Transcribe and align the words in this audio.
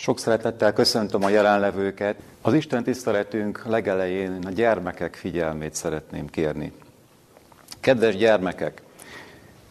Sok 0.00 0.18
szeretettel 0.18 0.72
köszöntöm 0.72 1.24
a 1.24 1.28
jelenlevőket. 1.28 2.16
Az 2.40 2.54
Isten 2.54 2.84
tiszteletünk 2.84 3.66
legelején 3.66 4.38
a 4.46 4.50
gyermekek 4.50 5.14
figyelmét 5.14 5.74
szeretném 5.74 6.26
kérni. 6.26 6.72
Kedves 7.80 8.16
gyermekek, 8.16 8.82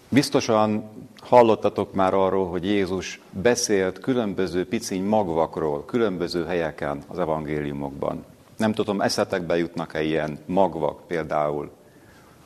biztosan 0.09 0.89
hallottatok 1.21 1.93
már 1.93 2.13
arról, 2.13 2.47
hogy 2.47 2.65
Jézus 2.65 3.21
beszélt 3.31 3.99
különböző 3.99 4.67
piciny 4.67 5.03
magvakról, 5.03 5.85
különböző 5.85 6.45
helyeken 6.45 7.03
az 7.07 7.19
evangéliumokban. 7.19 8.25
Nem 8.57 8.73
tudom, 8.73 9.01
eszetekbe 9.01 9.57
jutnak-e 9.57 10.01
ilyen 10.01 10.39
magvak 10.45 11.07
például. 11.07 11.71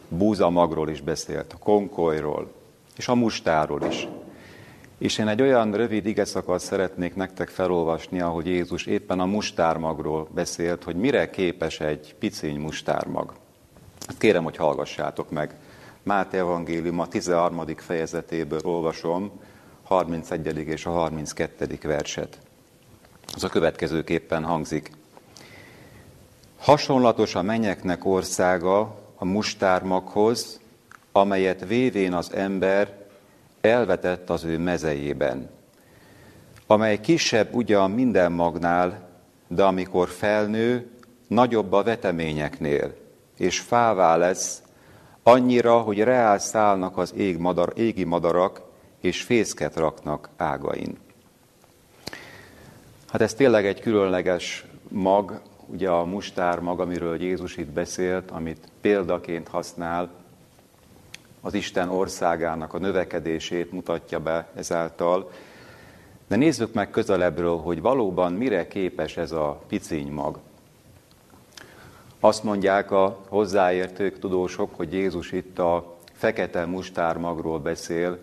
Búza 0.07 0.49
magról 0.49 0.89
is 0.89 1.01
beszélt, 1.01 1.53
a 1.53 1.57
konkolyról, 1.57 2.51
és 2.97 3.07
a 3.07 3.15
mustáról 3.15 3.81
is. 3.89 4.07
És 5.03 5.17
én 5.17 5.27
egy 5.27 5.41
olyan 5.41 5.71
rövid 5.71 6.05
igeszakaszt 6.05 6.65
szeretnék 6.65 7.15
nektek 7.15 7.49
felolvasni, 7.49 8.21
ahogy 8.21 8.45
Jézus 8.45 8.85
éppen 8.85 9.19
a 9.19 9.25
mustármagról 9.25 10.27
beszélt, 10.33 10.83
hogy 10.83 10.95
mire 10.95 11.29
képes 11.29 11.79
egy 11.79 12.15
piciny 12.19 12.59
mustármag. 12.59 13.33
Kérem, 14.17 14.43
hogy 14.43 14.55
hallgassátok 14.55 15.31
meg. 15.31 15.55
Máté 16.03 16.37
Evangélium 16.37 16.99
a 16.99 17.07
13. 17.07 17.65
fejezetéből 17.75 18.59
olvasom, 18.63 19.31
31. 19.83 20.57
és 20.57 20.85
a 20.85 20.91
32. 20.91 21.77
verset. 21.81 22.37
Az 23.33 23.43
a 23.43 23.49
következőképpen 23.49 24.43
hangzik. 24.43 24.91
Hasonlatos 26.59 27.35
a 27.35 27.41
menyeknek 27.41 28.05
országa 28.05 28.79
a 29.15 29.25
mustármaghoz, 29.25 30.59
amelyet 31.11 31.65
vévén 31.65 32.13
az 32.13 32.33
ember 32.33 33.01
elvetett 33.63 34.29
az 34.29 34.43
ő 34.43 34.57
mezejében, 34.57 35.49
amely 36.67 36.99
kisebb 36.99 37.53
ugyan 37.53 37.91
minden 37.91 38.31
magnál, 38.31 39.09
de 39.47 39.63
amikor 39.63 40.09
felnő, 40.09 40.89
nagyobb 41.27 41.71
a 41.71 41.83
veteményeknél, 41.83 42.93
és 43.37 43.59
fává 43.59 44.15
lesz, 44.15 44.61
annyira, 45.23 45.79
hogy 45.79 45.99
reál 45.99 46.39
szállnak 46.39 46.97
az 46.97 47.13
ég 47.15 47.37
madar, 47.37 47.73
égi 47.75 48.03
madarak, 48.03 48.61
és 49.01 49.21
fészket 49.21 49.75
raknak 49.75 50.29
ágain. 50.37 50.97
Hát 53.07 53.21
ez 53.21 53.33
tényleg 53.33 53.65
egy 53.65 53.79
különleges 53.79 54.65
mag, 54.87 55.41
ugye 55.65 55.89
a 55.89 56.05
mustár 56.05 56.59
mag, 56.59 56.79
amiről 56.79 57.21
Jézus 57.21 57.57
itt 57.57 57.71
beszélt, 57.71 58.31
amit 58.31 58.67
példaként 58.81 59.47
használ, 59.47 60.22
az 61.45 61.53
Isten 61.53 61.89
országának 61.89 62.73
a 62.73 62.77
növekedését 62.77 63.71
mutatja 63.71 64.19
be 64.19 64.47
ezáltal. 64.55 65.31
De 66.27 66.35
nézzük 66.35 66.73
meg 66.73 66.89
közelebbről, 66.89 67.57
hogy 67.57 67.81
valóban 67.81 68.33
mire 68.33 68.67
képes 68.67 69.17
ez 69.17 69.31
a 69.31 69.61
piciny 69.67 70.11
mag. 70.11 70.39
Azt 72.19 72.43
mondják 72.43 72.91
a 72.91 73.19
hozzáértők, 73.27 74.19
tudósok, 74.19 74.75
hogy 74.75 74.93
Jézus 74.93 75.31
itt 75.31 75.59
a 75.59 75.95
fekete 76.13 76.65
mustármagról 76.65 77.59
beszél, 77.59 78.17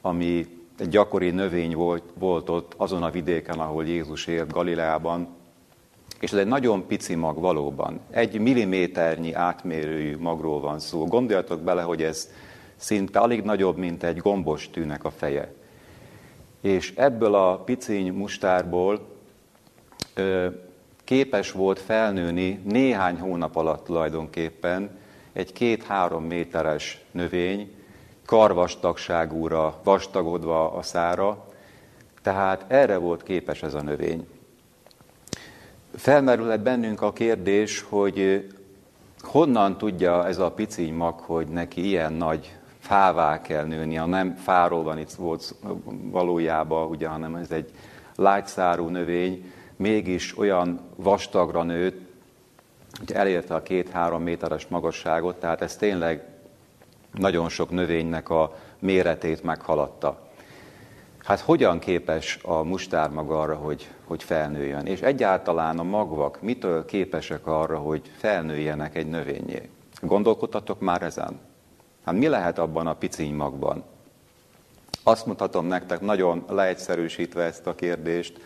ami 0.00 0.46
egy 0.78 0.88
gyakori 0.88 1.30
növény 1.30 1.74
volt, 1.74 2.02
volt 2.14 2.48
ott 2.48 2.74
azon 2.76 3.02
a 3.02 3.10
vidéken, 3.10 3.58
ahol 3.58 3.86
Jézus 3.86 4.26
élt 4.26 4.52
Galileában, 4.52 5.28
és 6.20 6.32
ez 6.32 6.38
egy 6.38 6.46
nagyon 6.46 6.86
pici 6.86 7.14
mag 7.14 7.40
valóban. 7.40 8.00
Egy 8.10 8.38
milliméternyi 8.38 9.32
átmérőjű 9.32 10.16
magról 10.18 10.60
van 10.60 10.78
szó. 10.78 11.06
Gondoljatok 11.06 11.60
bele, 11.60 11.82
hogy 11.82 12.02
ez 12.02 12.28
szinte 12.76 13.18
alig 13.18 13.42
nagyobb, 13.42 13.76
mint 13.76 14.02
egy 14.02 14.16
gombos 14.16 14.70
tűnek 14.70 15.04
a 15.04 15.10
feje. 15.10 15.54
És 16.60 16.92
ebből 16.96 17.34
a 17.34 17.56
piciny 17.56 18.12
mustárból 18.12 19.00
ö, 20.14 20.48
képes 21.04 21.52
volt 21.52 21.78
felnőni 21.78 22.60
néhány 22.64 23.18
hónap 23.18 23.56
alatt 23.56 23.84
tulajdonképpen 23.84 24.98
egy 25.32 25.52
két-három 25.52 26.24
méteres 26.24 27.04
növény, 27.10 27.74
karvastagságúra 28.26 29.80
vastagodva 29.82 30.72
a 30.72 30.82
szára, 30.82 31.44
tehát 32.22 32.64
erre 32.68 32.96
volt 32.96 33.22
képes 33.22 33.62
ez 33.62 33.74
a 33.74 33.82
növény. 33.82 34.26
Felmerülhet 35.94 36.62
bennünk 36.62 37.02
a 37.02 37.12
kérdés, 37.12 37.84
hogy 37.88 38.46
honnan 39.20 39.78
tudja 39.78 40.26
ez 40.26 40.38
a 40.38 40.50
piciny 40.50 40.94
mag, 40.94 41.18
hogy 41.18 41.46
neki 41.48 41.86
ilyen 41.86 42.12
nagy 42.12 42.55
fává 42.86 43.40
kell 43.40 43.64
nőni, 43.64 43.98
a 43.98 44.06
nem 44.06 44.34
fáról 44.34 44.82
van 44.82 44.98
itt 44.98 45.12
volt 45.12 45.54
valójában, 46.10 46.88
ugye, 46.88 47.08
hanem 47.08 47.34
ez 47.34 47.50
egy 47.50 47.70
lágyszárú 48.16 48.88
növény, 48.88 49.52
mégis 49.76 50.38
olyan 50.38 50.80
vastagra 50.96 51.62
nőtt, 51.62 51.98
hogy 52.98 53.12
elérte 53.12 53.54
a 53.54 53.62
két-három 53.62 54.22
méteres 54.22 54.66
magasságot, 54.66 55.36
tehát 55.36 55.62
ez 55.62 55.76
tényleg 55.76 56.24
nagyon 57.12 57.48
sok 57.48 57.70
növénynek 57.70 58.28
a 58.28 58.56
méretét 58.78 59.42
meghaladta. 59.42 60.30
Hát 61.24 61.40
hogyan 61.40 61.78
képes 61.78 62.38
a 62.42 62.62
mustármag 62.62 63.30
arra, 63.30 63.54
hogy, 63.54 63.90
hogy 64.04 64.22
felnőjön? 64.22 64.86
És 64.86 65.00
egyáltalán 65.00 65.78
a 65.78 65.82
magvak 65.82 66.42
mitől 66.42 66.84
képesek 66.84 67.46
arra, 67.46 67.78
hogy 67.78 68.10
felnőjenek 68.16 68.96
egy 68.96 69.06
növényé? 69.06 69.68
Gondolkodtatok 70.00 70.80
már 70.80 71.02
ezen? 71.02 71.45
Hát 72.06 72.14
mi 72.14 72.28
lehet 72.28 72.58
abban 72.58 72.86
a 72.86 72.94
piciny 72.94 73.34
magban? 73.34 73.84
Azt 75.02 75.26
mutatom 75.26 75.66
nektek 75.66 76.00
nagyon 76.00 76.44
leegyszerűsítve 76.48 77.42
ezt 77.42 77.66
a 77.66 77.74
kérdést, 77.74 78.40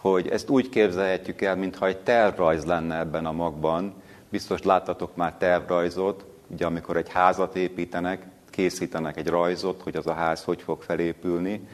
hogy 0.00 0.28
ezt 0.28 0.48
úgy 0.48 0.68
képzelhetjük 0.68 1.42
el, 1.42 1.56
mintha 1.56 1.86
egy 1.86 1.98
tervrajz 1.98 2.64
lenne 2.64 2.98
ebben 2.98 3.26
a 3.26 3.32
magban. 3.32 3.94
Biztos 4.28 4.62
láttatok 4.62 5.16
már 5.16 5.34
tervrajzot, 5.38 6.24
ugye 6.46 6.66
amikor 6.66 6.96
egy 6.96 7.08
házat 7.08 7.56
építenek, 7.56 8.26
készítenek 8.50 9.16
egy 9.16 9.28
rajzot, 9.28 9.82
hogy 9.82 9.96
az 9.96 10.06
a 10.06 10.12
ház 10.12 10.44
hogy 10.44 10.62
fog 10.62 10.82
felépülni. 10.82 11.68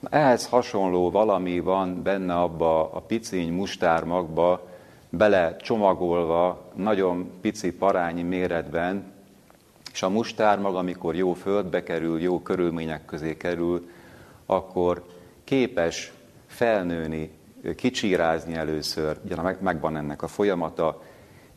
Na, 0.00 0.08
ehhez 0.10 0.46
hasonló 0.46 1.10
valami 1.10 1.60
van 1.60 2.02
benne 2.02 2.34
abba 2.34 2.92
a 2.92 3.00
piciny 3.00 3.52
mustármagba, 3.52 4.68
bele 5.08 5.56
csomagolva, 5.56 6.70
nagyon 6.74 7.30
pici 7.40 7.72
parányi 7.72 8.22
méretben, 8.22 9.16
és 9.98 10.04
a 10.04 10.08
mustármag, 10.08 10.74
amikor 10.74 11.14
jó 11.14 11.32
földbe 11.32 11.82
kerül, 11.82 12.20
jó 12.20 12.42
körülmények 12.42 13.04
közé 13.04 13.36
kerül, 13.36 13.90
akkor 14.46 15.04
képes 15.44 16.12
felnőni, 16.46 17.30
kicsírázni 17.76 18.54
először, 18.54 19.18
ugye 19.24 19.36
megvan 19.60 19.96
ennek 19.96 20.22
a 20.22 20.26
folyamata, 20.26 21.02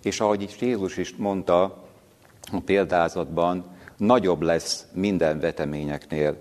és 0.04 0.20
ahogy 0.20 0.42
is 0.42 0.62
Jézus 0.62 0.98
is 0.98 1.16
mondta 1.16 1.62
a 2.52 2.60
példázatban, 2.66 3.66
nagyobb 3.98 4.42
lesz 4.42 4.88
minden 4.94 5.40
veteményeknél, 5.40 6.38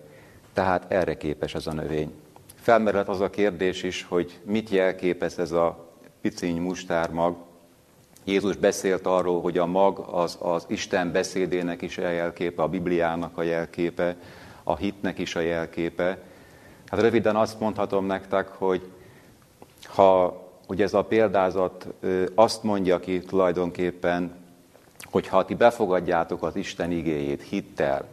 tehát 0.53 0.93
erre 0.93 1.17
képes 1.17 1.55
ez 1.55 1.67
a 1.67 1.73
növény. 1.73 2.13
Felmerült 2.55 3.09
az 3.09 3.21
a 3.21 3.31
kérdés 3.31 3.83
is, 3.83 4.07
hogy 4.09 4.41
mit 4.45 4.71
jelképez 4.71 5.39
ez 5.39 5.53
a 5.53 5.93
piciny 6.21 6.61
mustármag, 6.61 7.37
Jézus 8.25 8.57
beszélt 8.57 9.07
arról, 9.07 9.41
hogy 9.41 9.59
a 9.59 9.67
mag 9.67 9.99
az, 9.99 10.37
az 10.41 10.65
Isten 10.69 11.13
beszédének 11.13 11.83
is 11.83 11.99
a 11.99 12.09
jelképe, 12.09 12.63
a 12.63 12.69
Bibliának 12.69 13.39
a 13.39 13.43
jelképe, 13.43 14.17
a 14.63 14.77
hitnek 14.77 15.19
is 15.19 15.37
a 15.37 15.41
jelképe. 15.41 16.19
Hát 16.87 17.01
röviden 17.01 17.37
azt 17.37 17.61
mondhatom 17.61 18.07
nektek, 18.07 18.49
hogy 18.49 18.91
ha 19.87 20.41
ugye 20.67 20.85
ez 20.85 20.95
a 20.95 21.05
példázat 21.05 21.87
azt 22.35 22.63
mondja 22.63 23.01
ki 23.01 23.21
tulajdonképpen, 23.21 24.35
hogy 25.11 25.27
ha 25.29 25.45
ti 25.45 25.55
befogadjátok 25.55 26.43
az 26.43 26.57
Isten 26.57 26.91
igéjét 26.91 27.43
hittel, 27.43 28.05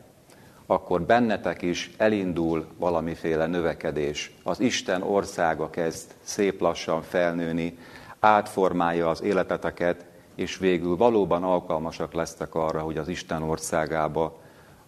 akkor 0.66 1.02
bennetek 1.02 1.62
is 1.62 1.92
elindul 1.98 2.66
valamiféle 2.78 3.46
növekedés. 3.46 4.32
Az 4.44 4.60
Isten 4.60 5.02
országa 5.02 5.70
kezd 5.70 6.12
szép 6.22 6.62
lassan 6.62 7.02
felnőni, 7.02 7.78
átformálja 8.20 9.10
az 9.10 9.22
életeteket, 9.22 10.06
és 10.36 10.58
végül 10.58 10.98
valóban 10.98 11.44
alkalmasak 11.44 12.14
lesztek 12.14 12.56
arra, 12.56 12.80
hogy 12.80 12.98
az 12.98 13.08
Isten 13.08 13.44
országába, 13.44 14.40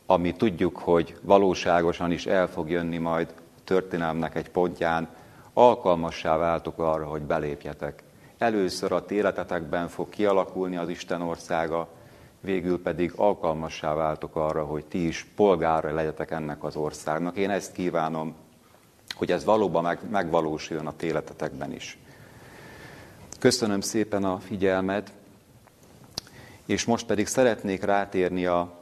ami 0.06 0.36
tudjuk, 0.36 0.78
hogy 0.78 1.18
valóságosan 1.22 2.12
is 2.12 2.26
el 2.26 2.48
fog 2.48 2.70
jönni 2.70 2.98
majd 2.98 3.34
történelmnek 3.64 4.36
egy 4.36 4.50
pontján, 4.50 5.08
alkalmassá 5.54 6.38
váltok 6.38 6.80
arra, 6.80 7.06
hogy 7.06 7.22
belépjetek. 7.22 8.04
Először 8.38 8.92
a 8.92 9.04
életetekben 9.10 9.88
fog 9.88 10.10
kialakulni 10.10 10.78
az 10.78 10.90
Isten 10.90 11.22
országa, 11.22 11.88
végül 12.42 12.82
pedig 12.82 13.14
alkalmassá 13.16 13.94
váltok 13.94 14.36
arra, 14.36 14.66
hogy 14.66 14.86
ti 14.86 15.08
is 15.08 15.28
polgára 15.36 15.94
legyetek 15.94 16.32
ennek 16.32 16.64
az 16.64 16.76
országnak. 16.76 17.38
Én 17.38 17.50
ezt 17.50 17.72
kívánom, 17.72 18.36
hogy 19.16 19.32
ez 19.32 19.44
valóban 19.44 19.84
meg, 19.84 20.00
megvalósuljon 20.10 20.88
a 20.88 20.94
életetekben 21.02 21.74
is. 21.74 21.98
Köszönöm 23.40 23.82
szépen 23.82 24.24
a 24.24 24.40
figyelmet, 24.40 25.12
és 26.66 26.86
most 26.86 27.06
pedig 27.06 27.28
szeretnék 27.28 27.84
rátérni 27.84 28.46
a 28.46 28.80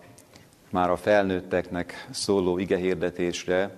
már 0.70 0.90
a 0.90 0.96
felnőtteknek 0.96 2.08
szóló 2.12 2.58
igehirdetésre. 2.58 3.76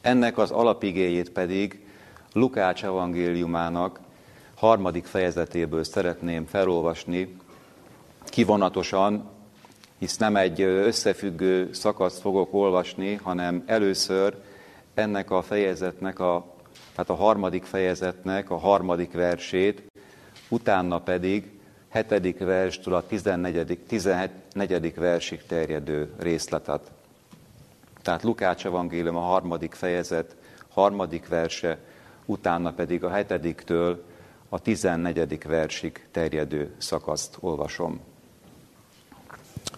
Ennek 0.00 0.38
az 0.38 0.50
alapigéjét 0.50 1.30
pedig 1.30 1.86
Lukács 2.32 2.84
evangéliumának 2.84 4.00
harmadik 4.54 5.04
fejezetéből 5.04 5.84
szeretném 5.84 6.46
felolvasni 6.46 7.36
kivonatosan, 8.24 9.28
hisz 9.98 10.16
nem 10.16 10.36
egy 10.36 10.60
összefüggő 10.60 11.72
szakaszt 11.72 12.20
fogok 12.20 12.54
olvasni, 12.54 13.14
hanem 13.14 13.62
először 13.66 14.36
ennek 14.94 15.30
a 15.30 15.42
fejezetnek, 15.42 16.18
a, 16.18 16.58
tehát 16.94 17.10
a 17.10 17.14
harmadik 17.14 17.64
fejezetnek 17.64 18.50
a 18.50 18.56
harmadik 18.56 19.12
versét, 19.12 19.82
utána 20.48 21.00
pedig 21.00 21.60
hetedik 21.88 22.38
verstől 22.38 22.94
a 22.94 23.06
14. 23.06 23.78
14. 23.86 24.94
versig 24.94 25.42
terjedő 25.46 26.14
részletet. 26.18 26.90
Tehát 28.02 28.22
Lukács 28.22 28.66
evangélium 28.66 29.16
a 29.16 29.20
harmadik 29.20 29.74
fejezet, 29.74 30.36
harmadik 30.68 31.28
verse, 31.28 31.78
utána 32.24 32.72
pedig 32.72 33.04
a 33.04 33.10
hetediktől 33.10 34.04
a 34.48 34.58
14. 34.58 35.42
versig 35.42 36.06
terjedő 36.10 36.74
szakaszt 36.78 37.36
olvasom. 37.40 38.00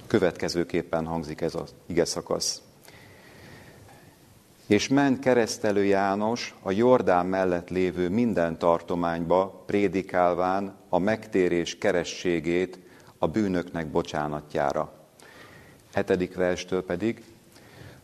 Következőképpen 0.06 1.06
hangzik 1.06 1.40
ez 1.40 1.54
az 1.54 1.74
ige 1.86 2.04
szakasz. 2.04 2.62
És 4.72 4.88
ment 4.88 5.18
keresztelő 5.18 5.84
János 5.84 6.54
a 6.62 6.70
Jordán 6.70 7.26
mellett 7.26 7.70
lévő 7.70 8.08
minden 8.08 8.58
tartományba, 8.58 9.62
prédikálván 9.66 10.74
a 10.88 10.98
megtérés 10.98 11.78
kerességét 11.78 12.78
a 13.18 13.26
bűnöknek 13.26 13.90
bocsánatjára. 13.90 14.92
Hetedik 15.94 16.34
verstől 16.34 16.84
pedig, 16.84 17.24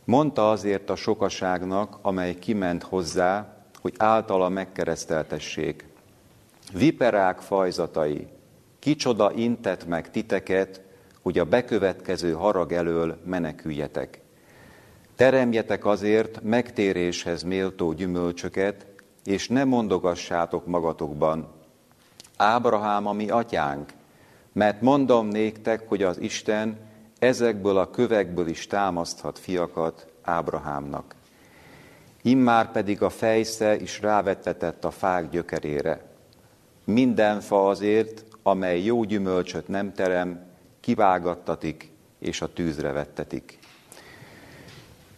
mondta 0.04 0.50
azért 0.50 0.90
a 0.90 0.96
sokaságnak, 0.96 1.98
amely 2.02 2.34
kiment 2.34 2.82
hozzá, 2.82 3.56
hogy 3.80 3.94
általa 3.96 4.48
megkereszteltessék. 4.48 5.84
Viperák 6.72 7.40
fajzatai, 7.40 8.26
kicsoda 8.78 9.32
intett 9.32 9.86
meg 9.86 10.10
titeket, 10.10 10.82
hogy 11.22 11.38
a 11.38 11.44
bekövetkező 11.44 12.32
harag 12.32 12.72
elől 12.72 13.20
meneküljetek. 13.24 14.26
Teremjetek 15.18 15.84
azért 15.84 16.42
megtéréshez 16.42 17.42
méltó 17.42 17.92
gyümölcsöket, 17.92 18.86
és 19.24 19.48
ne 19.48 19.64
mondogassátok 19.64 20.66
magatokban, 20.66 21.48
Ábrahám 22.36 23.06
a 23.06 23.12
mi 23.12 23.28
atyánk, 23.28 23.90
mert 24.52 24.80
mondom 24.80 25.28
néktek, 25.28 25.88
hogy 25.88 26.02
az 26.02 26.18
Isten 26.20 26.78
ezekből 27.18 27.78
a 27.78 27.90
kövekből 27.90 28.46
is 28.48 28.66
támaszthat 28.66 29.38
fiakat 29.38 30.06
Ábrahámnak. 30.22 31.14
Immár 32.22 32.70
pedig 32.70 33.02
a 33.02 33.10
fejsze 33.10 33.76
is 33.76 34.00
rávettetett 34.00 34.84
a 34.84 34.90
fák 34.90 35.30
gyökerére. 35.30 36.02
Minden 36.84 37.40
fa 37.40 37.68
azért, 37.68 38.24
amely 38.42 38.82
jó 38.82 39.04
gyümölcsöt 39.04 39.68
nem 39.68 39.92
terem, 39.92 40.46
kivágattatik 40.80 41.92
és 42.18 42.40
a 42.40 42.52
tűzre 42.52 42.92
vettetik. 42.92 43.58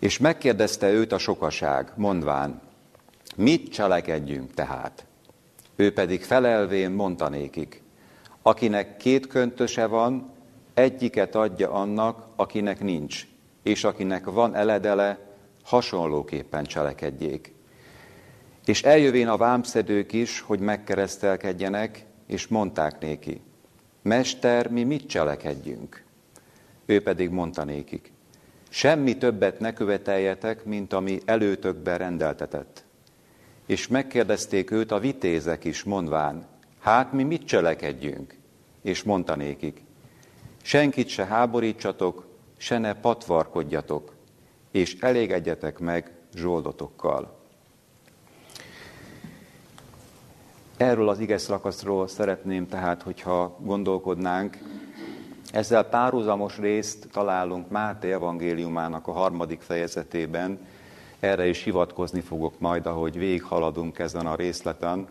És 0.00 0.19
megkérdezte 0.19 0.91
őt 0.91 1.12
a 1.12 1.19
sokaság, 1.19 1.93
mondván, 1.97 2.61
mit 3.37 3.73
cselekedjünk 3.73 4.55
tehát? 4.55 5.06
Ő 5.76 5.93
pedig 5.93 6.23
felelvén 6.23 6.91
mondta 6.91 7.29
nékik, 7.29 7.82
akinek 8.43 8.97
két 8.97 9.26
köntöse 9.26 9.87
van, 9.87 10.32
egyiket 10.75 11.35
adja 11.35 11.70
annak, 11.70 12.26
akinek 12.37 12.81
nincs, 12.81 13.26
és 13.62 13.85
akinek 13.85 14.25
van 14.25 14.55
eledele, 14.55 15.19
hasonlóképpen 15.64 16.64
cselekedjék. 16.64 17.55
És 18.64 18.82
eljövén 18.82 19.29
a 19.29 19.37
vámszedők 19.37 20.12
is, 20.12 20.41
hogy 20.41 20.61
megkeresztelkedjenek, 20.61 22.05
és 22.26 22.46
mondták 22.46 23.00
néki, 23.00 23.41
Mester, 24.03 24.69
mi 24.69 24.85
mit 24.85 25.08
cselekedjünk? 25.08 26.05
Ő 26.87 27.03
pedig 27.03 27.31
mondta 27.31 27.64
nékik, 27.64 28.12
semmi 28.70 29.17
többet 29.17 29.61
ne 29.61 29.72
követeljetek, 29.72 30.64
mint 30.64 30.93
ami 30.93 31.20
előtökben 31.25 31.99
rendeltetett. 31.99 32.84
És 33.67 33.88
megkérdezték 33.88 34.70
őt 34.70 34.90
a 34.90 34.99
vitézek 34.99 35.64
is, 35.64 35.84
mondván, 35.84 36.46
hát 36.78 37.12
mi 37.12 37.22
mit 37.22 37.44
cselekedjünk? 37.44 38.37
És 38.82 39.02
mondta 39.02 39.37
nékik, 39.37 39.82
senkit 40.62 41.08
se 41.08 41.25
háborítsatok, 41.25 42.26
se 42.56 42.78
ne 42.78 42.94
patvarkodjatok, 42.94 44.12
és 44.70 44.96
elégedjetek 45.00 45.78
meg 45.78 46.12
zsoldotokkal. 46.34 47.38
Erről 50.76 51.08
az 51.08 51.19
ige 51.19 51.38
szakaszról 51.38 52.08
szeretném 52.08 52.69
tehát, 52.69 53.02
hogyha 53.02 53.58
gondolkodnánk, 53.61 54.58
ezzel 55.53 55.85
párhuzamos 55.85 56.59
részt 56.59 57.09
találunk 57.13 57.71
Máté 57.71 58.13
evangéliumának 58.13 59.07
a 59.07 59.13
harmadik 59.13 59.61
fejezetében, 59.61 60.59
erre 61.21 61.47
is 61.47 61.63
hivatkozni 61.63 62.21
fogok 62.21 62.59
majd, 62.59 62.87
ahogy 62.87 63.19
végighaladunk 63.19 63.99
ezen 63.99 64.27
a 64.27 64.35
részleten. 64.35 65.09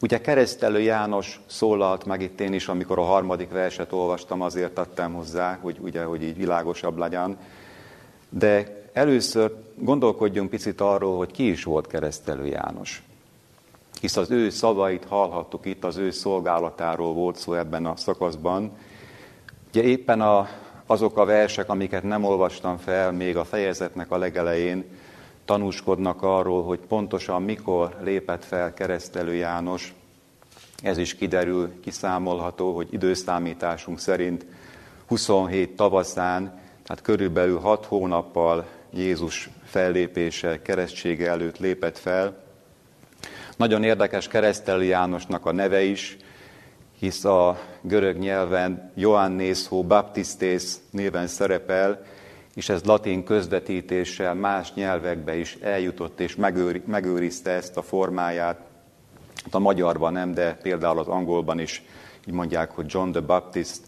Ugye 0.00 0.20
keresztelő 0.20 0.80
János 0.80 1.40
szólalt 1.46 2.04
meg 2.04 2.20
itt 2.20 2.40
én 2.40 2.52
is, 2.52 2.68
amikor 2.68 2.98
a 2.98 3.02
harmadik 3.02 3.50
verset 3.50 3.92
olvastam, 3.92 4.40
azért 4.40 4.74
tettem 4.74 5.12
hozzá, 5.12 5.58
hogy 5.60 5.78
ugye, 5.80 6.04
hogy 6.04 6.22
így 6.22 6.36
világosabb 6.36 6.96
legyen. 6.96 7.38
De 8.28 8.82
először 8.92 9.54
gondolkodjunk 9.74 10.50
picit 10.50 10.80
arról, 10.80 11.16
hogy 11.16 11.30
ki 11.30 11.48
is 11.48 11.64
volt 11.64 11.86
keresztelő 11.86 12.46
János. 12.46 13.02
Hisz 14.04 14.16
az 14.16 14.30
ő 14.30 14.50
szavait 14.50 15.04
hallhattuk 15.04 15.66
itt, 15.66 15.84
az 15.84 15.96
ő 15.96 16.10
szolgálatáról 16.10 17.12
volt 17.12 17.36
szó 17.36 17.52
ebben 17.52 17.86
a 17.86 17.96
szakaszban. 17.96 18.72
Ugye 19.68 19.82
éppen 19.82 20.20
a 20.20 20.48
azok 20.86 21.18
a 21.18 21.24
versek, 21.24 21.68
amiket 21.68 22.02
nem 22.02 22.24
olvastam 22.24 22.76
fel 22.76 23.12
még 23.12 23.36
a 23.36 23.44
fejezetnek 23.44 24.10
a 24.10 24.16
legelején, 24.16 24.84
tanúskodnak 25.44 26.22
arról, 26.22 26.64
hogy 26.64 26.78
pontosan 26.78 27.42
mikor 27.42 27.96
lépett 28.02 28.44
fel 28.44 28.74
keresztelő 28.74 29.34
János. 29.34 29.94
Ez 30.82 30.98
is 30.98 31.14
kiderül, 31.14 31.80
kiszámolható, 31.80 32.74
hogy 32.74 32.88
időszámításunk 32.90 33.98
szerint 33.98 34.46
27 35.06 35.76
tavaszán, 35.76 36.60
tehát 36.82 37.02
körülbelül 37.02 37.58
6 37.58 37.84
hónappal 37.84 38.66
Jézus 38.90 39.50
fellépése, 39.64 40.62
keresztsége 40.62 41.30
előtt 41.30 41.58
lépett 41.58 41.98
fel. 41.98 42.43
Nagyon 43.56 43.82
érdekes 43.82 44.28
keresztelő 44.28 44.84
Jánosnak 44.84 45.46
a 45.46 45.52
neve 45.52 45.82
is, 45.82 46.16
hisz 46.98 47.24
a 47.24 47.58
görög 47.80 48.18
nyelven 48.18 48.92
Ioannészó 48.94 49.82
Baptistész 49.82 50.80
néven 50.90 51.26
szerepel, 51.26 52.02
és 52.54 52.68
ez 52.68 52.84
latin 52.84 53.24
közvetítéssel 53.24 54.34
más 54.34 54.74
nyelvekbe 54.74 55.36
is 55.36 55.54
eljutott 55.54 56.20
és 56.20 56.36
megőri, 56.36 56.82
megőrizte 56.86 57.50
ezt 57.50 57.76
a 57.76 57.82
formáját. 57.82 58.60
Hát 59.44 59.54
a 59.54 59.58
magyarban 59.58 60.12
nem, 60.12 60.34
de 60.34 60.54
például 60.54 60.98
az 60.98 61.08
angolban 61.08 61.58
is 61.58 61.82
így 62.26 62.34
mondják, 62.34 62.70
hogy 62.70 62.86
John 62.88 63.10
the 63.10 63.20
Baptist. 63.20 63.80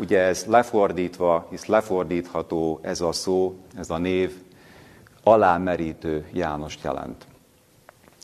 Ugye 0.00 0.20
ez 0.20 0.44
lefordítva, 0.44 1.46
hisz 1.50 1.66
lefordítható 1.66 2.80
ez 2.82 3.00
a 3.00 3.12
szó, 3.12 3.58
ez 3.78 3.90
a 3.90 3.98
név, 3.98 4.32
alámerítő 5.22 6.26
Jánost 6.32 6.84
jelent. 6.84 7.26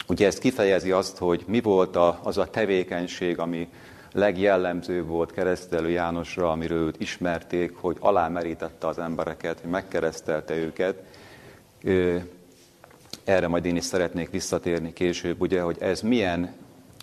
Ugye 0.09 0.27
ez 0.27 0.39
kifejezi 0.39 0.91
azt, 0.91 1.19
hogy 1.19 1.45
mi 1.47 1.61
volt 1.61 1.97
a, 1.97 2.21
az 2.23 2.39
a 2.39 2.51
tevékenység, 2.51 3.39
ami 3.39 3.69
legjellemzőbb 4.13 5.07
volt 5.07 5.33
keresztelő 5.33 5.91
Jánosra, 5.91 6.51
amiről 6.51 6.87
őt 6.87 7.01
ismerték, 7.01 7.77
hogy 7.77 7.97
alámerítette 8.01 8.87
az 8.87 8.99
embereket, 8.99 9.61
hogy 9.61 9.71
megkeresztelte 9.71 10.55
őket. 10.55 11.03
Erre 13.25 13.49
majd 13.49 13.65
én 13.65 13.77
is 13.77 13.85
szeretnék 13.85 14.31
visszatérni 14.31 14.93
később, 14.93 15.41
ugye, 15.41 15.61
hogy 15.61 15.77
ez 15.81 16.01
milyen 16.01 16.55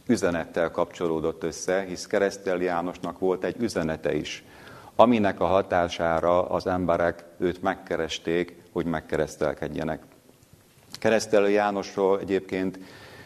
üzenettel 0.08 0.72
kapcsolódott 0.72 1.44
össze, 1.44 1.82
hisz 1.82 2.08
keresztelő 2.08 2.64
Jánosnak 2.64 3.20
volt 3.20 3.44
egy 3.44 3.56
üzenete 3.60 4.16
is, 4.16 4.44
aminek 4.96 5.40
a 5.40 5.46
hatására 5.46 6.50
az 6.50 6.68
emberek 6.68 7.24
őt 7.38 7.62
megkeresték, 7.62 8.56
hogy 8.72 8.86
megkeresztelkedjenek. 8.86 10.02
Keresztelő 10.92 11.50
Jánosról 11.50 12.20
egyébként 12.20 12.80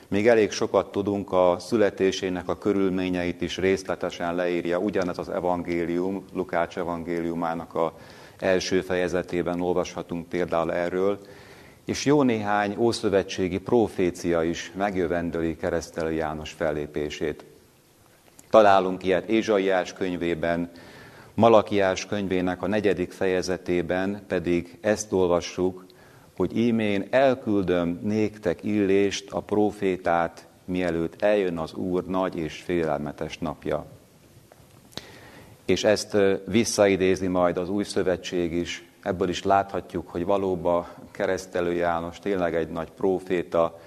még 0.08 0.28
elég 0.28 0.52
sokat 0.52 0.92
tudunk 0.92 1.32
a 1.32 1.56
születésének 1.60 2.50
a 2.50 2.58
körülményeit 2.58 3.42
is 3.42 3.58
részletesen 3.58 4.36
leírja. 4.36 4.78
Ugyanez 4.78 5.18
az 5.18 5.30
evangélium, 5.30 6.26
Lukács 6.34 6.78
evangéliumának 6.78 7.76
a 7.76 7.94
első 8.40 8.82
fejezetében 8.82 9.62
olvashatunk 9.62 10.30
például 10.30 10.74
erről, 10.74 11.20
és 11.86 12.06
jó 12.06 12.24
néhány 12.24 12.76
ószövetségi 12.78 13.58
profécia 13.58 14.44
is 14.44 14.72
megjövendöli 14.76 15.56
keresztelő 15.56 16.12
János 16.12 16.52
fellépését. 16.52 17.46
Találunk 18.50 19.04
ilyet 19.04 19.30
Ézsaiás 19.30 19.94
könyvében, 19.94 20.72
Malakiás 21.36 22.06
könyvének 22.06 22.62
a 22.62 22.68
negyedik 22.68 23.12
fejezetében 23.12 24.24
pedig 24.28 24.78
ezt 24.82 25.12
olvassuk, 25.12 25.86
hogy 26.36 26.58
ímén 26.58 27.08
elküldöm 27.10 28.00
néktek 28.02 28.64
illést, 28.64 29.32
a 29.32 29.40
profétát, 29.40 30.48
mielőtt 30.66 31.22
eljön 31.22 31.58
az 31.58 31.74
Úr 31.74 32.06
nagy 32.06 32.36
és 32.36 32.62
félelmetes 32.62 33.38
napja. 33.38 33.86
És 35.66 35.84
ezt 35.84 36.18
visszaidézi 36.46 37.28
majd 37.28 37.58
az 37.58 37.70
új 37.70 37.84
szövetség 37.84 38.54
is. 38.54 38.88
Ebből 39.02 39.30
is 39.30 39.44
láthatjuk, 39.44 40.10
hogy 40.10 40.26
valóban 40.26 40.88
keresztelő 41.12 41.74
János 41.74 42.20
tényleg 42.20 42.56
egy 42.56 42.70
nagy 42.70 42.90
proféta, 42.92 43.80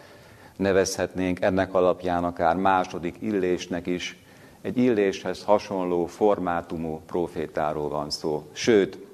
nevezhetnénk 0.57 1.41
ennek 1.41 1.75
alapján 1.75 2.25
akár 2.25 2.57
második 2.57 3.17
illésnek 3.21 3.87
is, 3.87 4.19
egy 4.63 4.77
illéshez 4.77 5.43
hasonló 5.43 6.07
formátumú 6.07 7.01
profétáról 7.07 7.89
van 7.89 8.11
szó. 8.11 8.49
Sőt, 8.53 9.06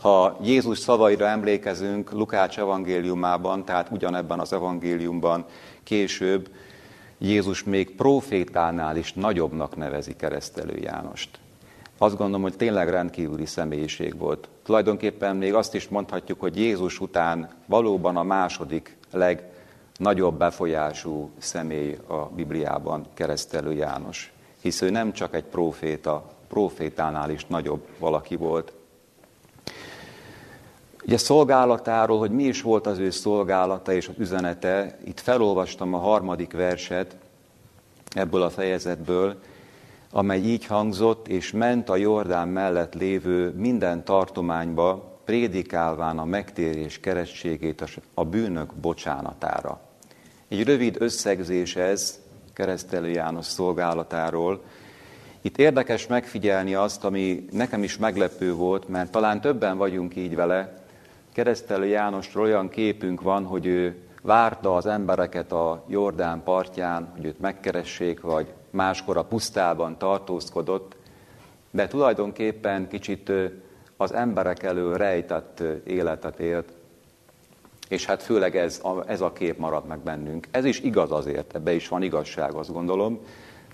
ha 0.00 0.38
Jézus 0.42 0.78
szavaira 0.78 1.26
emlékezünk 1.26 2.12
Lukács 2.12 2.58
evangéliumában, 2.58 3.64
tehát 3.64 3.90
ugyanebben 3.90 4.40
az 4.40 4.52
evangéliumban 4.52 5.44
később, 5.82 6.48
Jézus 7.18 7.64
még 7.64 7.94
profétánál 7.94 8.96
is 8.96 9.12
nagyobbnak 9.12 9.76
nevezi 9.76 10.16
keresztelő 10.16 10.76
Jánost. 10.76 11.38
Azt 11.98 12.16
gondolom, 12.16 12.42
hogy 12.42 12.56
tényleg 12.56 12.88
rendkívüli 12.88 13.46
személyiség 13.46 14.18
volt. 14.18 14.48
Tulajdonképpen 14.64 15.36
még 15.36 15.54
azt 15.54 15.74
is 15.74 15.88
mondhatjuk, 15.88 16.40
hogy 16.40 16.56
Jézus 16.56 17.00
után 17.00 17.50
valóban 17.66 18.16
a 18.16 18.22
második 18.22 18.96
legnagyobb 19.12 20.38
befolyású 20.38 21.30
személy 21.38 21.96
a 22.06 22.14
Bibliában 22.14 23.06
keresztelő 23.14 23.72
János. 23.72 24.32
Hisz 24.60 24.82
ő 24.82 24.90
nem 24.90 25.12
csak 25.12 25.34
egy 25.34 25.44
proféta, 25.44 26.30
profétánál 26.48 27.30
is 27.30 27.46
nagyobb 27.46 27.86
valaki 27.98 28.36
volt. 28.36 28.72
Ugye 31.02 31.16
szolgálatáról, 31.16 32.18
hogy 32.18 32.30
mi 32.30 32.44
is 32.44 32.62
volt 32.62 32.86
az 32.86 32.98
ő 32.98 33.10
szolgálata 33.10 33.92
és 33.92 34.08
az 34.08 34.14
üzenete, 34.18 34.98
itt 35.04 35.20
felolvastam 35.20 35.94
a 35.94 35.98
harmadik 35.98 36.52
verset 36.52 37.16
ebből 38.10 38.42
a 38.42 38.50
fejezetből, 38.50 39.40
amely 40.12 40.40
így 40.40 40.66
hangzott, 40.66 41.28
és 41.28 41.50
ment 41.52 41.88
a 41.88 41.96
Jordán 41.96 42.48
mellett 42.48 42.94
lévő 42.94 43.54
minden 43.56 44.04
tartományba, 44.04 45.18
prédikálván 45.24 46.18
a 46.18 46.24
megtérés 46.24 47.00
kerességét 47.00 47.84
a 48.14 48.24
bűnök 48.24 48.74
bocsánatára. 48.74 49.80
Egy 50.48 50.64
rövid 50.64 50.96
összegzés 50.98 51.76
ez 51.76 52.20
keresztelő 52.52 53.08
János 53.08 53.46
szolgálatáról. 53.46 54.62
Itt 55.40 55.58
érdekes 55.58 56.06
megfigyelni 56.06 56.74
azt, 56.74 57.04
ami 57.04 57.46
nekem 57.52 57.82
is 57.82 57.98
meglepő 57.98 58.54
volt, 58.54 58.88
mert 58.88 59.10
talán 59.10 59.40
többen 59.40 59.76
vagyunk 59.76 60.16
így 60.16 60.34
vele, 60.34 60.79
keresztelő 61.32 61.86
Jánosról 61.86 62.44
olyan 62.44 62.68
képünk 62.68 63.22
van, 63.22 63.44
hogy 63.44 63.66
ő 63.66 63.96
várta 64.22 64.76
az 64.76 64.86
embereket 64.86 65.52
a 65.52 65.84
Jordán 65.86 66.42
partján, 66.42 67.12
hogy 67.14 67.24
őt 67.24 67.40
megkeressék, 67.40 68.20
vagy 68.20 68.52
máskor 68.70 69.16
a 69.16 69.24
pusztában 69.24 69.98
tartózkodott, 69.98 70.96
de 71.70 71.88
tulajdonképpen 71.88 72.88
kicsit 72.88 73.32
az 73.96 74.12
emberek 74.12 74.62
elől 74.62 74.96
rejtett 74.96 75.62
életet 75.86 76.38
élt, 76.38 76.72
és 77.88 78.06
hát 78.06 78.22
főleg 78.22 78.56
ez 78.56 78.80
a, 78.82 79.02
ez 79.06 79.20
a 79.20 79.32
kép 79.32 79.58
marad 79.58 79.86
meg 79.86 79.98
bennünk. 79.98 80.46
Ez 80.50 80.64
is 80.64 80.80
igaz 80.80 81.12
azért, 81.12 81.54
ebbe 81.54 81.72
is 81.72 81.88
van 81.88 82.02
igazság, 82.02 82.54
azt 82.54 82.72
gondolom, 82.72 83.18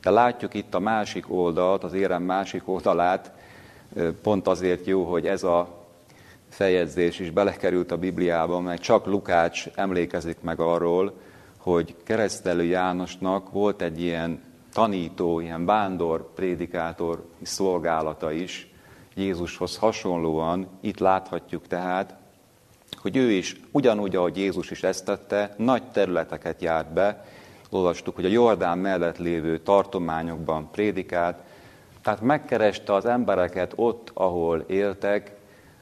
de 0.03 0.11
látjuk 0.11 0.55
itt 0.55 0.75
a 0.75 0.79
másik 0.79 1.33
oldalt, 1.33 1.85
az 1.85 1.93
érem 1.93 2.23
másik 2.23 2.69
oldalát, 2.69 3.33
pont 4.23 4.47
azért 4.49 4.87
jó, 4.87 5.05
hogy 5.05 5.27
ez 5.27 5.43
a 5.43 5.86
feljegyzés 6.57 7.19
is 7.19 7.31
belekerült 7.31 7.91
a 7.91 7.97
Bibliába, 7.97 8.61
mert 8.61 8.83
csak 8.83 9.07
Lukács 9.07 9.67
emlékezik 9.75 10.41
meg 10.41 10.61
arról, 10.61 11.13
hogy 11.59 11.97
keresztelő 12.05 12.65
Jánosnak 12.65 13.51
volt 13.51 13.83
egy 13.83 14.01
ilyen 14.01 14.43
tanító, 14.73 15.41
ilyen 15.41 15.67
vándor, 15.67 16.33
prédikátor 16.35 17.27
szolgálata 17.43 18.33
is, 18.33 18.73
Jézushoz 19.15 19.77
hasonlóan. 19.77 20.69
Itt 20.81 20.99
láthatjuk 20.99 21.67
tehát, 21.67 22.15
hogy 22.97 23.17
ő 23.17 23.31
is, 23.31 23.61
ugyanúgy, 23.71 24.17
ahogy 24.17 24.37
Jézus 24.37 24.71
is 24.71 24.83
ezt 24.83 25.05
tette, 25.05 25.55
nagy 25.57 25.83
területeket 25.91 26.63
járt 26.63 26.93
be, 26.93 27.25
olvastuk, 27.71 28.15
hogy 28.15 28.25
a 28.25 28.29
Jordán 28.29 28.79
mellett 28.79 29.19
lévő 29.19 29.59
tartományokban 29.59 30.71
prédikált, 30.71 31.39
tehát 32.03 32.21
megkereste 32.21 32.95
az 32.95 33.07
embereket 33.07 33.73
ott, 33.75 34.11
ahol 34.15 34.65
éltek, 34.67 35.35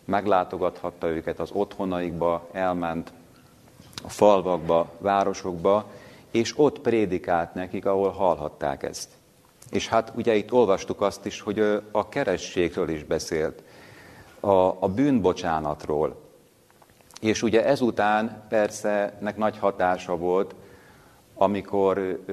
meglátogathatta 0.05 1.09
őket 1.09 1.39
az 1.39 1.51
otthonaikba, 1.53 2.49
elment 2.53 3.13
a 4.05 4.09
falvakba, 4.09 4.91
városokba, 4.99 5.91
és 6.31 6.59
ott 6.59 6.81
prédikált 6.81 7.55
nekik, 7.55 7.87
ahol 7.87 8.11
hallhatták 8.11 8.83
ezt. 8.83 9.09
És 9.71 9.89
hát 9.89 10.13
ugye 10.17 10.35
itt 10.35 10.53
olvastuk 10.53 11.01
azt 11.01 11.27
is, 11.27 11.41
hogy 11.41 11.83
a 11.91 12.09
kerességről 12.09 12.89
is 12.89 13.05
beszélt, 13.05 13.63
a, 14.41 14.83
a 14.83 14.89
bűnbocsánatról. 14.95 16.17
És 17.21 17.43
ugye 17.43 17.65
ezután 17.65 18.45
persze 18.49 19.19
nek 19.21 19.37
nagy 19.37 19.59
hatása 19.59 20.17
volt, 20.17 20.55
amikor 21.35 22.25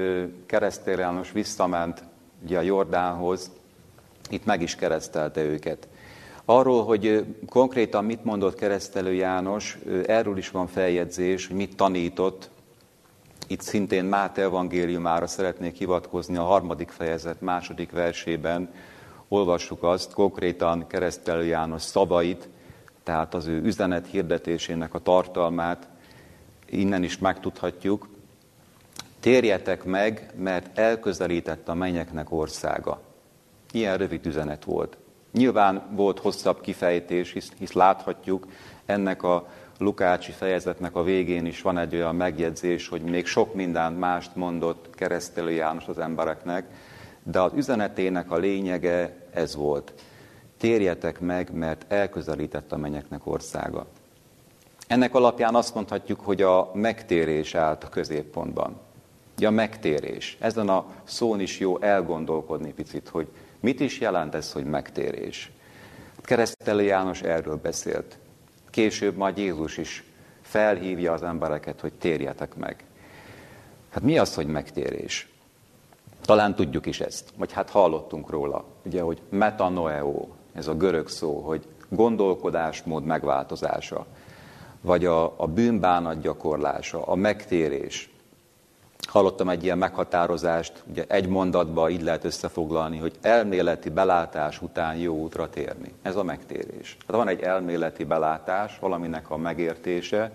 keresztél 0.45 0.99
János 0.99 1.31
visszament 1.31 2.03
ugye 2.43 2.57
a 2.57 2.61
Jordánhoz, 2.61 3.51
itt 4.29 4.45
meg 4.45 4.61
is 4.61 4.75
keresztelte 4.75 5.41
őket. 5.41 5.87
Arról, 6.45 6.83
hogy 6.83 7.25
konkrétan 7.49 8.05
mit 8.05 8.23
mondott 8.23 8.55
keresztelő 8.55 9.13
János, 9.13 9.77
erről 10.05 10.37
is 10.37 10.49
van 10.49 10.67
feljegyzés, 10.67 11.47
hogy 11.47 11.55
mit 11.55 11.75
tanított. 11.75 12.49
Itt 13.47 13.61
szintén 13.61 14.05
Máté 14.05 14.41
evangéliumára 14.41 15.27
szeretnék 15.27 15.75
hivatkozni 15.75 16.37
a 16.37 16.43
harmadik 16.43 16.89
fejezet 16.89 17.41
második 17.41 17.91
versében. 17.91 18.73
Olvassuk 19.27 19.83
azt, 19.83 20.13
konkrétan 20.13 20.87
keresztelő 20.87 21.45
János 21.45 21.81
szavait, 21.81 22.49
tehát 23.03 23.33
az 23.33 23.47
ő 23.47 23.61
üzenet 23.61 24.07
hirdetésének 24.07 24.93
a 24.93 24.99
tartalmát, 24.99 25.87
innen 26.69 27.03
is 27.03 27.17
megtudhatjuk. 27.17 28.07
Térjetek 29.19 29.83
meg, 29.83 30.33
mert 30.37 30.77
elközelített 30.77 31.67
a 31.67 31.73
mennyeknek 31.73 32.31
országa. 32.31 33.01
Ilyen 33.71 33.97
rövid 33.97 34.25
üzenet 34.25 34.63
volt. 34.63 34.97
Nyilván 35.31 35.83
volt 35.91 36.19
hosszabb 36.19 36.61
kifejtés, 36.61 37.31
hisz, 37.31 37.51
hisz 37.57 37.71
láthatjuk 37.71 38.47
ennek 38.85 39.23
a 39.23 39.47
Lukácsi 39.77 40.31
fejezetnek 40.31 40.95
a 40.95 41.03
végén 41.03 41.45
is 41.45 41.61
van 41.61 41.77
egy 41.77 41.95
olyan 41.95 42.15
megjegyzés, 42.15 42.87
hogy 42.87 43.01
még 43.01 43.25
sok 43.25 43.53
mindent 43.53 43.99
mást 43.99 44.35
mondott 44.35 44.89
keresztelő 44.95 45.51
János 45.51 45.87
az 45.87 45.99
embereknek, 45.99 46.65
de 47.23 47.39
az 47.39 47.51
üzenetének 47.55 48.31
a 48.31 48.37
lényege 48.37 49.15
ez 49.33 49.55
volt. 49.55 49.93
Térjetek 50.57 51.19
meg, 51.19 51.53
mert 51.53 51.91
elközelített 51.91 52.71
a 52.71 52.77
mennyeknek 52.77 53.27
országa. 53.27 53.85
Ennek 54.87 55.15
alapján 55.15 55.55
azt 55.55 55.75
mondhatjuk, 55.75 56.19
hogy 56.19 56.41
a 56.41 56.71
megtérés 56.73 57.55
állt 57.55 57.83
a 57.83 57.89
középpontban. 57.89 58.79
Ugye 59.37 59.47
a 59.47 59.51
megtérés. 59.51 60.37
Ezen 60.39 60.69
a 60.69 60.85
szón 61.03 61.39
is 61.39 61.59
jó 61.59 61.81
elgondolkodni 61.81 62.73
picit, 62.73 63.09
hogy 63.09 63.27
Mit 63.61 63.79
is 63.79 63.99
jelent 63.99 64.35
ez, 64.35 64.51
hogy 64.51 64.65
megtérés? 64.65 65.51
Keresztelő 66.21 66.83
János 66.83 67.21
erről 67.21 67.55
beszélt. 67.55 68.17
Később 68.69 69.15
majd 69.15 69.37
Jézus 69.37 69.77
is 69.77 70.03
felhívja 70.41 71.13
az 71.13 71.23
embereket, 71.23 71.79
hogy 71.79 71.93
térjetek 71.93 72.55
meg. 72.55 72.83
Hát 73.89 74.03
mi 74.03 74.17
az, 74.17 74.35
hogy 74.35 74.47
megtérés? 74.47 75.29
Talán 76.21 76.55
tudjuk 76.55 76.85
is 76.85 76.99
ezt, 76.99 77.29
vagy 77.37 77.51
hát 77.51 77.69
hallottunk 77.69 78.29
róla, 78.29 78.65
ugye, 78.85 79.01
hogy 79.01 79.21
metanoeo, 79.29 80.27
ez 80.53 80.67
a 80.67 80.75
görög 80.75 81.07
szó, 81.07 81.39
hogy 81.39 81.67
gondolkodásmód 81.89 83.03
megváltozása, 83.03 84.05
vagy 84.81 85.05
a, 85.05 85.39
a 85.39 85.47
bűnbánat 85.47 86.21
gyakorlása, 86.21 87.03
a 87.03 87.15
megtérés. 87.15 88.09
Hallottam 89.07 89.49
egy 89.49 89.63
ilyen 89.63 89.77
meghatározást, 89.77 90.83
ugye 90.89 91.05
egy 91.07 91.27
mondatban 91.27 91.89
így 91.89 92.01
lehet 92.01 92.23
összefoglalni, 92.23 92.97
hogy 92.97 93.15
elméleti 93.21 93.89
belátás 93.89 94.61
után 94.61 94.95
jó 94.95 95.15
útra 95.15 95.49
térni. 95.49 95.93
Ez 96.01 96.15
a 96.15 96.23
megtérés. 96.23 96.97
Hát 97.07 97.15
van 97.15 97.27
egy 97.27 97.41
elméleti 97.41 98.03
belátás, 98.03 98.79
valaminek 98.79 99.29
a 99.29 99.37
megértése, 99.37 100.31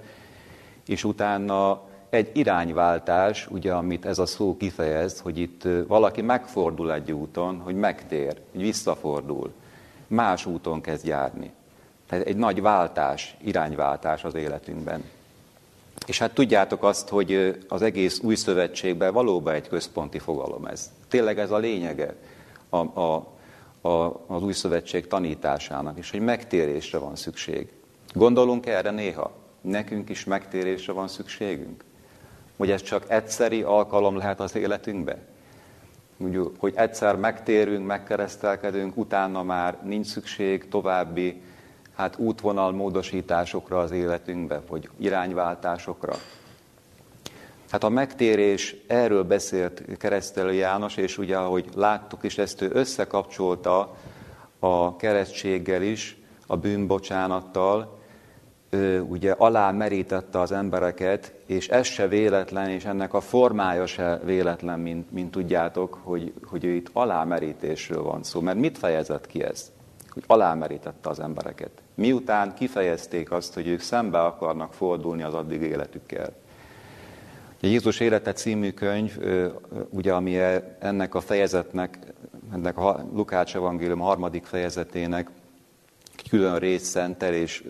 és 0.87 1.05
utána 1.05 1.81
egy 2.11 2.31
irányváltás, 2.33 3.47
ugye, 3.51 3.73
amit 3.73 4.07
ez 4.07 4.19
a 4.19 4.27
szó 4.27 4.57
kifejez, 4.57 5.21
hogy 5.21 5.39
itt 5.39 5.63
valaki 5.87 6.23
megfordul 6.23 6.93
egy 6.93 7.13
úton, 7.13 7.59
hogy 7.59 7.75
megtér, 7.75 8.41
hogy 8.53 8.61
visszafordul, 8.61 9.53
más 10.07 10.47
úton 10.47 10.81
kezd 10.81 11.07
járni. 11.07 11.51
Tehát 12.09 12.27
egy 12.27 12.37
nagy 12.37 12.63
váltás, 12.63 13.37
irányváltás 13.41 14.25
az 14.25 14.35
életünkben. 14.35 15.05
És 16.07 16.19
hát 16.19 16.35
tudjátok 16.35 16.85
azt, 16.85 17.09
hogy 17.09 17.59
az 17.69 17.83
egész 17.83 18.21
új 18.21 18.35
szövetségben 18.35 19.13
valóban 19.13 19.55
egy 19.55 19.69
központi 19.69 20.19
fogalom 20.19 20.65
ez. 20.65 20.91
Tényleg 21.09 21.39
ez 21.39 21.51
a 21.51 21.59
lényege 21.59 22.15
a, 22.69 22.77
a, 22.77 23.33
a, 23.81 24.25
az 24.27 24.43
új 24.43 24.53
szövetség 24.53 25.07
tanításának, 25.07 25.99
és 25.99 26.11
hogy 26.11 26.21
megtérésre 26.21 26.99
van 26.99 27.17
szükség. 27.17 27.73
Gondolunk 28.15 28.67
erre 28.67 28.91
néha? 28.91 29.45
nekünk 29.67 30.09
is 30.09 30.25
megtérésre 30.25 30.93
van 30.93 31.09
szükségünk? 31.09 31.85
Hogy 32.57 32.71
ez 32.71 32.83
csak 32.83 33.11
egyszeri 33.11 33.63
alkalom 33.63 34.17
lehet 34.17 34.41
az 34.41 34.55
életünkbe? 34.55 35.19
Hogy 36.59 36.73
egyszer 36.77 37.17
megtérünk, 37.17 37.87
megkeresztelkedünk, 37.87 38.97
utána 38.97 39.43
már 39.43 39.79
nincs 39.85 40.07
szükség 40.07 40.69
további 40.69 41.43
hát 41.97 42.19
útvonal 42.19 42.73
módosításokra 42.73 43.79
az 43.79 43.91
életünkbe, 43.91 44.61
vagy 44.69 44.89
irányváltásokra. 44.99 46.17
Hát 47.71 47.85
a 47.85 47.89
megtérés, 47.89 48.77
erről 48.87 49.23
beszélt 49.23 49.83
keresztelő 49.99 50.53
János, 50.53 50.97
és 50.97 51.19
ugye, 51.19 51.37
ahogy 51.37 51.69
láttuk 51.75 52.25
is, 52.25 52.39
ezt 52.39 52.63
ő 52.63 52.71
összekapcsolta 52.73 53.97
a 54.59 54.97
keresztséggel 54.97 55.83
is, 55.83 56.17
a 56.47 56.57
bűnbocsánattal, 56.57 57.99
ő 58.71 59.01
ugye 59.01 59.33
alá 59.33 59.71
merítette 59.71 60.41
az 60.41 60.53
embereket, 60.53 61.35
és 61.47 61.69
ez 61.69 61.87
se 61.87 62.09
véletlen, 62.09 62.69
és 62.69 62.85
ennek 62.85 63.15
a 63.15 63.21
formája 63.21 63.87
se 63.87 64.21
véletlen, 64.25 64.81
mint, 64.81 65.13
mint 65.13 65.31
tudjátok, 65.31 65.99
hogy, 66.03 66.33
hogy 66.45 66.65
ő 66.65 66.71
itt 66.71 66.91
alámerítésről 66.93 68.03
van 68.03 68.23
szó. 68.23 68.41
Mert 68.41 68.59
mit 68.59 68.79
fejezett 68.79 69.27
ki 69.27 69.43
ez? 69.43 69.73
Hogy 70.11 70.25
alámerítette 70.27 71.09
az 71.09 71.21
embereket. 71.21 71.71
Miután 71.97 72.55
kifejezték 72.55 73.31
azt, 73.31 73.55
hogy 73.55 73.69
ők 73.69 73.81
szembe 73.81 74.21
akarnak 74.21 74.73
fordulni 74.73 75.23
az 75.23 75.35
addig 75.35 75.63
életükkel. 75.63 76.33
A 77.63 77.67
Jézus 77.67 78.01
élete 78.01 78.33
című 78.33 78.73
könyv, 78.73 79.19
ugye, 79.91 80.13
ami 80.13 80.39
e, 80.39 80.77
ennek 80.81 81.15
a 81.15 81.21
fejezetnek, 81.21 81.99
ennek 82.53 82.79
a 82.79 83.07
Lukács 83.13 83.55
evangélium 83.57 83.99
harmadik 83.99 84.45
fejezetének 84.45 85.31
külön 86.29 86.59
rész 86.59 86.89
szentel, 86.89 87.35
és 87.35 87.65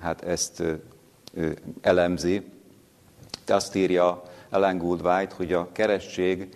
hát 0.00 0.22
ezt 0.22 0.62
elemzi. 1.80 2.42
Azt 3.46 3.74
írja 3.74 4.22
Ellen 4.50 4.78
Gould 4.78 5.32
hogy 5.32 5.52
a 5.52 5.72
keresztség 5.72 6.48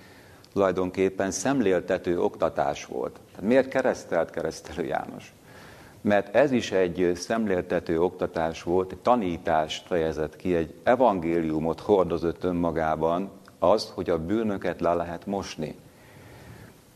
tulajdonképpen 0.52 1.30
szemléltető 1.30 2.21
oktatás 2.21 2.85
volt. 2.85 3.21
Tehát 3.30 3.49
miért 3.49 3.68
keresztelt 3.68 4.30
keresztelő 4.30 4.87
János? 4.87 5.33
Mert 6.07 6.35
ez 6.35 6.53
is 6.53 6.73
egy 6.73 7.13
szemléltető 7.15 8.01
oktatás 8.01 8.63
volt, 8.63 8.93
egy 8.93 8.99
tanítást 8.99 9.87
fejezett 9.87 10.37
ki, 10.37 10.55
egy 10.55 10.75
evangéliumot 10.83 11.81
hordozott 11.81 12.45
önmagában, 12.45 13.31
az, 13.59 13.93
hogy 13.95 14.11
a 14.11 14.19
bűnöket 14.19 14.81
le 14.81 14.95
lehet 14.95 15.27
mosni. 15.27 15.75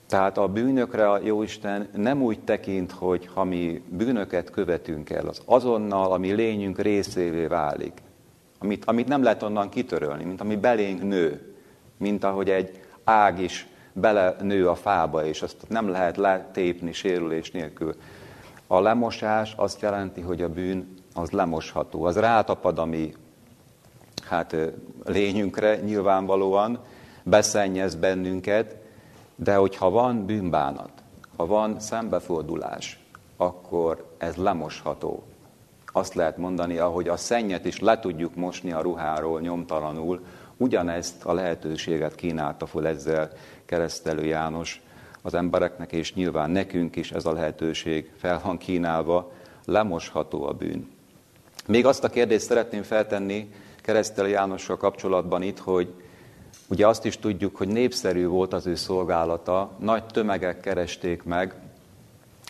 Tehát 0.06 0.38
a 0.38 0.48
bűnökre 0.48 1.10
a 1.10 1.20
Jóisten 1.24 1.88
nem 1.96 2.22
úgy 2.22 2.40
tekint, 2.40 2.92
hogy 2.92 3.28
ha 3.34 3.44
mi 3.44 3.82
bűnöket 3.88 4.50
követünk 4.50 5.10
el, 5.10 5.26
az 5.26 5.42
azonnal 5.44 6.12
a 6.12 6.18
mi 6.18 6.32
lényünk 6.32 6.78
részévé 6.78 7.46
válik, 7.46 7.92
amit, 8.58 8.84
amit 8.84 9.08
nem 9.08 9.22
lehet 9.22 9.42
onnan 9.42 9.68
kitörölni, 9.68 10.24
mint 10.24 10.40
ami 10.40 10.56
belénk 10.56 11.02
nő, 11.02 11.54
mint 11.96 12.24
ahogy 12.24 12.50
egy 12.50 12.80
ág 13.04 13.40
is 13.40 13.66
bele 13.92 14.36
nő 14.40 14.68
a 14.68 14.74
fába, 14.74 15.24
és 15.24 15.42
azt 15.42 15.56
nem 15.68 15.88
lehet 15.88 16.16
letépni 16.16 16.92
sérülés 16.92 17.50
nélkül. 17.50 17.94
A 18.72 18.80
lemosás 18.80 19.52
azt 19.56 19.80
jelenti, 19.80 20.20
hogy 20.20 20.42
a 20.42 20.48
bűn 20.48 20.94
az 21.14 21.30
lemosható, 21.30 22.04
az 22.04 22.16
rátapad 22.16 22.78
a 22.78 22.84
mi 22.84 23.14
hát, 24.28 24.56
lényünkre 25.04 25.76
nyilvánvalóan, 25.76 26.78
beszennyez 27.22 27.94
bennünket, 27.94 28.76
de 29.34 29.54
hogyha 29.54 29.90
van 29.90 30.26
bűnbánat, 30.26 30.90
ha 31.36 31.46
van 31.46 31.80
szembefordulás, 31.80 33.04
akkor 33.36 34.14
ez 34.18 34.34
lemosható. 34.36 35.22
Azt 35.86 36.14
lehet 36.14 36.36
mondani, 36.36 36.78
ahogy 36.78 37.08
a 37.08 37.16
szennyet 37.16 37.64
is 37.64 37.80
le 37.80 37.98
tudjuk 37.98 38.34
mosni 38.34 38.72
a 38.72 38.80
ruháról 38.80 39.40
nyomtalanul, 39.40 40.24
ugyanezt 40.56 41.24
a 41.24 41.32
lehetőséget 41.32 42.14
kínálta 42.14 42.66
fel 42.66 42.86
ezzel 42.86 43.30
keresztelő 43.64 44.24
János 44.24 44.82
az 45.22 45.34
embereknek, 45.34 45.92
és 45.92 46.14
nyilván 46.14 46.50
nekünk 46.50 46.96
is 46.96 47.12
ez 47.12 47.26
a 47.26 47.32
lehetőség 47.32 48.10
fel 48.16 48.40
van 48.44 48.58
kínálva, 48.58 49.32
lemosható 49.64 50.46
a 50.46 50.52
bűn. 50.52 50.90
Még 51.66 51.86
azt 51.86 52.04
a 52.04 52.08
kérdést 52.08 52.44
szeretném 52.44 52.82
feltenni 52.82 53.52
keresztelő 53.82 54.28
Jánossal 54.28 54.76
kapcsolatban 54.76 55.42
itt, 55.42 55.58
hogy 55.58 55.88
Ugye 56.70 56.86
azt 56.86 57.04
is 57.04 57.18
tudjuk, 57.18 57.56
hogy 57.56 57.68
népszerű 57.68 58.26
volt 58.26 58.52
az 58.52 58.66
ő 58.66 58.74
szolgálata, 58.74 59.70
nagy 59.78 60.04
tömegek 60.04 60.60
keresték 60.60 61.22
meg, 61.22 61.54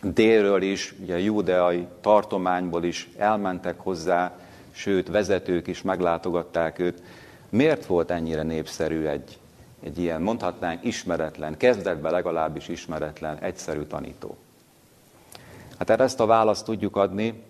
délről 0.02 0.62
is, 0.62 0.94
ugye 1.02 1.18
judeai 1.18 1.86
tartományból 2.00 2.84
is 2.84 3.08
elmentek 3.16 3.80
hozzá, 3.80 4.38
sőt, 4.70 5.08
vezetők 5.08 5.66
is 5.66 5.82
meglátogatták 5.82 6.78
őt. 6.78 7.02
Miért 7.48 7.86
volt 7.86 8.10
ennyire 8.10 8.42
népszerű 8.42 9.04
egy, 9.04 9.38
egy 9.82 9.98
ilyen, 9.98 10.22
mondhatnánk, 10.22 10.84
ismeretlen, 10.84 11.56
kezdetben 11.56 12.12
legalábbis 12.12 12.68
ismeretlen, 12.68 13.38
egyszerű 13.38 13.82
tanító? 13.82 14.36
Hát 15.78 15.90
erre 15.90 16.04
ezt 16.04 16.20
a 16.20 16.26
választ 16.26 16.64
tudjuk 16.64 16.96
adni, 16.96 17.42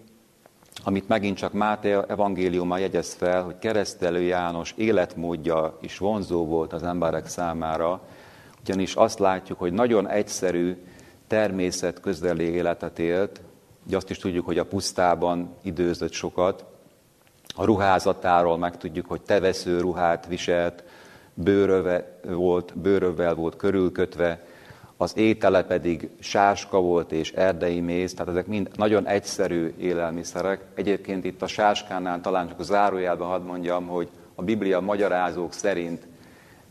amit 0.84 1.08
megint 1.08 1.36
csak 1.36 1.52
Máté 1.52 1.96
evangéliuma 2.08 2.78
jegyez 2.78 3.14
fel, 3.14 3.42
hogy 3.42 3.58
keresztelő 3.58 4.20
János 4.20 4.74
életmódja 4.76 5.78
is 5.80 5.98
vonzó 5.98 6.46
volt 6.46 6.72
az 6.72 6.82
emberek 6.82 7.26
számára, 7.26 8.00
ugyanis 8.60 8.94
azt 8.94 9.18
látjuk, 9.18 9.58
hogy 9.58 9.72
nagyon 9.72 10.08
egyszerű, 10.08 10.76
természet 11.26 12.00
közeli 12.00 12.44
életet 12.44 12.98
élt, 12.98 13.40
ugye 13.86 13.96
azt 13.96 14.10
is 14.10 14.18
tudjuk, 14.18 14.46
hogy 14.46 14.58
a 14.58 14.64
pusztában 14.64 15.54
időzött 15.62 16.12
sokat, 16.12 16.64
a 17.54 17.64
ruházatáról 17.64 18.58
megtudjuk, 18.58 19.06
hogy 19.06 19.20
tevesző 19.20 19.80
ruhát 19.80 20.26
viselt, 20.26 20.84
bőröve 21.42 22.18
volt, 22.26 22.78
bőrövel 22.78 23.34
volt 23.34 23.56
körülkötve, 23.56 24.44
az 24.96 25.16
étele 25.16 25.64
pedig 25.64 26.08
sáska 26.18 26.80
volt 26.80 27.12
és 27.12 27.32
erdei 27.32 27.80
méz, 27.80 28.12
tehát 28.12 28.28
ezek 28.28 28.46
mind 28.46 28.70
nagyon 28.74 29.06
egyszerű 29.06 29.74
élelmiszerek. 29.78 30.64
Egyébként 30.74 31.24
itt 31.24 31.42
a 31.42 31.46
sáskánál 31.46 32.20
talán 32.20 32.48
csak 32.48 32.58
a 32.58 32.62
zárójelben 32.62 33.28
hadd 33.28 33.42
mondjam, 33.42 33.86
hogy 33.86 34.08
a 34.34 34.42
Biblia 34.42 34.80
magyarázók 34.80 35.52
szerint 35.52 36.06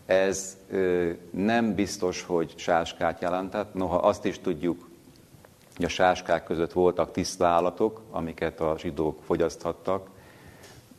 ez 0.06 0.56
ö, 0.70 1.10
nem 1.30 1.74
biztos, 1.74 2.22
hogy 2.22 2.52
sáskát 2.56 3.20
jelentett, 3.20 3.74
noha 3.74 3.96
azt 3.96 4.24
is 4.24 4.38
tudjuk, 4.38 4.88
hogy 5.76 5.84
a 5.84 5.88
sáskák 5.88 6.44
között 6.44 6.72
voltak 6.72 7.12
tiszta 7.12 7.46
állatok, 7.46 8.00
amiket 8.10 8.60
a 8.60 8.74
zsidók 8.78 9.22
fogyaszthattak. 9.22 10.08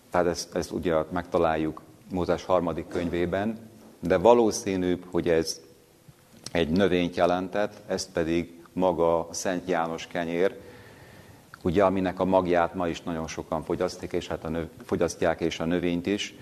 Tehát 0.09 0.27
ezt, 0.27 0.55
ezt 0.55 0.71
ugye 0.71 0.95
megtaláljuk 1.11 1.81
Mózes 2.11 2.45
harmadik 2.45 2.87
könyvében, 2.87 3.57
de 3.99 4.17
valószínűbb, 4.17 5.05
hogy 5.11 5.29
ez 5.29 5.61
egy 6.51 6.69
növényt 6.69 7.15
jelentett, 7.15 7.73
ez 7.87 8.11
pedig 8.11 8.61
maga 8.73 9.19
a 9.19 9.33
Szent 9.33 9.69
János 9.69 10.07
kenyér, 10.07 10.55
ugye, 11.63 11.83
aminek 11.83 12.19
a 12.19 12.25
magját 12.25 12.75
ma 12.75 12.87
is 12.87 13.01
nagyon 13.01 13.27
sokan 13.27 13.63
fogyasztik, 13.63 14.13
és 14.13 14.27
hát 14.27 14.43
a 14.43 14.49
növ, 14.49 14.67
fogyasztják, 14.83 15.41
és 15.41 15.59
a 15.59 15.65
növényt 15.65 16.07
is. 16.07 16.35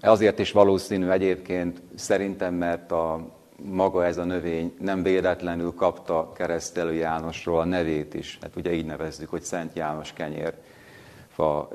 Azért 0.00 0.38
is 0.38 0.52
valószínű 0.52 1.08
egyébként 1.08 1.80
szerintem, 1.94 2.54
mert 2.54 2.92
a 2.92 3.30
maga 3.62 4.04
ez 4.04 4.16
a 4.16 4.24
növény 4.24 4.74
nem 4.80 5.02
véletlenül 5.02 5.74
kapta 5.74 6.32
keresztelő 6.32 6.92
Jánosról 6.92 7.60
a 7.60 7.64
nevét 7.64 8.14
is. 8.14 8.38
Hát 8.42 8.56
ugye 8.56 8.72
így 8.72 8.86
nevezzük, 8.86 9.30
hogy 9.30 9.42
Szent 9.42 9.76
János 9.76 10.12
kenyér, 10.12 10.54
fa, 11.28 11.68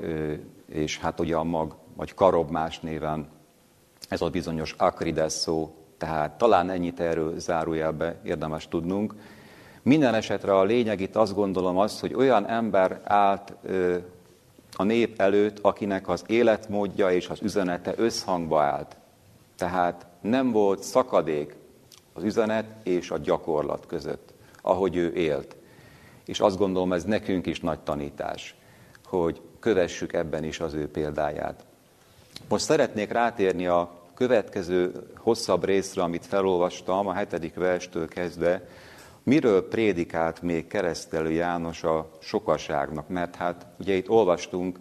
és 0.72 0.98
hát 0.98 1.20
ugye 1.20 1.36
a 1.36 1.44
mag, 1.44 1.74
vagy 1.98 2.14
karob 2.14 2.50
más 2.50 2.80
néven, 2.80 3.28
ez 4.08 4.20
a 4.20 4.28
bizonyos 4.28 4.74
akrides 4.78 5.32
szó, 5.32 5.74
tehát 5.96 6.38
talán 6.38 6.70
ennyit 6.70 7.00
erről 7.00 7.38
zárójelbe 7.38 8.20
érdemes 8.24 8.68
tudnunk. 8.68 9.14
Minden 9.82 10.14
esetre 10.14 10.56
a 10.56 10.64
lényeg 10.64 11.00
itt 11.00 11.16
azt 11.16 11.34
gondolom 11.34 11.78
az, 11.78 12.00
hogy 12.00 12.14
olyan 12.14 12.48
ember 12.48 13.00
állt 13.04 13.54
a 14.76 14.82
nép 14.82 15.20
előtt, 15.20 15.58
akinek 15.58 16.08
az 16.08 16.24
életmódja 16.26 17.10
és 17.10 17.28
az 17.28 17.42
üzenete 17.42 17.92
összhangba 17.96 18.62
állt. 18.62 18.96
Tehát 19.56 20.06
nem 20.20 20.50
volt 20.50 20.82
szakadék 20.82 21.56
az 22.12 22.22
üzenet 22.22 22.66
és 22.82 23.10
a 23.10 23.18
gyakorlat 23.18 23.86
között, 23.86 24.34
ahogy 24.62 24.96
ő 24.96 25.12
élt. 25.12 25.56
És 26.24 26.40
azt 26.40 26.58
gondolom, 26.58 26.92
ez 26.92 27.04
nekünk 27.04 27.46
is 27.46 27.60
nagy 27.60 27.80
tanítás, 27.80 28.56
hogy 29.04 29.40
kövessük 29.60 30.12
ebben 30.12 30.44
is 30.44 30.60
az 30.60 30.74
ő 30.74 30.90
példáját. 30.90 31.66
Most 32.48 32.64
szeretnék 32.64 33.10
rátérni 33.10 33.66
a 33.66 33.90
következő 34.14 34.92
hosszabb 35.16 35.64
részre, 35.64 36.02
amit 36.02 36.26
felolvastam, 36.26 37.06
a 37.06 37.12
hetedik 37.12 37.54
verstől 37.54 38.08
kezdve, 38.08 38.68
miről 39.22 39.68
prédikált 39.68 40.42
még 40.42 40.66
keresztelő 40.66 41.30
János 41.30 41.84
a 41.84 42.10
sokaságnak, 42.18 43.08
mert 43.08 43.36
hát 43.36 43.66
ugye 43.78 43.94
itt 43.94 44.08
olvastunk 44.08 44.78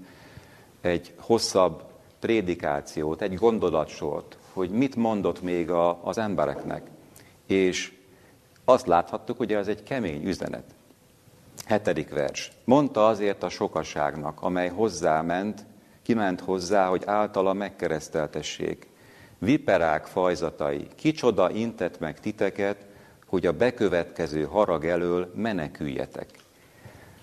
egy 0.82 1.14
hosszabb 1.18 1.84
prédikációt, 2.20 3.22
egy 3.22 3.34
gondolatsort, 3.34 4.38
hogy 4.54 4.70
mit 4.70 4.96
mondott 4.96 5.42
még 5.42 5.72
a, 5.72 6.00
az 6.04 6.18
embereknek. 6.18 6.90
És 7.46 7.94
azt 8.66 8.88
láthattuk, 8.88 9.38
hogy 9.38 9.54
ez 9.54 9.68
egy 9.68 9.84
kemény 9.84 10.26
üzenet. 10.26 10.76
Hetedik 11.66 12.10
vers. 12.10 12.52
Mondta 12.64 13.08
azért 13.08 13.44
a 13.44 13.50
sokaságnak, 13.50 14.42
amely 14.42 14.70
hozzáment, 14.70 15.66
kiment 16.08 16.42
hozzá, 16.42 16.88
hogy 16.88 17.04
általa 17.06 17.54
megkereszteltessék. 17.54 18.88
Viperák 19.38 20.06
fajzatai, 20.06 20.88
kicsoda 20.96 21.50
intett 21.52 22.00
meg 22.00 22.20
titeket, 22.20 22.86
hogy 23.26 23.46
a 23.46 23.52
bekövetkező 23.52 24.44
harag 24.44 24.86
elől 24.86 25.32
meneküljetek. 25.36 26.30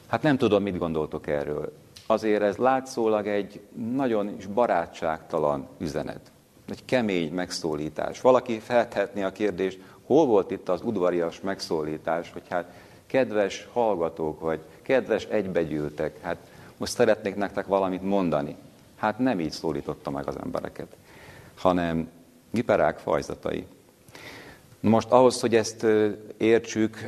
Hát 0.07 0.23
nem 0.23 0.37
tudom, 0.37 0.62
mit 0.62 0.79
gondoltok 0.79 1.27
erről. 1.27 1.73
Azért 2.07 2.42
ez 2.42 2.57
látszólag 2.57 3.27
egy 3.27 3.61
nagyon 3.94 4.35
is 4.38 4.47
barátságtalan 4.47 5.68
üzenet. 5.79 6.33
Egy 6.68 6.85
kemény 6.85 7.33
megszólítás. 7.33 8.20
Valaki 8.20 8.59
feltehetné 8.59 9.23
a 9.23 9.33
kérdést, 9.33 9.81
hol 10.07 10.27
volt 10.27 10.51
itt 10.51 10.68
az 10.68 10.83
udvarias 10.83 11.40
megszólítás, 11.40 12.33
hogy 12.33 12.49
hát 12.49 12.73
kedves 13.07 13.68
hallgatók, 13.73 14.40
vagy 14.40 14.61
kedves 14.83 15.25
egybegyűltek, 15.25 16.20
hát 16.20 16.37
most 16.77 16.92
szeretnék 16.92 17.35
nektek 17.35 17.66
valamit 17.66 18.03
mondani. 18.03 18.57
Hát 19.05 19.19
nem 19.19 19.40
így 19.40 19.51
szólította 19.51 20.11
meg 20.11 20.29
az 20.29 20.37
embereket, 20.45 20.97
hanem 21.55 22.09
giperák 22.51 22.99
fajzatai. 22.99 23.67
Most 24.81 25.11
ahhoz, 25.11 25.40
hogy 25.40 25.55
ezt 25.55 25.87
értsük, 26.37 26.99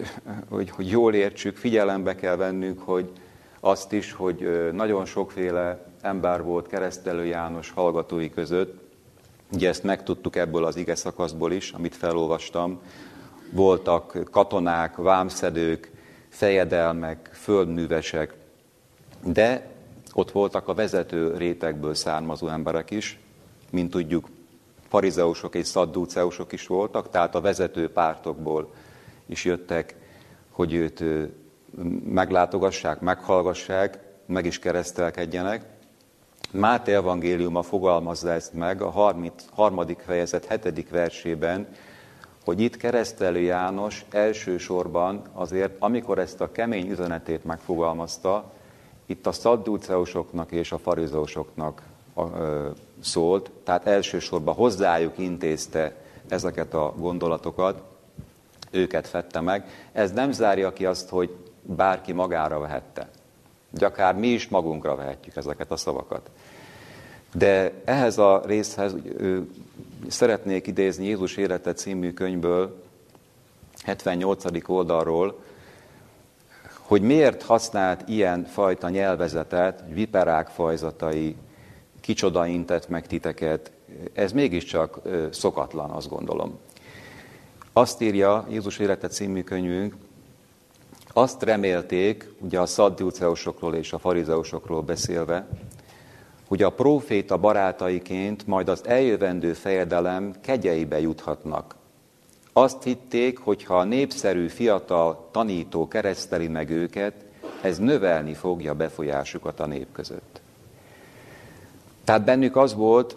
hogy, 0.49 0.71
hogy 0.71 0.91
jól 0.91 1.15
értsük, 1.15 1.57
figyelembe 1.57 2.15
kell 2.15 2.37
vennünk, 2.37 2.81
hogy 2.81 3.11
azt 3.61 3.93
is, 3.93 4.13
hogy 4.13 4.71
nagyon 4.73 5.05
sokféle 5.05 5.87
ember 6.01 6.43
volt 6.43 6.67
keresztelő 6.67 7.25
János 7.25 7.71
hallgatói 7.71 8.31
között. 8.31 8.81
Ugye 9.53 9.69
ezt 9.69 9.83
megtudtuk 9.83 10.37
ebből 10.37 10.65
az 10.65 10.77
ige 10.77 10.95
szakaszból 10.95 11.53
is, 11.53 11.71
amit 11.71 11.97
felolvastam. 11.97 12.81
Voltak 13.53 14.19
katonák, 14.31 14.97
vámszedők, 14.97 15.91
fejedelmek, 16.29 17.31
földművesek, 17.33 18.35
de 19.25 19.75
ott 20.19 20.31
voltak 20.31 20.69
a 20.69 20.75
vezető 20.75 21.37
rétegből 21.37 21.95
származó 21.95 22.49
emberek 22.49 22.91
is, 22.91 23.19
mint 23.71 23.91
tudjuk, 23.91 24.29
farizeusok 24.89 25.55
és 25.55 25.67
szaddúceusok 25.67 26.53
is 26.53 26.67
voltak, 26.67 27.11
tehát 27.11 27.35
a 27.35 27.41
vezető 27.41 27.91
pártokból 27.91 28.73
is 29.27 29.45
jöttek, 29.45 29.95
hogy 30.51 30.75
őt 30.75 31.05
meglátogassák, 32.05 33.01
meghallgassák, 33.01 33.99
meg 34.27 34.47
is 34.47 34.59
keresztelkedjenek. 34.59 35.65
Máté 36.51 36.93
evangéliuma 36.93 37.63
fogalmazza 37.63 38.31
ezt 38.31 38.53
meg 38.53 38.83
a 38.83 38.91
30, 38.91 39.45
harmadik 39.53 39.99
fejezet 39.99 40.45
hetedik 40.45 40.91
versében, 40.91 41.69
hogy 42.45 42.61
itt 42.61 42.77
keresztelő 42.77 43.41
János 43.41 44.05
elsősorban 44.11 45.23
azért, 45.33 45.77
amikor 45.79 46.19
ezt 46.19 46.41
a 46.41 46.53
kemény 46.53 46.91
üzenetét 46.91 47.45
megfogalmazta, 47.45 48.55
itt 49.07 49.27
a 49.27 49.33
szaddúceusoknak 49.33 50.53
és 50.53 50.73
a 50.73 50.79
farizeusoknak 50.79 51.83
szólt, 53.01 53.51
tehát 53.65 53.87
elsősorban 53.87 54.55
hozzájuk 54.55 55.19
intézte 55.19 55.95
ezeket 56.29 56.75
a 56.75 56.95
gondolatokat, 56.97 57.83
őket 58.71 59.07
fette 59.07 59.41
meg. 59.41 59.89
Ez 59.93 60.13
nem 60.13 60.33
zárja 60.33 60.73
ki 60.73 60.87
azt, 60.87 61.09
hogy 61.09 61.37
bárki 61.63 62.13
magára 62.13 62.59
vehette. 62.59 63.09
De 63.71 63.87
akár 63.87 64.15
mi 64.15 64.29
is 64.29 64.49
magunkra 64.49 64.95
vehetjük 64.95 65.37
ezeket 65.37 65.71
a 65.71 65.77
szavakat. 65.77 66.31
De 67.35 67.73
ehhez 67.85 68.19
a 68.19 68.43
részhez 68.47 68.95
szeretnék 70.09 70.67
idézni 70.67 71.05
Jézus 71.05 71.37
élete 71.37 71.73
című 71.73 72.13
könyvből, 72.13 72.83
78. 73.85 74.69
oldalról, 74.69 75.39
hogy 76.87 77.03
miért 77.03 77.43
használt 77.43 78.09
ilyen 78.09 78.45
fajta 78.45 78.89
nyelvezetet, 78.89 79.85
viperák 79.89 80.49
fajzatai, 80.49 81.37
kicsoda 82.01 82.47
intett 82.47 82.89
meg 82.89 83.07
titeket, 83.07 83.71
ez 84.13 84.33
mégiscsak 84.33 85.01
szokatlan, 85.31 85.91
azt 85.91 86.09
gondolom. 86.09 86.59
Azt 87.73 88.01
írja 88.01 88.47
Jézus 88.51 88.79
élete 88.79 89.09
című 89.09 89.43
könyvünk, 89.43 89.95
azt 91.13 91.43
remélték, 91.43 92.29
ugye 92.39 92.61
a 92.61 92.67
szaddiuceusokról 92.67 93.75
és 93.75 93.93
a 93.93 93.99
farizeusokról 93.99 94.83
beszélve, 94.83 95.47
hogy 96.49 96.63
a 96.63 96.71
próféta 96.71 97.37
barátaiként 97.37 98.47
majd 98.47 98.69
az 98.69 98.87
eljövendő 98.87 99.53
fejedelem 99.53 100.35
kegyeibe 100.41 101.01
juthatnak. 101.01 101.75
Azt 102.59 102.83
hitték, 102.83 103.39
hogy 103.39 103.65
ha 103.65 103.79
a 103.79 103.85
népszerű 103.85 104.49
fiatal 104.49 105.29
tanító 105.31 105.89
kereszteli 105.89 106.49
meg 106.49 106.71
őket, 106.71 107.15
ez 107.63 107.79
növelni 107.79 108.35
fogja 108.35 108.75
befolyásukat 108.75 109.61
a 109.61 109.67
nép 109.67 109.93
között. 109.93 110.41
Tehát 112.05 112.25
bennük 112.25 112.57
az 112.57 112.75
volt, 112.75 113.17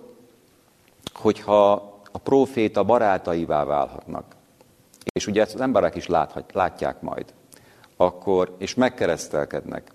hogyha 1.14 1.72
a 2.12 2.18
próféta 2.18 2.84
barátaivá 2.84 3.64
válhatnak, 3.64 4.36
és 5.14 5.28
ugye 5.28 5.42
ezt 5.42 5.54
az 5.54 5.62
emberek 5.62 5.96
is 5.96 6.08
láthat, 6.08 6.54
látják 6.54 7.02
majd, 7.02 7.34
akkor, 7.96 8.56
és 8.58 8.74
megkeresztelkednek, 8.76 9.92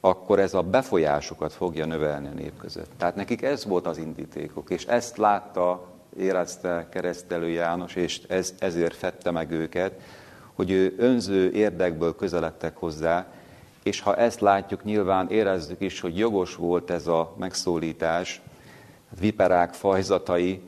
akkor 0.00 0.38
ez 0.38 0.54
a 0.54 0.62
befolyásukat 0.62 1.52
fogja 1.52 1.86
növelni 1.86 2.26
a 2.26 2.34
nép 2.34 2.56
között. 2.58 2.90
Tehát 2.96 3.16
nekik 3.16 3.42
ez 3.42 3.64
volt 3.64 3.86
az 3.86 3.98
indítékok, 3.98 4.70
és 4.70 4.84
ezt 4.84 5.16
látta, 5.16 5.96
érezte 6.18 6.86
keresztelő 6.90 7.48
János, 7.48 7.94
és 7.94 8.20
ez, 8.28 8.54
ezért 8.58 8.94
fette 8.94 9.30
meg 9.30 9.50
őket, 9.50 10.00
hogy 10.54 10.70
ő 10.70 10.94
önző 10.96 11.50
érdekből 11.50 12.16
közeledtek 12.16 12.76
hozzá, 12.76 13.26
és 13.82 14.00
ha 14.00 14.16
ezt 14.16 14.40
látjuk, 14.40 14.84
nyilván 14.84 15.30
érezzük 15.30 15.80
is, 15.80 16.00
hogy 16.00 16.18
jogos 16.18 16.54
volt 16.54 16.90
ez 16.90 17.06
a 17.06 17.34
megszólítás, 17.38 18.40
viperák 19.20 19.72
fajzatai, 19.74 20.62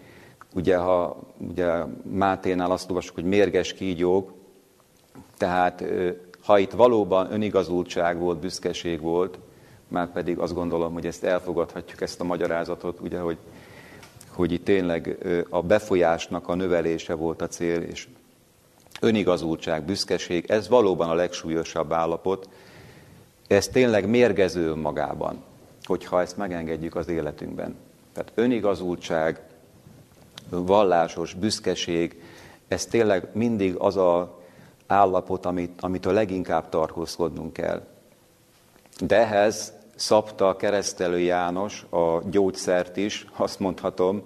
ugye, 0.54 0.76
ha 0.76 1.20
ugye 1.36 1.84
Máténál 2.02 2.70
azt 2.70 2.88
olvasjuk, 2.88 3.14
hogy 3.14 3.24
mérges 3.24 3.72
kígyók, 3.72 4.32
tehát 5.36 5.84
ha 6.44 6.58
itt 6.58 6.72
valóban 6.72 7.32
önigazultság 7.32 8.18
volt, 8.18 8.38
büszkeség 8.38 9.00
volt, 9.00 9.38
már 9.88 10.12
pedig 10.12 10.38
azt 10.38 10.54
gondolom, 10.54 10.92
hogy 10.92 11.06
ezt 11.06 11.24
elfogadhatjuk, 11.24 12.00
ezt 12.00 12.20
a 12.20 12.24
magyarázatot, 12.24 13.00
ugye, 13.00 13.18
hogy, 13.18 13.36
hogy 14.32 14.52
itt 14.52 14.64
tényleg 14.64 15.18
a 15.48 15.62
befolyásnak 15.62 16.48
a 16.48 16.54
növelése 16.54 17.14
volt 17.14 17.42
a 17.42 17.48
cél, 17.48 17.80
és 17.80 18.08
önigazultság, 19.00 19.84
büszkeség, 19.84 20.50
ez 20.50 20.68
valóban 20.68 21.10
a 21.10 21.14
legsúlyosabb 21.14 21.92
állapot, 21.92 22.48
ez 23.46 23.68
tényleg 23.68 24.08
mérgező 24.08 24.74
magában, 24.74 25.42
hogyha 25.84 26.20
ezt 26.20 26.36
megengedjük 26.36 26.94
az 26.94 27.08
életünkben. 27.08 27.76
Tehát 28.12 28.32
önigazultság, 28.34 29.40
vallásos 30.48 31.34
büszkeség, 31.34 32.22
ez 32.68 32.86
tényleg 32.86 33.28
mindig 33.32 33.74
az 33.74 33.96
a 33.96 34.38
állapot, 34.86 35.46
amit, 35.46 35.80
amitől 35.80 36.12
leginkább 36.12 36.68
tartózkodnunk 36.68 37.52
kell. 37.52 37.86
De 39.00 39.16
ehhez 39.16 39.72
szabta 40.00 40.56
keresztelő 40.56 41.18
János 41.18 41.86
a 41.90 42.20
gyógyszert 42.30 42.96
is, 42.96 43.26
azt 43.36 43.58
mondhatom, 43.58 44.22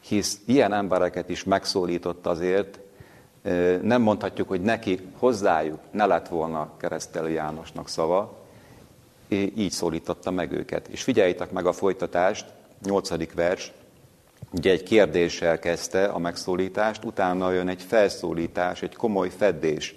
hisz 0.00 0.40
ilyen 0.46 0.72
embereket 0.72 1.28
is 1.28 1.44
megszólított 1.44 2.26
azért, 2.26 2.78
nem 3.82 4.02
mondhatjuk, 4.02 4.48
hogy 4.48 4.60
neki 4.60 5.00
hozzájuk 5.18 5.78
ne 5.90 6.06
lett 6.06 6.28
volna 6.28 6.70
keresztelő 6.76 7.30
Jánosnak 7.30 7.88
szava, 7.88 8.38
így 9.28 9.70
szólította 9.70 10.30
meg 10.30 10.52
őket. 10.52 10.88
És 10.88 11.02
figyeljétek 11.02 11.50
meg 11.50 11.66
a 11.66 11.72
folytatást, 11.72 12.46
nyolcadik 12.82 13.34
vers, 13.34 13.72
ugye 14.50 14.70
egy 14.70 14.82
kérdéssel 14.82 15.58
kezdte 15.58 16.04
a 16.04 16.18
megszólítást, 16.18 17.04
utána 17.04 17.52
jön 17.52 17.68
egy 17.68 17.82
felszólítás, 17.82 18.82
egy 18.82 18.96
komoly 18.96 19.28
feddés. 19.28 19.94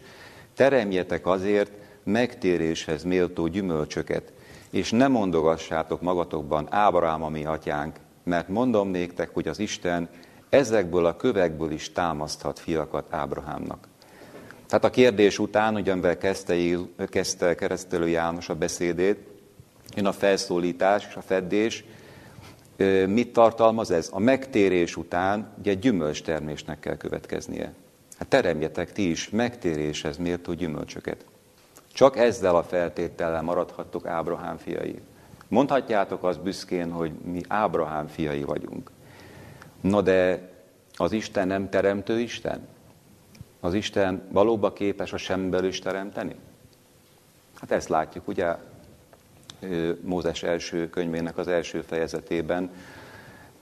Teremjetek 0.56 1.28
azért 1.28 1.72
megtéréshez 2.04 3.04
méltó 3.04 3.48
gyümölcsöket, 3.48 4.32
és 4.70 4.92
ne 4.92 5.08
mondogassátok 5.08 6.02
magatokban 6.02 6.68
Ábrám, 6.70 7.24
a 7.24 7.30
mi 7.30 7.46
atyánk, 7.46 7.96
mert 8.24 8.48
mondom 8.48 8.90
néktek, 8.90 9.30
hogy 9.34 9.48
az 9.48 9.60
Isten 9.60 10.10
ezekből 10.50 11.06
a 11.06 11.16
kövekből 11.16 11.72
is 11.72 11.92
támaszthat 11.92 12.60
fiakat 12.60 13.06
Ábrahámnak. 13.10 13.88
Tehát 14.68 14.84
a 14.84 14.90
kérdés 14.90 15.40
után, 15.40 15.76
ugyanvel 15.76 16.18
kezdte, 16.18 16.56
kezdte 17.08 17.56
keresztelő 17.56 18.08
János 18.08 18.50
a 18.50 18.56
beszédét, 18.56 19.18
jön 19.96 20.06
a 20.06 20.12
felszólítás 20.12 21.08
és 21.10 21.16
a 21.16 21.22
feddés, 21.22 21.84
Mit 23.08 23.34
tartalmaz 23.34 23.92
ez? 23.92 24.10
A 24.12 24.20
megtérés 24.20 24.96
után 24.96 25.54
ugye 25.60 25.74
gyümölcstermésnek 25.74 26.80
kell 26.80 26.98
következnie. 26.98 27.74
Hát 28.18 28.28
teremjetek 28.28 28.92
ti 28.92 29.10
is 29.10 29.30
megtéréshez 29.30 30.18
méltó 30.18 30.54
gyümölcsöket. 30.54 31.26
Csak 32.00 32.18
ezzel 32.18 32.56
a 32.56 32.64
feltétellel 32.64 33.42
maradhattok 33.42 34.06
Ábrahám 34.06 34.58
fiai. 34.58 35.02
Mondhatjátok 35.48 36.24
az 36.24 36.38
büszkén, 36.38 36.92
hogy 36.92 37.12
mi 37.12 37.42
Ábrahám 37.48 38.08
fiai 38.08 38.44
vagyunk. 38.44 38.92
Na 39.82 40.02
de 40.02 40.50
az 40.94 41.12
Isten 41.12 41.48
nem 41.48 41.70
teremtő 41.70 42.20
Isten? 42.20 42.68
Az 43.60 43.74
Isten 43.74 44.28
valóban 44.32 44.74
képes 44.74 45.14
a 45.14 45.18
semmiből 45.18 45.66
is 45.66 45.80
teremteni? 45.80 46.36
Hát 47.60 47.72
ezt 47.72 47.90
látjuk, 47.90 48.28
ugye 48.28 48.56
Mózes 50.02 50.44
első 50.44 50.90
könyvének 50.90 51.38
az 51.38 51.48
első 51.48 51.82
fejezetében. 51.82 52.72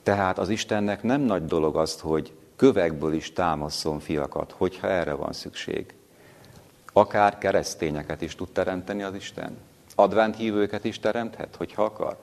Tehát 0.04 0.38
az 0.38 0.50
Istennek 0.50 1.04
nem 1.04 1.22
nagy 1.22 1.46
dolog 1.46 1.76
azt, 1.76 2.00
hogy 2.00 2.34
kövekből 2.56 3.14
is 3.14 3.34
támaszon 3.34 4.00
fiakat, 4.00 4.52
hogyha 4.52 4.88
erre 4.88 5.14
van 5.14 5.34
szükség. 5.34 5.97
Akár 6.98 7.38
keresztényeket 7.38 8.22
is 8.22 8.36
tud 8.36 8.50
teremteni 8.52 9.04
az 9.04 9.16
Isten. 9.16 9.58
Advent 9.96 10.36
hívőket 10.36 10.84
is 10.84 11.00
teremthet, 11.00 11.56
hogyha 11.56 11.84
akar. 11.84 12.18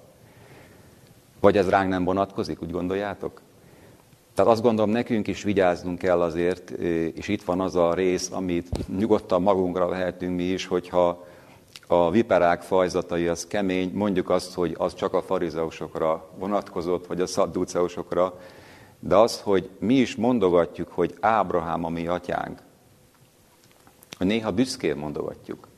Vagy 1.41 1.57
ez 1.57 1.69
ránk 1.69 1.89
nem 1.89 2.05
vonatkozik, 2.05 2.63
úgy 2.63 2.71
gondoljátok? 2.71 3.41
Tehát 4.35 4.51
azt 4.51 4.63
gondolom, 4.63 4.91
nekünk 4.91 5.27
is 5.27 5.43
vigyáznunk 5.43 5.99
kell 5.99 6.21
azért, 6.21 6.71
és 7.15 7.29
itt 7.29 7.43
van 7.43 7.61
az 7.61 7.77
a 7.77 7.95
rész, 7.95 8.31
amit 8.31 8.99
nyugodtan 8.99 9.43
magunkra 9.43 9.89
vehetünk 9.89 10.37
mi 10.37 10.45
is, 10.45 10.67
hogyha 10.67 11.25
a 11.87 12.11
viperák 12.11 12.63
fajzatai 12.63 13.27
az 13.27 13.47
kemény, 13.47 13.91
mondjuk 13.93 14.31
azt, 14.31 14.55
hogy 14.55 14.75
az 14.79 14.95
csak 14.95 15.13
a 15.13 15.23
farizeusokra 15.23 16.29
vonatkozott, 16.39 17.07
vagy 17.07 17.21
a 17.21 17.27
szadduceusokra, 17.27 18.41
de 19.01 19.17
az, 19.17 19.41
hogy 19.41 19.71
mi 19.79 19.95
is 19.95 20.17
mondogatjuk, 20.17 20.89
hogy 20.93 21.15
Ábrahám 21.21 21.85
a 21.85 21.89
mi 21.89 22.07
atyánk, 22.07 22.59
néha 24.19 24.53
büszkén 24.53 24.97
mondogatjuk. 24.97 25.69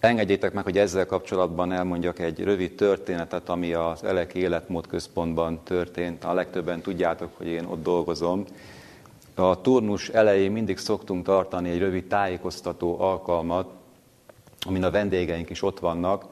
Engedjétek 0.00 0.52
meg, 0.52 0.64
hogy 0.64 0.78
ezzel 0.78 1.06
kapcsolatban 1.06 1.72
elmondjak 1.72 2.18
egy 2.18 2.40
rövid 2.40 2.74
történetet, 2.74 3.48
ami 3.48 3.72
az 3.72 4.04
Elek 4.04 4.34
Életmód 4.34 4.86
Központban 4.86 5.60
történt. 5.62 6.24
A 6.24 6.34
legtöbben 6.34 6.80
tudjátok, 6.80 7.30
hogy 7.36 7.46
én 7.46 7.64
ott 7.64 7.82
dolgozom. 7.82 8.44
A 9.34 9.60
turnus 9.60 10.08
elején 10.08 10.52
mindig 10.52 10.78
szoktunk 10.78 11.24
tartani 11.24 11.70
egy 11.70 11.78
rövid 11.78 12.04
tájékoztató 12.04 13.00
alkalmat, 13.00 13.70
amin 14.66 14.84
a 14.84 14.90
vendégeink 14.90 15.50
is 15.50 15.62
ott 15.62 15.78
vannak, 15.78 16.24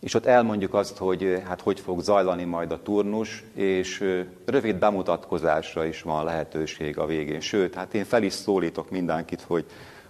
és 0.00 0.14
ott 0.14 0.26
elmondjuk 0.26 0.74
azt, 0.74 0.96
hogy 0.96 1.42
hát 1.46 1.60
hogy 1.60 1.80
fog 1.80 2.00
zajlani 2.00 2.44
majd 2.44 2.72
a 2.72 2.82
turnus, 2.82 3.44
és 3.54 4.04
rövid 4.44 4.76
bemutatkozásra 4.76 5.84
is 5.84 6.02
van 6.02 6.24
lehetőség 6.24 6.98
a 6.98 7.06
végén. 7.06 7.40
Sőt, 7.40 7.74
hát 7.74 7.94
én 7.94 8.04
fel 8.04 8.22
is 8.22 8.32
szólítok 8.32 8.90
mindenkit, 8.90 9.40
hogy 9.40 9.64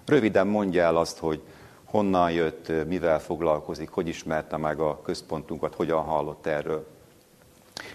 röviden 0.08 0.46
mondja 0.46 0.82
el 0.82 0.96
azt, 0.96 1.18
hogy 1.18 1.40
honnan 1.84 2.30
jött, 2.30 2.72
mivel 2.86 3.20
foglalkozik, 3.20 3.90
hogy 3.90 4.08
ismerte 4.08 4.56
meg 4.56 4.80
a 4.80 5.00
központunkat, 5.02 5.74
hogyan 5.74 6.02
hallott 6.02 6.46
erről. 6.46 6.86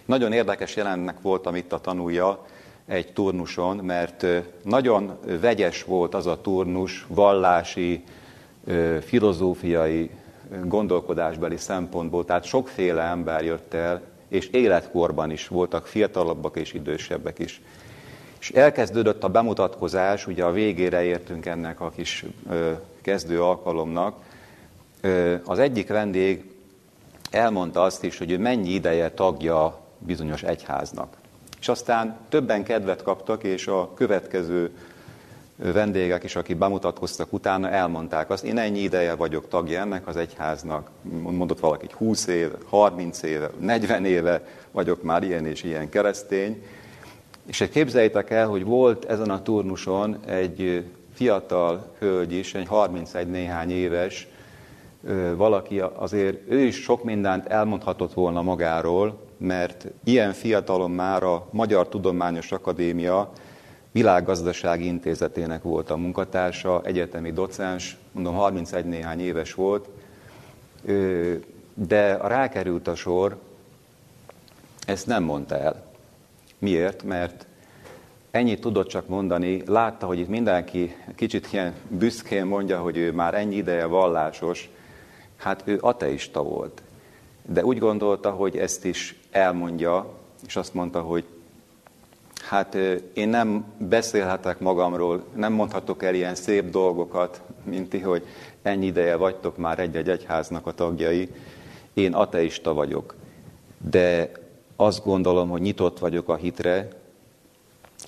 Nagyon 0.06 0.32
érdekes 0.32 0.76
jelennek 0.76 1.22
voltam 1.22 1.56
itt 1.56 1.74
a 1.74 1.80
tanúja 1.80 2.46
egy 2.86 3.14
turnuson, 3.14 3.78
mert 3.78 4.26
nagyon 4.64 5.18
vegyes 5.42 5.84
volt 5.84 6.14
az 6.16 6.26
a 6.26 6.42
turnus 6.42 7.06
vallási, 7.08 8.04
filozófiai, 9.02 10.10
gondolkodásbeli 10.64 11.58
szempontból, 11.58 12.26
tehát 12.26 12.44
sokféle 12.44 13.02
ember 13.02 13.44
jött 13.44 13.74
el, 13.74 14.02
és 14.28 14.48
életkorban 14.48 15.32
is 15.32 15.48
voltak 15.48 15.88
fiatalabbak 15.88 16.58
és 16.58 16.74
idősebbek 16.74 17.40
is. 17.40 17.62
És 18.44 18.50
elkezdődött 18.50 19.24
a 19.24 19.30
bemutatkozás, 19.30 20.28
ugye 20.28 20.44
a 20.44 20.52
végére 20.52 21.04
értünk 21.04 21.46
ennek 21.46 21.82
a 21.82 21.90
kis 21.90 22.26
kezdő 23.02 23.42
alkalomnak, 23.42 24.16
az 25.46 25.60
egyik 25.60 25.88
vendég 25.88 26.52
elmondta 27.32 27.82
azt 27.82 28.04
is, 28.04 28.18
hogy 28.18 28.32
ő 28.32 28.38
mennyi 28.38 28.70
ideje 28.70 29.12
tagja 29.12 29.80
bizonyos 29.98 30.44
egyháznak. 30.44 31.16
És 31.60 31.68
aztán 31.68 32.18
többen 32.30 32.64
kedvet 32.64 33.02
kaptak, 33.02 33.44
és 33.44 33.68
a 33.68 33.94
következő 33.94 34.72
vendégek 35.56 36.24
is, 36.24 36.36
akik 36.36 36.58
bemutatkoztak 36.58 37.34
utána, 37.34 37.70
elmondták 37.70 38.30
azt, 38.30 38.44
én 38.44 38.58
ennyi 38.58 38.80
ideje 38.80 39.16
vagyok 39.16 39.48
tagja 39.48 39.80
ennek 39.80 40.08
az 40.08 40.16
egyháznak, 40.16 40.90
mondott 41.12 41.60
valaki, 41.60 41.88
20 41.98 42.28
éve, 42.28 42.58
30 42.70 43.22
éve, 43.22 43.50
40 43.60 44.06
éve 44.06 44.48
vagyok 44.72 45.04
már 45.04 45.24
ilyen 45.24 45.46
és 45.46 45.64
ilyen 45.64 45.90
keresztény. 45.90 46.64
És 47.46 47.68
képzeljétek 47.72 48.30
el, 48.30 48.48
hogy 48.48 48.64
volt 48.64 49.06
ezen 49.06 49.30
a 49.30 49.42
turnuson 49.42 50.18
egy 50.26 50.86
fiatal 51.14 51.96
hölgy 52.00 52.34
is, 52.34 52.54
egy 52.54 52.68
31 52.68 53.28
néhány 53.28 53.72
éves, 53.72 54.28
valaki 55.36 55.80
azért, 55.80 56.52
ő 56.52 56.60
is 56.60 56.76
sok 56.76 57.04
mindent 57.04 57.48
elmondhatott 57.48 58.14
volna 58.14 58.42
magáról, 58.42 59.20
mert 59.38 59.88
ilyen 60.04 60.34
fiatalon 60.34 60.92
már 60.92 61.24
a 61.24 61.48
Magyar 61.52 61.88
Tudományos 61.88 62.52
Akadémia 62.52 63.32
világgazdasági 63.92 64.86
intézetének 64.86 65.64
volt 65.64 65.90
a 65.90 65.98
munkatársa, 65.98 66.82
egyetemi 66.84 67.32
docens, 67.32 67.98
mondom 68.12 68.36
31 68.36 68.86
néhány 68.86 69.20
éves 69.20 69.54
volt, 69.54 69.90
de 71.74 72.18
rákerült 72.18 72.88
a 72.88 72.96
sor, 72.96 73.38
ezt 74.86 75.08
nem 75.08 75.24
mondta 75.24 75.58
el. 75.58 75.93
Miért? 76.64 77.04
Mert 77.04 77.46
ennyit 78.32 78.62
tudott 78.62 78.88
csak 78.88 79.08
mondani, 79.08 79.64
látta, 79.66 80.06
hogy 80.06 80.20
itt 80.20 80.28
mindenki 80.28 80.96
kicsit 81.16 81.48
ilyen 81.52 81.74
büszkén 81.88 82.46
mondja, 82.46 82.80
hogy 82.80 82.98
ő 82.98 83.12
már 83.12 83.34
ennyi 83.34 83.56
ideje 83.56 83.86
vallásos, 83.86 84.70
hát 85.38 85.62
ő 85.66 85.78
ateista 85.82 86.44
volt. 86.44 86.82
De 87.46 87.66
úgy 87.66 87.78
gondolta, 87.78 88.32
hogy 88.32 88.58
ezt 88.58 88.86
is 88.86 89.20
elmondja, 89.32 90.14
és 90.46 90.56
azt 90.56 90.74
mondta, 90.74 91.02
hogy 91.02 91.24
hát 92.42 92.76
én 93.14 93.30
nem 93.30 93.66
beszélhetek 93.78 94.60
magamról, 94.60 95.24
nem 95.36 95.54
mondhatok 95.54 96.04
el 96.04 96.16
ilyen 96.16 96.36
szép 96.36 96.70
dolgokat, 96.70 97.42
mint 97.64 97.90
ti, 97.90 98.00
hogy 98.00 98.26
ennyi 98.62 98.86
ideje 98.86 99.16
vagytok 99.16 99.58
már 99.58 99.80
egy-egy 99.80 100.10
egyháznak 100.10 100.68
a 100.68 100.72
tagjai. 100.72 101.30
Én 101.94 102.14
ateista 102.14 102.74
vagyok, 102.74 103.16
de 103.90 104.32
azt 104.76 105.04
gondolom, 105.04 105.50
hogy 105.50 105.62
nyitott 105.62 106.00
vagyok 106.00 106.30
a 106.30 106.36
hitre, 106.36 106.88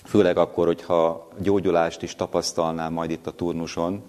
főleg 0.04 0.36
akkor, 0.36 0.66
hogyha 0.66 1.28
gyógyulást 1.38 2.02
is 2.02 2.14
tapasztalnám 2.14 2.92
majd 2.92 3.10
itt 3.10 3.26
a 3.26 3.30
turnuson. 3.30 4.02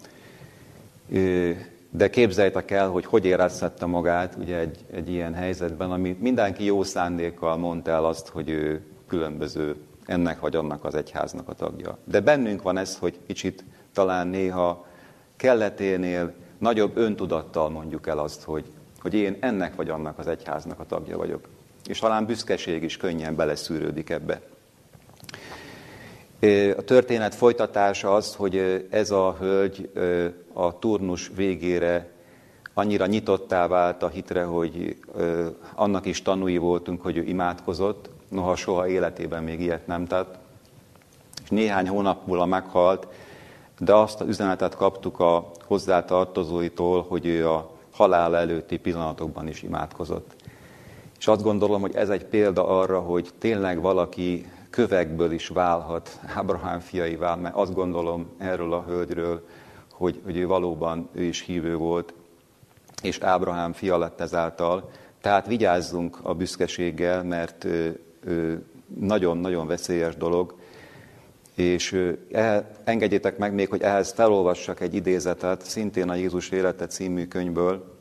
De 1.89 2.09
képzeljétek 2.09 2.71
el, 2.71 2.89
hogy 2.89 3.05
hogy 3.05 3.25
érezhette 3.25 3.85
magát 3.85 4.35
ugye 4.39 4.57
egy, 4.57 4.77
egy 4.91 5.09
ilyen 5.09 5.33
helyzetben, 5.33 5.91
ami 5.91 6.17
mindenki 6.19 6.63
jó 6.63 6.83
szándékkal 6.83 7.57
mondta 7.57 7.91
el 7.91 8.05
azt, 8.05 8.27
hogy 8.27 8.49
ő 8.49 8.85
különböző 9.07 9.75
ennek 10.05 10.39
vagy 10.39 10.55
annak 10.55 10.85
az 10.85 10.95
egyháznak 10.95 11.49
a 11.49 11.53
tagja. 11.53 11.97
De 12.03 12.19
bennünk 12.19 12.61
van 12.61 12.77
ez, 12.77 12.97
hogy 12.97 13.19
kicsit 13.27 13.63
talán 13.93 14.27
néha 14.27 14.85
kelleténél 15.35 16.33
nagyobb 16.57 16.97
öntudattal 16.97 17.69
mondjuk 17.69 18.07
el 18.07 18.19
azt, 18.19 18.43
hogy, 18.43 18.65
hogy 18.99 19.13
én 19.13 19.37
ennek 19.39 19.75
vagy 19.75 19.89
annak 19.89 20.19
az 20.19 20.27
egyháznak 20.27 20.79
a 20.79 20.85
tagja 20.85 21.17
vagyok. 21.17 21.47
És 21.85 21.99
talán 21.99 22.25
büszkeség 22.25 22.83
is 22.83 22.97
könnyen 22.97 23.35
beleszűrődik 23.35 24.09
ebbe. 24.09 24.41
A 26.77 26.81
történet 26.81 27.35
folytatása 27.35 28.13
az, 28.15 28.35
hogy 28.35 28.87
ez 28.89 29.11
a 29.11 29.35
hölgy 29.39 29.89
a 30.53 30.79
turnus 30.79 31.31
végére 31.35 32.11
annyira 32.73 33.05
nyitottá 33.05 33.67
vált 33.67 34.03
a 34.03 34.07
hitre, 34.07 34.43
hogy 34.43 34.97
annak 35.75 36.05
is 36.05 36.21
tanúi 36.21 36.57
voltunk, 36.57 37.01
hogy 37.01 37.17
ő 37.17 37.23
imádkozott, 37.23 38.09
noha 38.29 38.55
soha 38.55 38.87
életében 38.87 39.43
még 39.43 39.59
ilyet 39.59 39.87
nem 39.87 40.05
tett. 40.05 40.35
És 41.43 41.49
néhány 41.49 41.87
hónap 41.87 42.27
múlva 42.27 42.45
meghalt, 42.45 43.07
de 43.79 43.93
azt 43.93 44.21
az 44.21 44.27
üzenetet 44.27 44.75
kaptuk 44.75 45.19
a 45.19 45.51
hozzátartozóitól, 45.65 47.05
hogy 47.07 47.25
ő 47.25 47.49
a 47.49 47.71
halál 47.91 48.35
előtti 48.35 48.77
pillanatokban 48.77 49.47
is 49.47 49.63
imádkozott. 49.63 50.35
És 51.19 51.27
azt 51.27 51.43
gondolom, 51.43 51.81
hogy 51.81 51.95
ez 51.95 52.09
egy 52.09 52.25
példa 52.25 52.67
arra, 52.67 52.99
hogy 52.99 53.29
tényleg 53.37 53.81
valaki 53.81 54.45
kövekből 54.69 55.31
is 55.31 55.47
válhat, 55.47 56.19
Ábrahám 56.35 56.79
fiaivá, 56.79 57.35
mert 57.35 57.55
azt 57.55 57.73
gondolom 57.73 58.27
erről 58.37 58.73
a 58.73 58.83
hölgyről, 58.87 59.47
hogy, 59.91 60.21
hogy 60.23 60.37
ő 60.37 60.47
valóban 60.47 61.09
ő 61.11 61.23
is 61.23 61.41
hívő 61.41 61.75
volt, 61.75 62.13
és 63.01 63.19
Ábrahám 63.19 63.73
fia 63.73 63.97
lett 63.97 64.21
ezáltal. 64.21 64.89
Tehát 65.21 65.47
vigyázzunk 65.47 66.17
a 66.21 66.33
büszkeséggel, 66.33 67.23
mert 67.23 67.67
nagyon-nagyon 68.99 69.67
veszélyes 69.67 70.15
dolog, 70.15 70.55
és 71.55 72.13
engedjétek 72.83 73.37
meg 73.37 73.53
még, 73.53 73.69
hogy 73.69 73.81
ehhez 73.81 74.11
felolvassak 74.11 74.79
egy 74.79 74.93
idézetet, 74.93 75.65
szintén 75.65 76.09
a 76.09 76.15
Jézus 76.15 76.49
élete 76.49 76.87
című 76.87 77.27
könyvből, 77.27 77.96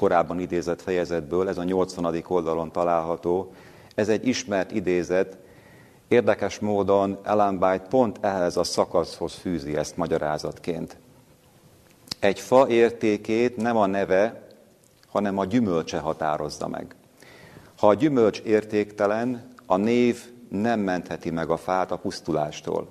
korábban 0.00 0.40
idézett 0.40 0.82
fejezetből, 0.82 1.48
ez 1.48 1.58
a 1.58 1.64
80. 1.64 2.22
oldalon 2.26 2.72
található. 2.72 3.52
Ez 3.94 4.08
egy 4.08 4.26
ismert 4.26 4.72
idézet, 4.72 5.36
érdekes 6.08 6.58
módon 6.58 7.18
Ellen 7.22 7.56
White 7.62 7.86
pont 7.88 8.18
ehhez 8.20 8.56
a 8.56 8.64
szakaszhoz 8.64 9.34
fűzi 9.34 9.76
ezt 9.76 9.96
magyarázatként. 9.96 10.96
Egy 12.20 12.40
fa 12.40 12.68
értékét 12.68 13.56
nem 13.56 13.76
a 13.76 13.86
neve, 13.86 14.42
hanem 15.08 15.38
a 15.38 15.44
gyümölcse 15.44 15.98
határozza 15.98 16.68
meg. 16.68 16.94
Ha 17.78 17.88
a 17.88 17.94
gyümölcs 17.94 18.40
értéktelen, 18.40 19.48
a 19.66 19.76
név 19.76 20.22
nem 20.48 20.80
mentheti 20.80 21.30
meg 21.30 21.50
a 21.50 21.56
fát 21.56 21.90
a 21.90 21.96
pusztulástól. 21.96 22.88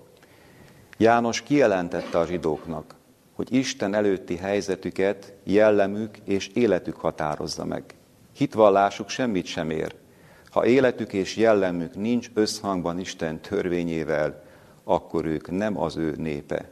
János 0.98 1.41
kijelentette 1.41 2.17
a 2.17 2.26
zsidóknak, 2.26 2.95
hogy 3.39 3.54
Isten 3.54 3.93
előtti 3.93 4.36
helyzetüket, 4.36 5.34
jellemük 5.43 6.17
és 6.23 6.47
életük 6.47 6.95
határozza 6.95 7.65
meg. 7.65 7.84
Hitvallásuk 8.36 9.10
semmit 9.10 9.45
sem 9.45 9.69
ér, 9.69 9.95
ha 10.49 10.65
életük 10.65 11.13
és 11.13 11.36
jellemük 11.36 11.95
nincs 11.95 12.30
összhangban 12.34 12.99
Isten 12.99 13.41
törvényével, 13.41 14.43
akkor 14.84 15.25
ők 15.25 15.52
nem 15.52 15.80
az 15.80 15.97
ő 15.97 16.13
népe. 16.17 16.69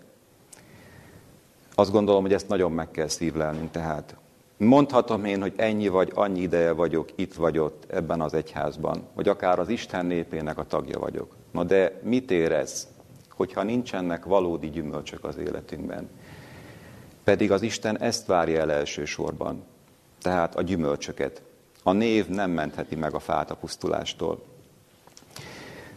Azt 1.76 1.92
gondolom, 1.92 2.22
hogy 2.22 2.34
ezt 2.34 2.48
nagyon 2.48 2.72
meg 2.72 2.92
kell 2.92 3.08
szívlelnünk 3.08 3.72
tehát. 3.72 4.16
Mondhatom 4.58 5.26
én, 5.26 5.42
hogy 5.42 5.54
ennyi 5.56 5.88
vagy 5.88 6.12
annyi 6.16 6.42
ideje 6.42 6.72
vagyok, 6.72 7.10
itt 7.16 7.34
vagy 7.34 7.62
ebben 7.88 8.22
az 8.22 8.34
egyházban, 8.34 9.08
vagy 9.14 9.28
akár 9.28 9.60
az 9.60 9.70
Isten 9.70 10.06
népének 10.06 10.58
a 10.58 10.64
tagja 10.64 11.00
vagyok. 11.00 11.36
Na 11.52 11.64
de 11.64 12.00
mit 12.04 12.32
érez, 12.32 12.88
hogyha 13.30 13.64
nincsenek 13.64 14.26
valódi 14.26 14.70
gyümölcsök 14.70 15.24
az 15.24 15.38
életünkben? 15.38 16.10
Pedig 17.28 17.52
az 17.52 17.62
Isten 17.62 18.00
ezt 18.00 18.26
várja 18.26 18.60
el 18.60 18.72
elsősorban, 18.72 19.64
tehát 20.22 20.56
a 20.56 20.62
gyümölcsöket. 20.62 21.42
A 21.84 21.92
név 21.92 22.28
nem 22.28 22.52
mentheti 22.52 22.96
meg 22.96 23.14
a 23.14 23.20
fát 23.20 23.52
a 23.52 23.56
pusztulástól. 23.56 24.44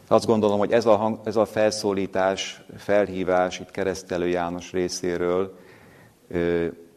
Azt 0.07 0.27
gondolom, 0.27 0.59
hogy 0.59 0.73
ez 0.73 0.87
a, 0.87 0.97
hang, 0.97 1.21
ez 1.25 1.37
a 1.37 1.45
felszólítás, 1.45 2.63
felhívás 2.77 3.61
itt 3.61 3.71
keresztelő 3.71 4.29
János 4.29 4.73
részéről 4.73 5.59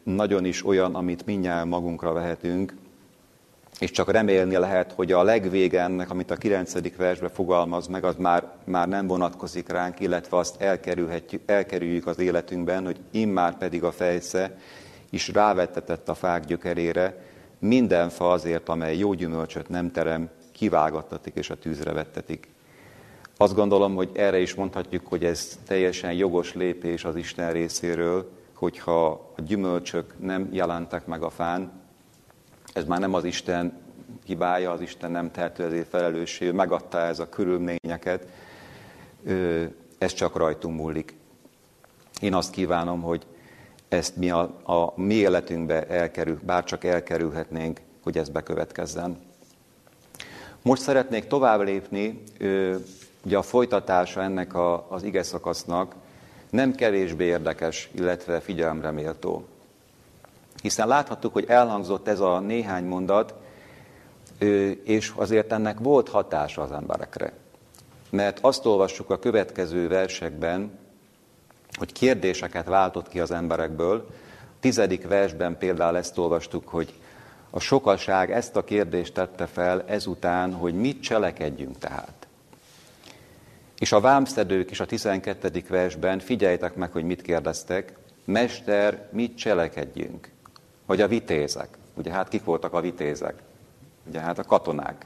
nagyon 0.04 0.46
is 0.46 0.65
olyan, 0.65 0.96
amit 0.96 1.26
mindjárt 1.26 1.65
magunkra 1.65 2.13
vehetünk, 2.13 2.76
és 3.84 3.91
csak 3.91 4.12
remélni 4.12 4.58
lehet, 4.58 4.91
hogy 4.91 5.12
a 5.12 5.24
legvége 5.24 5.82
ennek, 5.82 6.10
amit 6.10 6.32
a 6.32 6.36
9. 6.36 6.96
versben 6.96 7.30
fogalmaz 7.30 7.88
meg, 7.88 8.04
az 8.04 8.15
már, 8.15 8.52
már 8.63 8.88
nem 8.88 9.08
vonatkozik 9.08 9.69
ránk, 9.69 10.00
illetve 10.00 10.38
azt 10.38 10.62
elkerülhetjük, 10.62 11.41
elkerüljük 11.46 12.08
az 12.08 12.19
életünkben, 12.19 12.86
hogy 12.86 13.00
immár 13.12 13.58
pedig 13.58 13.84
a 13.84 13.91
fejsze 13.91 14.58
is 15.10 15.28
rávettetett 15.28 16.10
a 16.10 16.13
fák 16.13 16.46
gyökerére, 16.46 17.26
minden 17.60 18.10
fa 18.10 18.32
azért, 18.32 18.69
amely 18.69 18.98
jó 18.98 19.13
gyümölcsöt 19.13 19.69
nem 19.69 19.91
terem, 19.91 20.30
kivágattatik 20.52 21.36
és 21.36 21.50
a 21.50 21.56
tűzre 21.56 21.91
vettetik. 21.91 22.48
Azt 23.38 23.56
gondolom, 23.56 23.96
hogy 23.96 24.10
erre 24.13 24.39
is 24.39 24.56
mondhatjuk, 24.56 25.08
hogy 25.08 25.24
ez 25.24 25.60
teljesen 25.67 26.13
jogos 26.13 26.54
lépés 26.54 27.04
az 27.04 27.15
Isten 27.15 27.52
részéről, 27.52 28.32
hogyha 28.54 29.12
a 29.38 29.41
gyümölcsök 29.41 30.13
nem 30.19 30.50
jelentek 30.52 31.06
meg 31.06 31.24
a 31.24 31.30
fán, 31.30 31.83
ez 32.74 32.86
már 32.86 33.00
nem 33.00 33.14
az 33.14 33.24
Isten 33.24 33.82
hibája, 34.26 34.72
az 34.72 34.82
Isten 34.82 35.12
nem 35.12 35.32
tehető 35.32 35.64
ezért 35.64 35.88
felelőssé, 35.88 36.52
megadta 36.52 37.00
ez 37.00 37.20
a 37.20 37.30
körülményeket, 37.30 38.28
ez 39.98 40.14
csak 40.14 40.36
rajtunk 40.36 40.80
múlik. 40.80 41.16
Én 42.22 42.34
azt 42.34 42.52
kívánom, 42.52 43.02
hogy 43.02 43.26
ezt 43.88 44.16
mi 44.16 44.30
a, 44.30 44.42
a 44.64 44.94
mi 44.96 45.14
életünkbe 45.14 45.88
elkerül, 45.88 46.40
bár 46.44 46.64
csak 46.64 46.84
elkerülhetnénk, 46.84 47.82
hogy 48.04 48.18
ez 48.18 48.30
bekövetkezzen. 48.30 49.18
Most 50.62 50.82
szeretnék 50.82 51.28
tovább 51.28 51.62
lépni, 51.62 52.24
ugye 53.26 53.38
a 53.38 53.42
folytatása 53.42 54.22
ennek 54.22 54.54
a, 54.54 54.86
az 54.90 55.04
ige 55.04 55.24
szakasznak 55.24 55.96
nem 56.50 56.76
kevésbé 56.76 57.26
érdekes, 57.26 57.90
illetve 57.92 58.40
figyelemre 58.40 58.92
méltó. 58.92 59.46
Hiszen 60.63 60.88
láthattuk, 60.88 61.34
hogy 61.34 61.45
elhangzott 61.47 62.08
ez 62.08 62.19
a 62.19 62.39
néhány 62.39 62.84
mondat, 62.84 63.34
és 64.84 65.13
azért 65.15 65.52
ennek 65.52 65.80
volt 65.80 66.10
hatása 66.10 66.62
az 66.62 66.71
emberekre. 66.71 67.34
Mert 68.10 68.39
azt 68.41 68.65
olvassuk 68.65 69.10
a 69.10 69.19
következő 69.19 69.88
versekben, 69.88 70.80
hogy 71.73 71.91
kérdéseket 71.91 72.65
váltott 72.65 73.08
ki 73.08 73.19
az 73.19 73.32
emberekből. 73.32 74.06
A 74.41 74.60
tizedik 74.60 75.08
versben 75.08 75.58
például 75.58 75.97
ezt 75.97 76.17
olvastuk, 76.17 76.67
hogy 76.67 76.93
a 77.49 77.60
sokaság 77.60 78.32
ezt 78.32 78.56
a 78.56 78.63
kérdést 78.63 79.13
tette 79.13 79.45
fel 79.45 79.84
ezután, 79.88 80.54
hogy 80.54 80.73
mit 80.73 81.02
cselekedjünk 81.02 81.78
tehát. 81.78 82.28
És 83.80 83.91
a 83.91 83.99
vámszedők 83.99 84.71
is 84.71 84.80
a 84.80 84.86
12. 84.86 85.63
versben, 85.69 86.19
figyeljtek 86.19 86.76
meg, 86.76 86.91
hogy 86.91 87.04
mit 87.04 87.21
kérdeztek, 87.21 87.93
Mester, 88.26 89.08
mit 89.12 89.38
cselekedjünk? 89.38 90.33
Vagy 90.86 91.02
a 91.02 91.08
vitézek. 91.08 91.78
Ugye 91.93 92.12
hát 92.12 92.28
kik 92.28 92.43
voltak 92.43 92.74
a 92.74 92.82
vitézek? 92.82 93.41
Ugye 94.08 94.19
hát 94.19 94.39
a 94.39 94.43
katonák. 94.43 95.06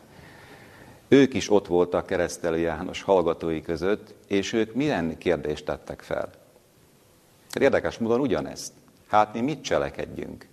Ők 1.08 1.34
is 1.34 1.52
ott 1.52 1.68
voltak 1.68 2.06
keresztelő 2.06 2.58
János 2.58 3.02
hallgatói 3.02 3.62
között, 3.62 4.14
és 4.28 4.54
ők 4.54 4.74
milyen 4.74 5.18
kérdést 5.18 5.66
tettek 5.66 6.02
fel? 6.02 6.30
Érdekes 7.60 7.98
módon 7.98 8.20
ugyanezt. 8.20 8.74
Hát 9.08 9.34
mi 9.34 9.42
mit 9.42 9.62
cselekedjünk? 9.62 10.48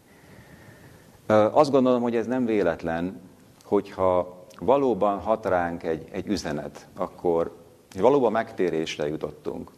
Azt 1.27 1.71
gondolom, 1.71 2.03
hogy 2.03 2.17
ez 2.17 2.27
nem 2.27 2.47
véletlen, 2.47 3.21
hogyha 3.65 4.45
valóban 4.59 5.19
hat 5.19 5.47
ránk 5.47 5.83
egy, 5.83 6.09
egy 6.11 6.27
üzenet, 6.27 6.89
akkor 6.97 7.57
valóban 7.97 8.33
megtérésre 8.33 9.09
jutottunk, 9.09 9.71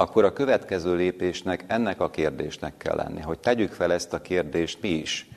akkor 0.00 0.24
a 0.24 0.32
következő 0.32 0.94
lépésnek 0.94 1.64
ennek 1.66 2.00
a 2.00 2.10
kérdésnek 2.10 2.76
kell 2.76 2.96
lenni, 2.96 3.20
hogy 3.20 3.38
tegyük 3.38 3.72
fel 3.72 3.92
ezt 3.92 4.12
a 4.12 4.20
kérdést 4.20 4.78
mi 4.82 4.88
is. 4.88 5.28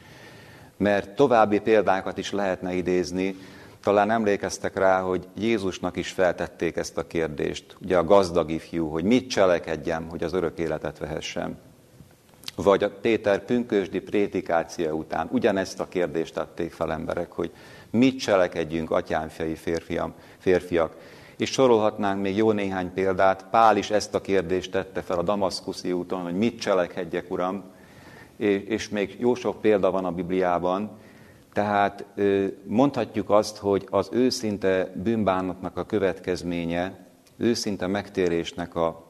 Mert 0.77 1.15
további 1.15 1.59
példákat 1.59 2.17
is 2.17 2.31
lehetne 2.31 2.73
idézni, 2.73 3.35
talán 3.81 4.11
emlékeztek 4.11 4.77
rá, 4.77 5.01
hogy 5.01 5.27
Jézusnak 5.37 5.97
is 5.97 6.09
feltették 6.09 6.75
ezt 6.75 6.97
a 6.97 7.07
kérdést, 7.07 7.77
ugye 7.81 7.97
a 7.97 8.03
gazdag 8.03 8.51
ifjú, 8.51 8.87
hogy 8.87 9.03
mit 9.03 9.29
cselekedjem, 9.29 10.09
hogy 10.09 10.23
az 10.23 10.33
örök 10.33 10.57
életet 10.57 10.97
vehessem. 10.97 11.57
Vagy 12.55 12.83
a 12.83 12.91
Péter 13.01 13.45
pünkösdi 13.45 13.99
prédikáció 13.99 14.97
után 14.97 15.29
ugyanezt 15.31 15.79
a 15.79 15.87
kérdést 15.87 16.33
tették 16.33 16.71
fel 16.71 16.91
emberek, 16.91 17.31
hogy 17.31 17.51
mit 17.89 18.19
cselekedjünk, 18.19 18.91
atyámfiai 18.91 19.55
férfiam, 19.55 20.13
férfiak. 20.37 20.95
És 21.37 21.51
sorolhatnánk 21.51 22.21
még 22.21 22.35
jó 22.35 22.51
néhány 22.51 22.93
példát. 22.93 23.45
Pál 23.51 23.77
is 23.77 23.89
ezt 23.89 24.15
a 24.15 24.21
kérdést 24.21 24.71
tette 24.71 25.01
fel 25.01 25.17
a 25.17 25.23
Damaszkuszi 25.23 25.91
úton, 25.91 26.21
hogy 26.21 26.35
mit 26.35 26.59
cselekedjek, 26.59 27.31
Uram. 27.31 27.63
És 28.67 28.89
még 28.89 29.15
jó 29.19 29.35
sok 29.35 29.61
példa 29.61 29.91
van 29.91 30.05
a 30.05 30.11
Bibliában, 30.11 30.91
tehát 31.53 32.05
mondhatjuk 32.63 33.29
azt, 33.29 33.57
hogy 33.57 33.87
az 33.89 34.09
őszinte 34.11 34.91
bűnbánatnak 35.03 35.77
a 35.77 35.85
következménye, 35.85 37.07
őszinte 37.37 37.87
megtérésnek 37.87 38.75
a, 38.75 39.03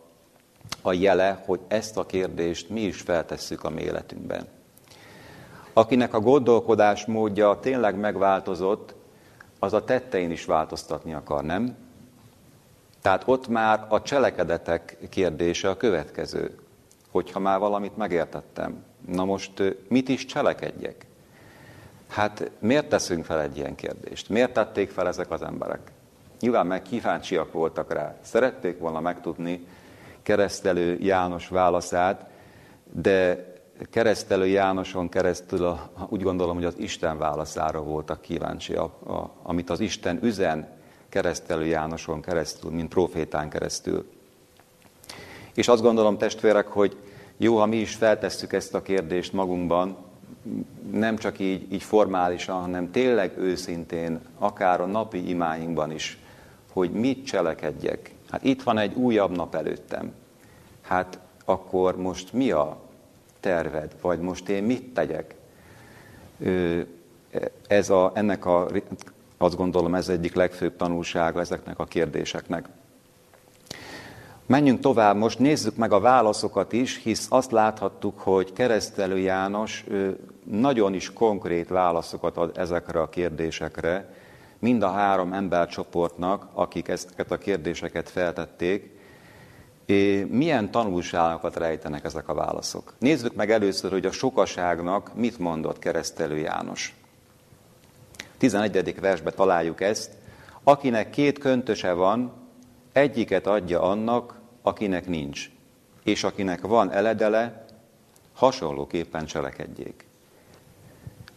a 0.82 0.94
jele, 0.94 1.44
hogy 1.46 1.60
ezt 1.68 1.98
a 1.98 2.06
kérdést 2.06 2.70
mi 2.70 2.82
is 2.82 3.02
feltesszük 3.02 3.64
a 3.64 3.70
mi 3.70 3.82
életünkben. 3.82 4.48
Akinek 5.74 6.14
a 6.14 6.20
gondolkodás 6.20 7.06
módja 7.06 7.60
tényleg 7.62 7.96
megváltozott, 8.00 8.96
az 9.60 9.74
a 9.74 9.84
tettein 9.84 10.32
is 10.32 10.46
változtatni 10.46 11.14
akar, 11.14 11.44
nem? 11.44 11.76
Tehát 13.04 13.24
ott 13.26 13.48
már 13.48 13.86
a 13.90 14.02
cselekedetek 14.02 14.98
kérdése 15.10 15.70
a 15.70 15.78
következő, 15.78 16.60
hogyha 17.12 17.40
már 17.40 17.60
valamit 17.60 17.98
megértettem. 17.98 18.84
Na 19.08 19.26
most 19.26 19.52
mit 19.88 20.10
is 20.10 20.26
cselekedjek? 20.26 21.06
Hát 22.08 22.52
miért 22.60 22.90
teszünk 22.90 23.26
fel 23.26 23.42
egy 23.42 23.58
ilyen 23.58 23.76
kérdést? 23.76 24.30
Miért 24.30 24.54
tették 24.54 24.90
fel 24.90 25.08
ezek 25.08 25.32
az 25.32 25.42
emberek? 25.42 25.92
Nyilván 26.40 26.68
meg 26.68 26.82
kíváncsiak 26.82 27.52
voltak 27.52 27.94
rá. 27.94 28.16
Szerették 28.22 28.80
volna 28.80 29.00
megtudni 29.00 29.68
keresztelő 30.22 30.98
János 31.02 31.48
válaszát, 31.48 32.30
de 32.92 33.46
keresztelő 33.90 34.48
Jánoson 34.48 35.10
keresztül 35.10 35.66
a, 35.66 35.90
úgy 36.10 36.22
gondolom, 36.22 36.56
hogy 36.56 36.66
az 36.66 36.78
Isten 36.78 37.18
válaszára 37.18 37.82
voltak 37.82 38.22
kíváncsiak, 38.22 39.02
a, 39.02 39.32
amit 39.42 39.70
az 39.70 39.80
Isten 39.80 40.20
üzen 40.22 40.82
keresztelő 41.14 41.66
Jánoson 41.66 42.22
keresztül, 42.22 42.72
mint 42.72 42.90
profétán 42.90 43.50
keresztül. 43.50 44.06
És 45.54 45.68
azt 45.68 45.82
gondolom, 45.82 46.18
testvérek, 46.18 46.68
hogy 46.68 46.98
jó, 47.38 47.58
ha 47.58 47.66
mi 47.66 47.76
is 47.76 47.96
feltesszük 47.96 48.54
ezt 48.54 48.74
a 48.74 48.82
kérdést 48.82 49.34
magunkban, 49.34 49.98
nem 50.92 51.18
csak 51.18 51.40
így, 51.40 51.74
így 51.74 51.84
formálisan, 51.84 52.62
hanem 52.62 52.92
tényleg 52.92 53.38
őszintén, 53.38 54.20
akár 54.38 54.82
a 54.82 54.86
napi 54.86 55.30
imáinkban 55.30 55.92
is, 55.92 56.18
hogy 56.72 56.92
mit 56.92 57.26
cselekedjek. 57.26 58.12
Hát 58.30 58.44
itt 58.44 58.64
van 58.64 58.78
egy 58.78 58.94
újabb 58.94 59.36
nap 59.36 59.56
előttem. 59.56 60.14
Hát 60.82 61.20
akkor 61.46 61.98
most 61.98 62.34
mi 62.34 62.52
a 62.52 62.80
terved, 63.40 63.96
vagy 64.02 64.20
most 64.20 64.50
én 64.50 64.64
mit 64.64 64.94
tegyek? 64.94 65.36
Ez 67.68 67.90
a, 67.90 68.12
ennek 68.14 68.46
a, 68.46 68.68
azt 69.44 69.56
gondolom, 69.56 69.96
ez 69.96 70.10
egyik 70.10 70.36
legfőbb 70.36 70.76
tanulsága 70.76 71.40
ezeknek 71.40 71.80
a 71.80 71.86
kérdéseknek. 71.86 72.70
Menjünk 74.46 74.80
tovább, 74.80 75.16
most 75.16 75.40
nézzük 75.40 75.76
meg 75.76 75.92
a 75.92 76.00
válaszokat 76.00 76.74
is, 76.74 77.02
hisz 77.04 77.28
azt 77.30 77.52
láthattuk, 77.52 78.20
hogy 78.20 78.54
keresztelő 78.54 79.18
János 79.18 79.86
nagyon 80.44 80.94
is 80.94 81.14
konkrét 81.14 81.68
válaszokat 81.68 82.38
ad 82.38 82.58
ezekre 82.58 83.02
a 83.02 83.10
kérdésekre, 83.10 84.14
mind 84.60 84.84
a 84.84 84.92
három 84.92 85.34
embercsoportnak, 85.34 86.48
akik 86.54 86.88
ezeket 86.88 87.32
a 87.32 87.38
kérdéseket 87.38 88.10
feltették, 88.10 89.00
milyen 90.28 90.72
tanulságokat 90.72 91.56
rejtenek 91.56 92.04
ezek 92.04 92.28
a 92.28 92.34
válaszok? 92.34 92.94
Nézzük 93.00 93.36
meg 93.36 93.52
először, 93.52 93.92
hogy 93.92 94.06
a 94.06 94.12
sokaságnak 94.12 95.16
mit 95.16 95.40
mondott 95.40 95.80
keresztelő 95.80 96.38
János. 96.38 96.96
11. 98.44 99.00
versbe 99.00 99.32
találjuk 99.32 99.82
ezt. 99.82 100.12
Akinek 100.64 101.10
két 101.10 101.40
köntöse 101.40 101.94
van, 101.94 102.34
egyiket 102.92 103.48
adja 103.48 103.82
annak, 103.82 104.40
akinek 104.62 105.08
nincs, 105.08 105.50
és 106.04 106.24
akinek 106.24 106.62
van 106.62 106.92
eledele, 106.92 107.66
hasonlóképpen 108.34 109.26
cselekedjék. 109.26 110.08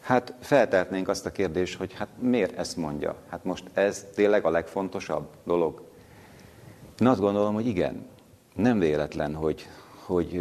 Hát 0.01 0.35
feltehetnénk 0.41 1.09
azt 1.09 1.27
a 1.27 1.33
kérdést, 1.33 1.79
hogy 1.79 1.93
hát 1.95 2.09
miért 2.19 2.59
ezt 2.59 2.77
mondja? 2.77 3.17
Hát 3.29 3.45
most 3.45 3.65
ez 3.73 4.07
tényleg 4.15 4.45
a 4.45 4.51
legfontosabb 4.51 5.29
dolog? 5.45 5.83
Én 7.01 7.07
azt 7.07 7.21
gondolom, 7.21 7.55
hogy 7.55 7.67
igen. 7.67 8.07
Nem 8.55 8.79
véletlen, 8.79 9.35
hogy, 9.35 9.67
hogy 10.05 10.41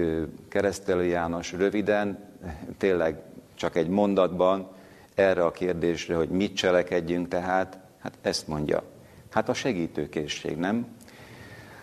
keresztelő 0.50 1.04
János 1.04 1.52
röviden, 1.52 2.30
tényleg 2.78 3.22
csak 3.56 3.76
egy 3.76 3.88
mondatban 3.88 4.74
erre 5.16 5.46
a 5.46 5.52
kérdésre, 5.52 6.16
hogy 6.16 6.30
mit 6.30 6.56
cselekedjünk 6.56 7.28
tehát, 7.28 7.80
hát 8.00 8.14
ezt 8.22 8.48
mondja. 8.48 8.84
Hát 9.32 9.50
a 9.50 9.54
segítőkészség, 9.54 10.58
nem? 10.58 10.88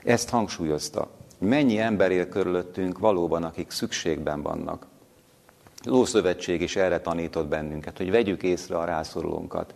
Ezt 0.05 0.29
hangsúlyozta. 0.29 1.11
Mennyi 1.39 1.79
ember 1.79 2.11
él 2.11 2.29
körülöttünk 2.29 2.99
valóban, 2.99 3.43
akik 3.43 3.71
szükségben 3.71 4.43
vannak. 4.43 4.87
Lószövetség 5.85 6.61
is 6.61 6.77
erre 6.77 7.01
tanított 7.01 7.49
bennünket, 7.49 7.97
hogy 7.97 8.11
vegyük 8.11 8.43
észre 8.43 8.79
a 8.79 8.85
rászorulónkat. 8.85 9.75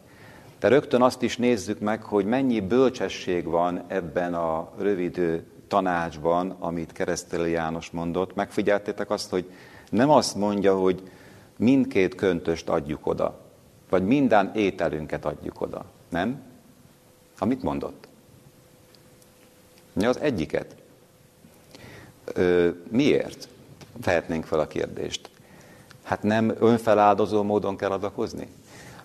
De 0.60 0.68
rögtön 0.68 1.02
azt 1.02 1.22
is 1.22 1.36
nézzük 1.36 1.80
meg, 1.80 2.02
hogy 2.02 2.24
mennyi 2.24 2.60
bölcsesség 2.60 3.44
van 3.44 3.84
ebben 3.86 4.34
a 4.34 4.72
rövid 4.78 5.44
tanácsban, 5.68 6.56
amit 6.58 6.92
keresztelő 6.92 7.48
János 7.48 7.90
mondott. 7.90 8.34
Megfigyeltétek 8.34 9.10
azt, 9.10 9.30
hogy 9.30 9.50
nem 9.90 10.10
azt 10.10 10.34
mondja, 10.34 10.78
hogy 10.78 11.02
mindkét 11.56 12.14
köntöst 12.14 12.68
adjuk 12.68 13.06
oda, 13.06 13.45
vagy 13.88 14.06
minden 14.06 14.52
ételünket 14.54 15.24
adjuk 15.24 15.60
oda. 15.60 15.84
Nem? 16.08 16.42
Amit 17.38 17.62
mondott. 17.62 18.08
Mi 19.92 20.06
az 20.06 20.20
egyiket? 20.20 20.76
Miért? 22.88 23.48
Tehetnénk 24.02 24.44
fel 24.44 24.58
a 24.58 24.66
kérdést. 24.66 25.30
Hát 26.02 26.22
nem 26.22 26.54
önfeláldozó 26.58 27.42
módon 27.42 27.76
kell 27.76 27.90
adakozni? 27.90 28.48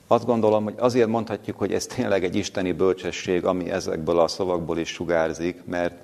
Azt 0.07 0.25
gondolom, 0.25 0.63
hogy 0.63 0.75
azért 0.77 1.07
mondhatjuk, 1.07 1.57
hogy 1.57 1.73
ez 1.73 1.85
tényleg 1.85 2.23
egy 2.23 2.35
isteni 2.35 2.71
bölcsesség, 2.71 3.45
ami 3.45 3.71
ezekből 3.71 4.19
a 4.19 4.27
szavakból 4.27 4.77
is 4.77 4.89
sugárzik, 4.89 5.65
mert 5.65 5.95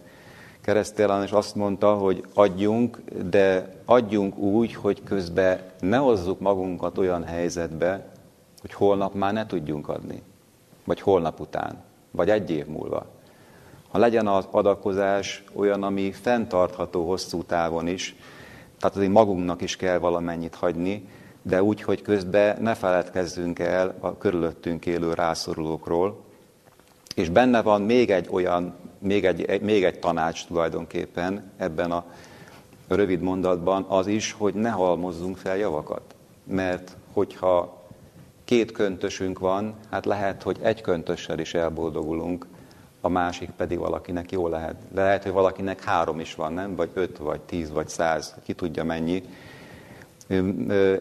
keresztélen 0.61 1.23
is 1.23 1.31
azt 1.31 1.55
mondta, 1.55 1.93
hogy 1.93 2.23
adjunk, 2.33 2.99
de 3.29 3.75
adjunk 3.85 4.37
úgy, 4.37 4.73
hogy 4.73 5.03
közben 5.03 5.59
ne 5.79 5.97
hozzuk 5.97 6.39
magunkat 6.39 6.97
olyan 6.97 7.23
helyzetbe, 7.23 8.05
hogy 8.61 8.73
holnap 8.73 9.13
már 9.13 9.33
ne 9.33 9.45
tudjunk 9.45 9.89
adni, 9.89 10.21
vagy 10.83 11.01
holnap 11.01 11.39
után, 11.39 11.83
vagy 12.11 12.29
egy 12.29 12.49
év 12.49 12.65
múlva. 12.65 13.05
Ha 13.89 13.97
legyen 13.97 14.27
az 14.27 14.47
adakozás 14.51 15.43
olyan, 15.53 15.83
ami 15.83 16.11
fenntartható 16.11 17.07
hosszú 17.07 17.43
távon 17.43 17.87
is, 17.87 18.15
tehát 18.79 18.95
azért 18.95 19.11
magunknak 19.11 19.61
is 19.61 19.75
kell 19.75 19.97
valamennyit 19.97 20.55
hagyni, 20.55 21.09
de 21.41 21.63
úgy, 21.63 21.81
hogy 21.81 22.01
közben 22.01 22.61
ne 22.61 22.75
feledkezzünk 22.75 23.59
el 23.59 23.95
a 23.99 24.17
körülöttünk 24.17 24.85
élő 24.85 25.13
rászorulókról. 25.13 26.19
És 27.15 27.29
benne 27.29 27.61
van 27.61 27.81
még 27.81 28.09
egy 28.11 28.27
olyan, 28.31 28.75
még 28.99 29.25
egy, 29.25 29.61
még 29.61 29.83
egy 29.83 29.99
tanács 29.99 30.45
tulajdonképpen 30.45 31.51
ebben 31.57 31.91
a 31.91 32.05
rövid 32.87 33.21
mondatban, 33.21 33.85
az 33.87 34.07
is, 34.07 34.31
hogy 34.31 34.53
ne 34.53 34.69
halmozzunk 34.69 35.37
fel 35.37 35.57
javakat. 35.57 36.15
Mert 36.43 36.95
hogyha 37.13 37.76
két 38.47 38.71
köntösünk 38.71 39.39
van, 39.39 39.75
hát 39.89 40.05
lehet, 40.05 40.43
hogy 40.43 40.57
egy 40.61 40.81
köntössel 40.81 41.39
is 41.39 41.53
elboldogulunk, 41.53 42.45
a 43.01 43.09
másik 43.09 43.49
pedig 43.49 43.77
valakinek 43.77 44.31
jó 44.31 44.47
lehet. 44.47 44.75
De 44.91 45.01
lehet, 45.01 45.23
hogy 45.23 45.31
valakinek 45.31 45.83
három 45.83 46.19
is 46.19 46.35
van, 46.35 46.53
nem? 46.53 46.75
Vagy 46.75 46.89
öt, 46.93 47.17
vagy 47.17 47.39
tíz, 47.39 47.71
vagy 47.71 47.87
száz, 47.87 48.35
ki 48.43 48.53
tudja 48.53 48.83
mennyi. 48.83 49.23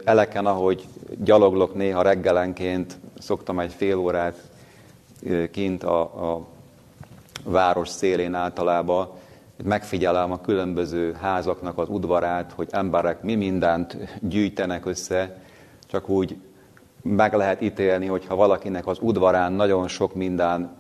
Eleken, 0.05 0.47
ahogy 0.47 0.87
gyaloglok 1.19 1.75
néha 1.75 2.03
reggelenként, 2.03 2.97
szoktam 3.19 3.59
egy 3.61 3.73
fél 3.73 3.97
órát 3.97 4.43
kint 5.51 5.83
a, 5.83 6.01
a 6.01 6.47
város 7.45 7.89
szélén 7.89 8.35
általában, 8.35 9.09
megfigyelem 9.65 10.33
a 10.33 10.41
különböző 10.41 11.13
házaknak 11.13 11.79
az 11.79 11.89
udvarát, 11.89 12.53
hogy 12.53 12.69
emberek 12.71 13.23
mi 13.23 13.35
mindent 13.35 13.97
gyűjtenek 14.21 14.87
össze, 14.87 15.43
csak 15.87 16.09
úgy 16.09 16.37
meg 17.07 17.35
lehet 17.35 17.61
ítélni, 17.61 18.07
hogyha 18.07 18.37
valakinek 18.37 18.87
az 18.87 18.99
udvarán 19.01 19.53
nagyon 19.53 19.89
sok 19.89 20.15
minden, 20.15 20.77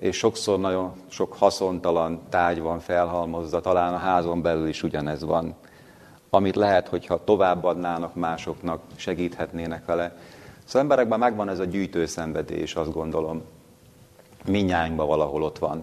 és 0.00 0.16
sokszor 0.16 0.58
nagyon 0.58 0.92
sok 1.08 1.34
haszontalan 1.34 2.20
tárgy 2.28 2.60
van 2.60 2.80
felhalmozva, 2.80 3.60
talán 3.60 3.94
a 3.94 3.96
házon 3.96 4.42
belül 4.42 4.68
is 4.68 4.82
ugyanez 4.82 5.24
van, 5.24 5.54
amit 6.30 6.56
lehet, 6.56 6.88
hogyha 6.88 7.24
továbbadnának 7.24 8.14
másoknak, 8.14 8.80
segíthetnének 8.96 9.84
vele. 9.86 10.16
Szóval 10.64 10.82
emberekben 10.82 11.18
megvan 11.18 11.48
ez 11.48 11.58
a 11.58 11.64
gyűjtő 11.64 12.06
szenvedés, 12.06 12.74
azt 12.74 12.92
gondolom. 12.92 13.42
Minnyáinkban 14.46 15.06
valahol 15.06 15.42
ott 15.42 15.58
van. 15.58 15.80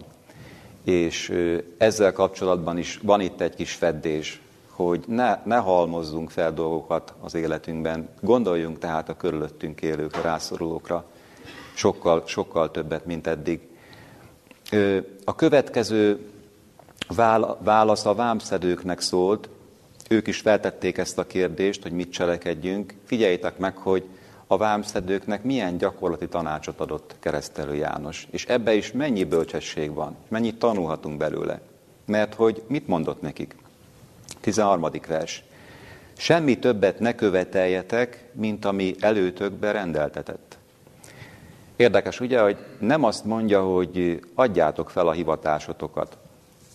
És 0.83 1.33
ezzel 1.77 2.13
kapcsolatban 2.13 2.77
is 2.77 2.99
van 3.03 3.21
itt 3.21 3.41
egy 3.41 3.55
kis 3.55 3.73
feddés, 3.73 4.41
hogy 4.87 5.03
ne, 5.07 5.39
ne 5.45 5.57
halmozzunk 5.57 6.29
fel 6.29 6.53
dolgokat 6.53 7.13
az 7.21 7.33
életünkben. 7.33 8.09
Gondoljunk 8.21 8.79
tehát 8.79 9.09
a 9.09 9.17
körülöttünk 9.17 9.81
élők, 9.81 10.15
a 10.15 10.21
rászorulókra, 10.21 11.05
sokkal, 11.73 12.23
sokkal 12.25 12.71
többet, 12.71 13.05
mint 13.05 13.27
eddig. 13.27 13.59
A 15.25 15.35
következő 15.35 16.29
válasz 17.59 18.05
a 18.05 18.15
vámszedőknek 18.15 18.99
szólt, 18.99 19.49
ők 20.09 20.27
is 20.27 20.39
feltették 20.39 20.97
ezt 20.97 21.17
a 21.17 21.27
kérdést, 21.27 21.83
hogy 21.83 21.91
mit 21.91 22.11
cselekedjünk. 22.11 22.93
Figyeljétek 23.05 23.57
meg, 23.57 23.77
hogy 23.77 24.03
a 24.47 24.57
vámszedőknek 24.57 25.43
milyen 25.43 25.77
gyakorlati 25.77 26.27
tanácsot 26.27 26.79
adott 26.79 27.15
keresztelő 27.19 27.75
János. 27.75 28.27
És 28.31 28.45
ebbe 28.45 28.73
is 28.73 28.91
mennyi 28.91 29.23
bölcsesség 29.23 29.93
van, 29.93 30.15
mennyit 30.27 30.59
tanulhatunk 30.59 31.17
belőle. 31.17 31.61
Mert 32.05 32.33
hogy 32.33 32.63
mit 32.67 32.87
mondott 32.87 33.21
nekik? 33.21 33.55
13. 34.39 34.89
vers. 35.07 35.43
Semmi 36.17 36.59
többet 36.59 36.99
ne 36.99 37.15
követeljetek, 37.15 38.29
mint 38.33 38.65
ami 38.65 38.95
előtökbe 38.99 39.71
rendeltetett. 39.71 40.57
Érdekes 41.75 42.19
ugye, 42.19 42.41
hogy 42.41 42.57
nem 42.79 43.03
azt 43.03 43.25
mondja, 43.25 43.63
hogy 43.63 44.19
adjátok 44.35 44.89
fel 44.89 45.07
a 45.07 45.11
hivatásotokat. 45.11 46.17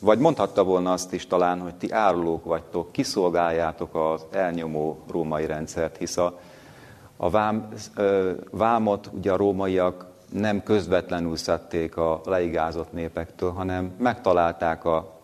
Vagy 0.01 0.19
mondhatta 0.19 0.65
volna 0.65 0.93
azt 0.93 1.13
is 1.13 1.27
talán, 1.27 1.61
hogy 1.61 1.75
ti 1.75 1.93
árulók 1.93 2.45
vagytok, 2.45 2.93
kiszolgáljátok 2.93 3.95
az 3.95 4.25
elnyomó 4.31 4.99
római 5.11 5.47
rendszert, 5.47 5.97
hisz 5.97 6.17
a, 6.17 6.41
a 7.17 7.31
vám, 7.31 7.69
vámot 8.51 9.11
ugye 9.13 9.33
a 9.33 9.37
rómaiak 9.37 10.07
nem 10.33 10.63
közvetlenül 10.63 11.37
szedték 11.37 11.97
a 11.97 12.21
leigázott 12.25 12.93
népektől, 12.93 13.51
hanem 13.51 13.95
megtalálták 13.99 14.85
a 14.85 15.16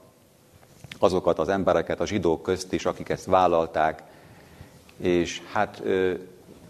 azokat 1.02 1.38
az 1.38 1.48
embereket 1.48 2.00
a 2.00 2.06
zsidók 2.06 2.42
közt 2.42 2.72
is, 2.72 2.84
akik 2.84 3.08
ezt 3.08 3.26
vállalták, 3.26 4.02
és 4.96 5.42
hát 5.52 5.82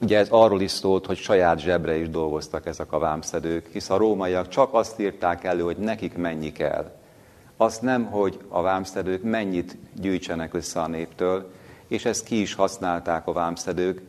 ugye 0.00 0.18
ez 0.18 0.28
arról 0.30 0.60
is 0.60 0.70
szólt, 0.70 1.06
hogy 1.06 1.16
saját 1.16 1.58
zsebre 1.58 1.96
is 1.96 2.10
dolgoztak 2.10 2.66
ezek 2.66 2.92
a 2.92 2.98
vámszedők, 2.98 3.68
hisz 3.72 3.90
a 3.90 3.96
rómaiak 3.96 4.48
csak 4.48 4.74
azt 4.74 5.00
írták 5.00 5.44
elő, 5.44 5.62
hogy 5.62 5.76
nekik 5.76 6.16
mennyi 6.16 6.52
kell. 6.52 6.92
Azt 7.56 7.82
nem, 7.82 8.04
hogy 8.04 8.38
a 8.48 8.62
vámszedők 8.62 9.22
mennyit 9.22 9.76
gyűjtsenek 10.00 10.54
össze 10.54 10.80
a 10.80 10.88
néptől, 10.88 11.50
és 11.88 12.04
ezt 12.04 12.24
ki 12.24 12.40
is 12.40 12.54
használták 12.54 13.26
a 13.26 13.32
vámszedők, 13.32 14.02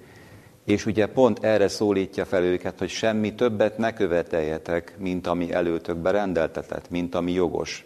és 0.66 0.86
ugye 0.86 1.06
pont 1.06 1.44
erre 1.44 1.68
szólítja 1.68 2.26
fel 2.26 2.44
őket, 2.44 2.80
hogy 2.80 2.90
semmi 2.90 3.36
többet 3.36 3.78
ne 3.78 3.94
követeljetek, 3.94 4.96
mint 4.98 5.28
ami 5.28 5.54
előtökbe 5.54 6.12
rendeltetett, 6.12 6.90
mint 6.90 7.16
ami 7.16 7.32
jogos. 7.32 7.86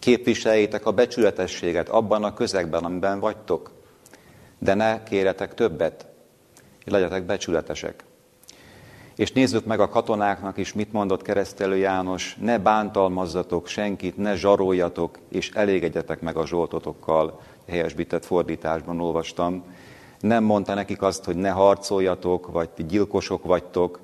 Képviseljétek 0.00 0.86
a 0.86 0.92
becsületességet 0.92 1.88
abban 1.88 2.24
a 2.24 2.34
közegben, 2.34 2.84
amiben 2.84 3.20
vagytok, 3.20 3.70
de 4.58 4.74
ne 4.74 5.02
kéretek 5.02 5.54
többet, 5.54 6.06
legyetek 6.84 7.24
becsületesek. 7.24 8.04
És 9.16 9.32
nézzük 9.32 9.64
meg 9.64 9.80
a 9.80 9.88
katonáknak 9.88 10.56
is, 10.56 10.72
mit 10.72 10.92
mondott 10.92 11.22
keresztelő 11.22 11.76
János, 11.76 12.36
ne 12.40 12.58
bántalmazzatok 12.58 13.66
senkit, 13.66 14.16
ne 14.16 14.36
zsaroljatok, 14.36 15.18
és 15.28 15.50
elégedjetek 15.50 16.20
meg 16.20 16.36
a 16.36 16.46
zsoltotokkal, 16.46 17.40
helyesbített 17.68 18.24
fordításban 18.24 19.00
olvastam. 19.00 19.64
Nem 20.20 20.44
mondta 20.44 20.74
nekik 20.74 21.02
azt, 21.02 21.24
hogy 21.24 21.36
ne 21.36 21.50
harcoljatok, 21.50 22.52
vagy 22.52 22.70
ti 22.70 22.84
gyilkosok 22.84 23.44
vagytok, 23.44 24.00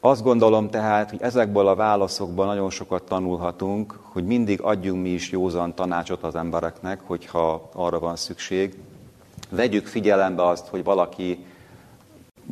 azt 0.00 0.22
gondolom 0.22 0.70
tehát, 0.70 1.10
hogy 1.10 1.22
ezekből 1.22 1.66
a 1.66 1.74
válaszokból 1.74 2.46
nagyon 2.46 2.70
sokat 2.70 3.02
tanulhatunk, 3.02 3.98
hogy 4.02 4.24
mindig 4.24 4.60
adjunk 4.60 5.02
mi 5.02 5.08
is 5.08 5.30
józan 5.30 5.74
tanácsot 5.74 6.22
az 6.22 6.34
embereknek, 6.34 7.00
hogyha 7.04 7.68
arra 7.72 7.98
van 7.98 8.16
szükség. 8.16 8.78
Vegyük 9.50 9.86
figyelembe 9.86 10.46
azt, 10.46 10.66
hogy 10.66 10.84
valaki 10.84 11.44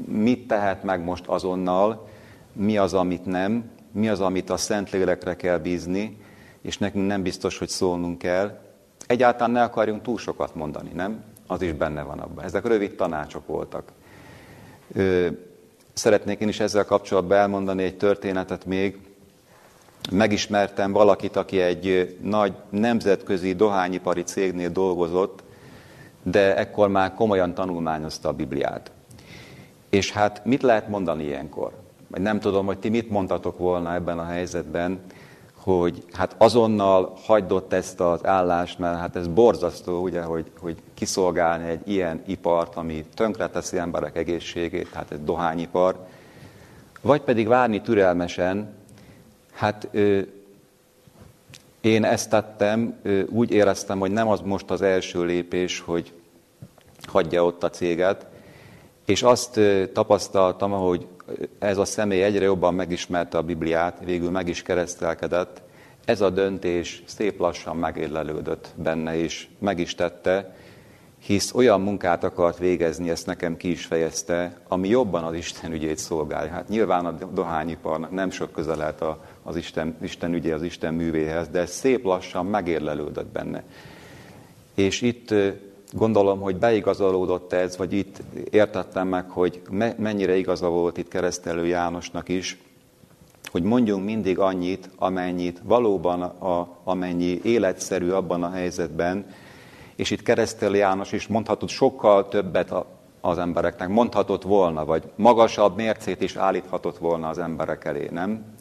mit 0.05 0.47
tehet 0.47 0.85
meg 0.85 1.05
most 1.05 1.27
azonnal, 1.27 2.09
mi 2.53 2.77
az, 2.79 2.95
amit 2.95 3.25
nem, 3.25 3.71
mi 3.93 4.09
az, 4.09 4.21
amit 4.21 4.51
a 4.51 4.57
Szentlélekre 4.57 5.37
kell 5.37 5.59
bízni, 5.59 6.19
és 6.63 6.79
nekünk 6.79 7.07
nem 7.07 7.23
biztos, 7.23 7.59
hogy 7.59 7.69
szólnunk 7.69 8.19
kell. 8.19 8.59
Egyáltalán 9.07 9.51
ne 9.51 9.63
akarjunk 9.63 10.03
túl 10.03 10.19
sokat 10.19 10.55
mondani, 10.55 10.91
nem? 10.95 11.23
Az 11.47 11.63
is 11.63 11.73
benne 11.73 12.03
van 12.03 12.19
abban. 12.19 12.45
Ezek 12.45 12.67
rövid 12.67 12.95
tanácsok 12.95 13.47
voltak. 13.47 13.93
Szeretnék 15.99 16.41
én 16.41 16.49
is 16.49 16.61
ezzel 16.61 16.85
kapcsolatban 16.85 17.39
elmondani 17.39 17.83
egy 17.83 17.97
történetet 17.97 18.65
még. 18.65 18.99
Megismertem 20.11 20.93
valakit, 20.93 21.37
aki 21.37 21.61
egy 21.61 22.17
nagy 22.23 22.55
nemzetközi 22.71 23.55
dohányipari 23.55 24.23
cégnél 24.23 24.69
dolgozott, 24.69 25.43
de 26.23 26.57
ekkor 26.57 26.89
már 26.89 27.15
komolyan 27.15 27.55
tanulmányozta 27.55 28.29
a 28.29 28.33
Bibliát. 28.33 28.91
És 29.91 30.13
hát 30.13 30.45
mit 30.45 30.63
lehet 30.63 30.89
mondani 30.89 31.25
ilyenkor? 31.25 31.73
Nem 32.09 32.41
tudom, 32.41 32.67
hogy 32.67 32.79
ti 32.79 32.89
mit 32.89 33.11
mondtatok 33.11 33.59
volna 33.59 33.95
ebben 33.95 34.19
a 34.19 34.25
helyzetben, 34.25 35.01
hogy 35.67 36.05
hát 36.13 36.35
azonnal 36.39 37.19
hagydott 37.25 37.73
ezt 37.73 38.01
az 38.01 38.27
állást, 38.27 38.79
mert 38.79 38.99
hát 38.99 39.17
ez 39.17 39.27
borzasztó, 39.27 40.03
ugye, 40.03 40.23
hogy, 40.23 40.51
hogy 40.59 40.77
kiszolgálni 40.95 41.69
egy 41.69 41.89
ilyen 41.89 42.23
ipart, 42.27 42.77
ami 42.77 43.05
tönkreteszi 43.15 43.79
emberek 43.79 44.17
egészségét, 44.17 44.89
hát 44.93 45.13
ez 45.13 45.19
dohányipar, 45.25 46.07
vagy 47.01 47.21
pedig 47.21 47.49
várni 47.49 47.81
türelmesen, 47.81 48.75
hát 49.53 49.89
ö, 49.93 50.21
én 51.81 52.05
ezt 52.05 52.31
tettem, 52.31 52.99
ö, 53.03 53.23
úgy 53.23 53.51
éreztem, 53.51 53.99
hogy 53.99 54.11
nem 54.11 54.29
az 54.29 54.41
most 54.41 54.71
az 54.71 54.83
első 54.83 55.25
lépés, 55.25 55.81
hogy 55.81 56.13
hagyja 57.07 57.45
ott 57.45 57.63
a 57.63 57.71
céget, 57.71 58.27
és 59.05 59.23
azt 59.23 59.57
ö, 59.57 59.85
tapasztaltam, 59.93 60.71
hogy 60.71 61.07
ez 61.59 61.79
a 61.79 61.85
személy 61.85 62.23
egyre 62.23 62.45
jobban 62.45 62.75
megismerte 62.75 63.39
a 63.39 63.43
Bibliát, 63.43 63.99
végül 64.05 64.31
meg 64.31 64.49
is 64.49 64.63
keresztelkedett, 64.63 65.63
ez 66.05 66.21
a 66.21 66.31
döntés 66.31 67.03
szép 67.07 67.39
lassan 67.39 67.77
megélelődött 67.77 68.69
benne, 68.77 69.17
és 69.17 69.49
meg 69.59 69.79
is 69.79 69.95
tette, 69.95 70.55
hisz 71.19 71.55
olyan 71.55 71.81
munkát 71.81 72.25
akart 72.25 72.59
végezni, 72.59 73.11
ezt 73.11 73.27
nekem 73.27 73.57
ki 73.57 73.71
is 73.71 73.85
fejezte, 73.85 74.57
ami 74.69 74.89
jobban 74.89 75.25
az 75.25 75.35
Isten 75.35 75.73
ügyét 75.73 75.99
szolgálja. 75.99 76.51
Hát 76.51 76.69
nyilván 76.69 77.07
a 77.07 77.13
dohányiparnak 77.13 78.11
nem 78.11 78.31
sok 78.31 78.53
köze 78.53 78.75
lehet 78.75 79.05
az 79.43 79.57
Isten, 79.57 79.97
Isten 80.03 80.35
ügyé, 80.35 80.51
az 80.51 80.63
Isten 80.63 80.95
művéhez, 80.95 81.49
de 81.49 81.59
ez 81.59 81.71
szép 81.71 82.05
lassan 82.05 82.47
megérlelődött 82.47 83.33
benne. 83.33 83.65
És 84.75 85.03
itt 85.03 85.35
gondolom, 85.93 86.41
hogy 86.41 86.57
beigazolódott 86.57 87.53
ez, 87.53 87.77
vagy 87.77 87.93
itt 87.93 88.23
értettem 88.51 89.09
meg, 89.09 89.31
hogy 89.31 89.63
mennyire 89.97 90.37
igaza 90.37 90.69
volt 90.69 90.99
itt 90.99 91.09
keresztelő 91.09 91.67
Jánosnak 91.67 92.29
is, 92.29 92.59
hogy 93.51 93.63
mondjunk 93.63 94.05
mindig 94.05 94.39
annyit, 94.39 94.91
amennyit 94.97 95.61
valóban 95.65 96.23
a, 96.23 96.69
amennyi 96.85 97.41
életszerű 97.43 98.11
abban 98.11 98.43
a 98.43 98.51
helyzetben, 98.51 99.27
és 99.97 100.11
itt 100.11 100.23
keresztelő 100.23 100.77
János 100.77 101.13
is 101.13 101.27
mondhatott 101.27 101.69
sokkal 101.69 102.29
többet 102.29 102.75
az 103.21 103.39
embereknek, 103.39 103.89
mondhatott 103.89 104.43
volna, 104.43 104.85
vagy 104.85 105.11
magasabb 105.17 105.77
mércét 105.77 106.21
is 106.21 106.37
állíthatott 106.37 106.99
volna 106.99 107.29
az 107.29 107.39
emberek 107.39 107.85
elé, 107.85 108.09
nem? 108.13 108.56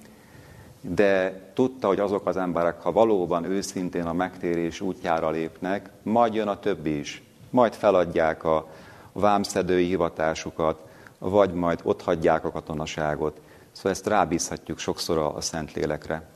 De 0.87 1.41
tudta, 1.53 1.87
hogy 1.87 1.99
azok 1.99 2.27
az 2.27 2.37
emberek, 2.37 2.81
ha 2.81 2.91
valóban 2.91 3.43
őszintén 3.43 4.05
a 4.05 4.13
megtérés 4.13 4.81
útjára 4.81 5.29
lépnek, 5.29 5.89
majd 6.03 6.33
jön 6.33 6.47
a 6.47 6.59
többi 6.59 6.97
is 6.97 7.23
majd 7.49 7.73
feladják 7.73 8.43
a 8.43 8.67
vámszedői 9.11 9.85
hivatásukat, 9.85 10.79
vagy 11.17 11.53
majd 11.53 11.79
otthagyják 11.83 12.45
a 12.45 12.51
katonaságot. 12.51 13.39
Szóval 13.71 13.91
ezt 13.91 14.07
rábízhatjuk 14.07 14.79
sokszor 14.79 15.17
a 15.17 15.41
Szentlélekre. 15.41 16.27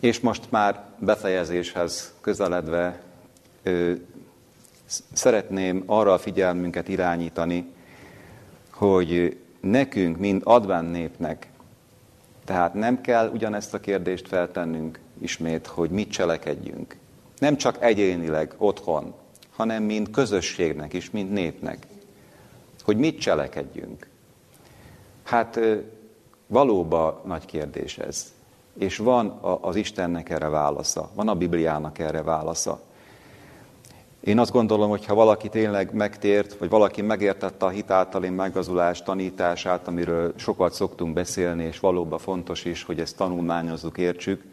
És 0.00 0.20
most 0.20 0.50
már 0.50 0.84
befejezéshez 0.98 2.14
közeledve 2.20 3.00
ö, 3.62 3.92
szeretném 5.12 5.82
arra 5.86 6.12
a 6.12 6.18
figyelmünket 6.18 6.88
irányítani, 6.88 7.72
hogy 8.72 9.36
nekünk, 9.60 10.18
mind 10.18 10.40
adván 10.44 10.84
népnek, 10.84 11.48
tehát 12.46 12.74
nem 12.74 13.00
kell 13.00 13.30
ugyanezt 13.30 13.74
a 13.74 13.80
kérdést 13.80 14.28
feltennünk 14.28 14.98
ismét, 15.20 15.66
hogy 15.66 15.90
mit 15.90 16.10
cselekedjünk. 16.10 16.96
Nem 17.38 17.56
csak 17.56 17.76
egyénileg, 17.82 18.54
otthon, 18.58 19.14
hanem 19.56 19.82
mint 19.82 20.10
közösségnek 20.10 20.92
is, 20.92 21.10
mint 21.10 21.32
népnek. 21.32 21.86
Hogy 22.84 22.96
mit 22.96 23.20
cselekedjünk. 23.20 24.08
Hát 25.22 25.60
valóban 26.46 27.20
nagy 27.24 27.44
kérdés 27.44 27.98
ez. 27.98 28.32
És 28.78 28.96
van 28.96 29.38
az 29.60 29.76
Istennek 29.76 30.30
erre 30.30 30.48
válasza, 30.48 31.10
van 31.14 31.28
a 31.28 31.34
Bibliának 31.34 31.98
erre 31.98 32.22
válasza. 32.22 32.80
Én 34.26 34.38
azt 34.38 34.52
gondolom, 34.52 34.88
hogy 34.88 35.04
ha 35.04 35.14
valaki 35.14 35.48
tényleg 35.48 35.94
megtért, 35.94 36.58
vagy 36.58 36.68
valaki 36.68 37.02
megértette 37.02 37.66
a 37.66 37.68
hitáltali 37.68 38.28
megazulás 38.28 39.02
tanítását, 39.02 39.88
amiről 39.88 40.32
sokat 40.36 40.72
szoktunk 40.72 41.14
beszélni, 41.14 41.64
és 41.64 41.78
valóban 41.78 42.18
fontos 42.18 42.64
is, 42.64 42.82
hogy 42.82 43.00
ezt 43.00 43.16
tanulmányozzuk, 43.16 43.98
értsük, 43.98 44.44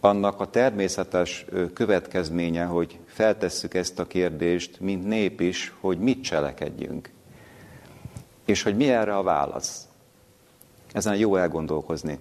annak 0.00 0.40
a 0.40 0.50
természetes 0.50 1.44
következménye, 1.74 2.64
hogy 2.64 2.98
feltesszük 3.06 3.74
ezt 3.74 3.98
a 3.98 4.06
kérdést, 4.06 4.80
mint 4.80 5.06
nép 5.06 5.40
is, 5.40 5.72
hogy 5.80 5.98
mit 5.98 6.22
cselekedjünk. 6.22 7.10
És 8.44 8.62
hogy 8.62 8.76
mi 8.76 8.88
erre 8.90 9.16
a 9.16 9.22
válasz. 9.22 9.88
Ezen 10.92 11.16
jó 11.16 11.36
elgondolkozni. 11.36 12.18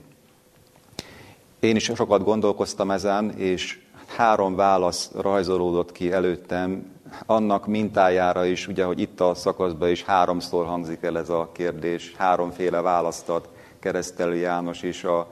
Én 1.60 1.76
is 1.76 1.84
sokat 1.84 2.24
gondolkoztam 2.24 2.92
ezen, 2.92 3.32
és 3.32 3.80
három 4.08 4.56
válasz 4.56 5.12
rajzolódott 5.16 5.92
ki 5.92 6.12
előttem, 6.12 6.96
annak 7.26 7.68
mintájára 7.68 8.46
is, 8.46 8.68
ugye, 8.68 8.84
hogy 8.84 9.00
itt 9.00 9.20
a 9.20 9.36
szakaszban 9.36 9.90
is 9.90 10.04
háromszor 10.04 10.66
hangzik 10.66 11.04
el 11.04 11.18
ez 11.18 11.30
a 11.30 11.50
kérdés, 11.52 12.14
háromféle 12.18 12.82
választat 12.82 13.50
keresztelő 13.80 14.36
János 14.36 14.84
is 14.84 15.04
a, 15.04 15.28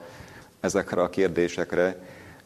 ezekre 0.60 1.02
a 1.02 1.10
kérdésekre. 1.10 1.96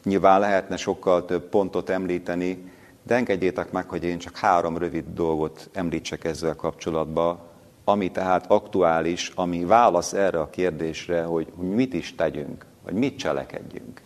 Nyilván 0.03 0.39
lehetne 0.39 0.77
sokkal 0.77 1.25
több 1.25 1.49
pontot 1.49 1.89
említeni, 1.89 2.71
de 3.03 3.15
engedjétek 3.15 3.71
meg, 3.71 3.89
hogy 3.89 4.03
én 4.03 4.17
csak 4.17 4.37
három 4.37 4.77
rövid 4.77 5.05
dolgot 5.13 5.69
említsek 5.73 6.23
ezzel 6.23 6.55
kapcsolatban, 6.55 7.39
ami 7.83 8.11
tehát 8.11 8.51
aktuális, 8.51 9.31
ami 9.35 9.65
válasz 9.65 10.13
erre 10.13 10.39
a 10.39 10.49
kérdésre, 10.49 11.23
hogy 11.23 11.47
mit 11.55 11.93
is 11.93 12.15
tegyünk, 12.15 12.65
vagy 12.83 12.93
mit 12.93 13.17
cselekedjünk. 13.17 14.01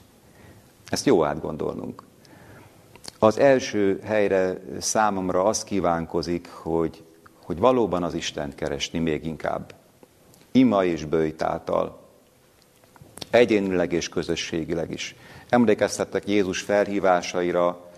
Ezt 0.90 1.06
jó 1.06 1.24
átgondolnunk. 1.24 2.04
Az 3.20 3.40
első 3.40 4.00
helyre 4.04 4.62
számomra 4.80 5.44
az 5.44 5.64
kívánkozik, 5.64 6.50
hogy, 6.52 7.04
hogy 7.44 7.60
valóban 7.60 8.04
az 8.04 8.14
Istent 8.14 8.56
keresni 8.56 9.00
még 9.00 9.26
inkább. 9.26 9.74
Ima 10.52 10.86
és 10.86 11.06
bőjt 11.06 11.42
által. 11.42 12.00
Egyénileg 13.30 13.94
és 13.94 14.10
közösségileg 14.10 14.92
is. 14.92 15.16
Emlékeztettek 15.50 16.28
Jézus 16.28 16.62
felhívásaira, 16.62 17.90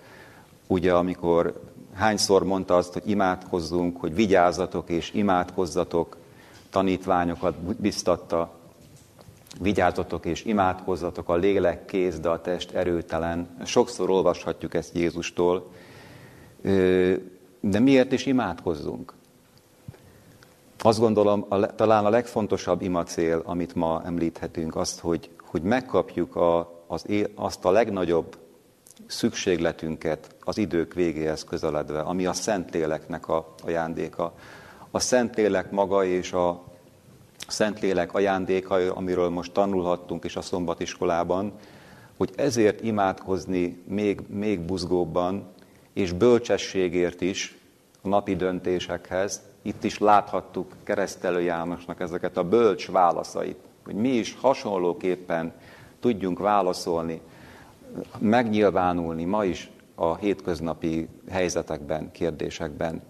ugye 0.68 0.94
amikor 0.94 1.62
hányszor 1.94 2.44
mondta 2.44 2.76
azt, 2.76 2.94
hogy 2.94 3.10
imádkozzunk, 3.10 4.00
hogy 4.00 4.16
vigyázzatok 4.16 4.90
és 4.90 5.14
imádkozzatok, 5.14 6.18
tanítványokat 6.70 7.56
biztatta, 7.76 8.57
vigyázzatok 9.62 10.26
és 10.26 10.44
imádkozzatok, 10.46 11.30
a 11.30 11.36
lélek 11.36 11.86
kéz, 11.86 12.20
de 12.20 12.30
a 12.30 12.42
test 12.42 12.72
erőtelen. 12.72 13.58
Sokszor 13.66 14.10
olvashatjuk 14.10 14.74
ezt 14.74 14.96
Jézustól. 14.96 15.72
De 17.60 17.80
miért 17.80 18.12
is 18.12 18.26
imádkozzunk? 18.26 19.14
Azt 20.80 21.00
gondolom, 21.00 21.46
a, 21.50 21.76
talán 21.76 22.06
a 22.06 22.10
legfontosabb 22.10 22.82
imacél, 22.82 23.42
amit 23.46 23.76
ma 23.76 24.02
említhetünk, 24.06 24.76
azt, 24.76 25.00
hogy, 25.00 25.30
hogy 25.42 25.62
megkapjuk 25.62 26.36
a, 26.36 26.84
az, 26.88 27.06
azt 27.36 27.66
a 27.66 27.72
legnagyobb 27.72 28.38
szükségletünket 29.06 30.36
az 30.40 30.58
idők 30.58 30.94
végéhez 30.94 31.44
közeledve, 31.44 32.00
ami 32.00 32.26
a 32.26 32.34
Szentléleknek 32.34 33.28
a 33.28 33.54
ajándéka. 33.64 34.34
A 34.92 35.00
Szentlélek 35.00 35.72
maga 35.72 36.06
és 36.06 36.34
a 36.34 36.64
Szentlélek 37.48 38.14
ajándéka, 38.14 38.94
amiről 38.94 39.30
most 39.30 39.52
tanulhattunk 39.52 40.24
is 40.24 40.36
a 40.36 40.42
szombatiskolában, 40.42 41.54
hogy 42.18 42.32
ezért 42.36 42.84
imádkozni 42.84 43.84
még, 43.88 44.22
még 44.28 44.60
buzgóbban, 44.60 45.48
és 45.94 46.12
bölcsességért 46.12 47.22
is 47.22 47.58
a 48.02 48.08
napi 48.08 48.36
döntésekhez. 48.36 49.42
Itt 49.62 49.84
is 49.84 49.98
láthattuk 49.98 50.76
keresztelő 50.84 51.42
Jánosnak 51.42 52.00
ezeket 52.00 52.38
a 52.38 52.44
bölcs 52.44 52.88
válaszait 52.92 53.58
hogy 53.88 53.96
mi 53.96 54.10
is 54.10 54.38
hasonlóképpen 54.42 55.54
tudjunk 56.00 56.40
válaszolni, 56.40 57.22
megnyilvánulni 58.20 59.24
ma 59.24 59.46
is 59.46 59.70
a 59.96 60.16
hétköznapi 60.16 61.08
helyzetekben, 61.30 62.12
kérdésekben. 62.12 63.02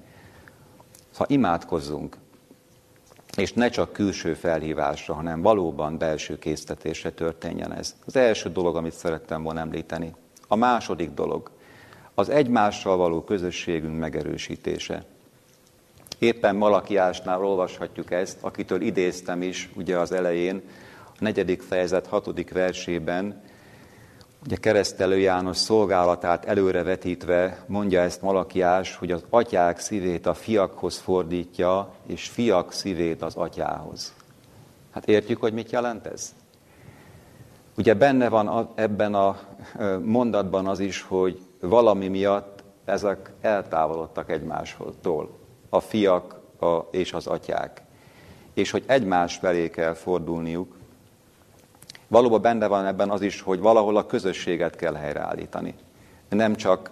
Ha 1.18 1.26
imádkozzunk, 1.28 2.18
és 3.38 3.54
ne 3.54 3.70
csak 3.70 3.94
külső 3.94 4.34
felhívásra, 4.34 5.14
hanem 5.14 5.42
valóban 5.42 5.98
belső 5.98 6.40
késztetésre 6.40 7.12
történjen 7.12 7.74
ez. 7.74 7.96
Az 8.06 8.16
első 8.16 8.50
dolog, 8.50 8.76
amit 8.76 8.94
szerettem 8.94 9.44
volna 9.44 9.60
említeni. 9.60 10.16
A 10.48 10.56
második 10.56 11.12
dolog, 11.14 11.52
az 12.14 12.30
egymással 12.30 12.98
való 12.98 13.24
közösségünk 13.24 14.00
megerősítése. 14.00 15.04
Éppen 16.20 16.56
Malakiásnál 16.56 17.46
olvashatjuk 17.46 18.12
ezt, 18.12 18.38
akitől 18.42 18.82
idéztem 18.82 19.42
is 19.42 19.70
ugye 19.76 19.98
az 19.98 20.12
elején, 20.12 20.62
a 21.06 21.18
negyedik 21.20 21.62
fejezet 21.62 22.08
hatodik 22.08 22.52
versében, 22.52 23.42
ugye 24.46 24.56
keresztelő 24.56 25.18
János 25.18 25.58
szolgálatát 25.58 26.46
előrevetítve 26.46 27.64
mondja 27.68 28.02
ezt 28.02 28.22
Malakiás, 28.22 28.96
hogy 28.96 29.12
az 29.12 29.24
atyák 29.30 29.80
szívét 29.80 30.26
a 30.26 30.34
fiakhoz 30.34 30.98
fordítja, 30.98 31.94
és 32.06 32.30
fiak 32.30 32.72
szívét 32.72 33.22
az 33.22 33.36
atyához. 33.36 34.14
Hát 34.92 35.08
értjük, 35.08 35.40
hogy 35.40 35.54
mit 35.54 35.72
jelent 35.72 36.06
ez? 36.06 36.36
Ugye 37.78 37.94
benne 37.94 38.30
van 38.30 38.72
ebben 38.76 39.14
a 39.14 39.40
mondatban 40.04 40.68
az 40.68 40.80
is, 40.80 41.02
hogy 41.02 41.42
valami 41.60 42.08
miatt 42.08 42.64
ezek 42.86 43.32
eltávolodtak 43.42 44.32
egymástól, 44.32 45.38
a 45.70 45.80
fiak 45.80 46.40
és 46.92 47.14
az 47.14 47.28
atyák, 47.28 47.82
és 48.54 48.72
hogy 48.72 48.84
egymás 48.86 49.36
felé 49.36 49.70
kell 49.70 49.94
fordulniuk. 49.94 50.77
Valóban 52.08 52.42
benne 52.42 52.68
van 52.68 52.86
ebben 52.86 53.10
az 53.10 53.22
is, 53.22 53.42
hogy 53.42 53.60
valahol 53.60 53.98
a 53.98 54.06
közösséget 54.06 54.76
kell 54.76 54.94
helyreállítani. 54.94 55.76
Nem 56.30 56.56
csak 56.56 56.92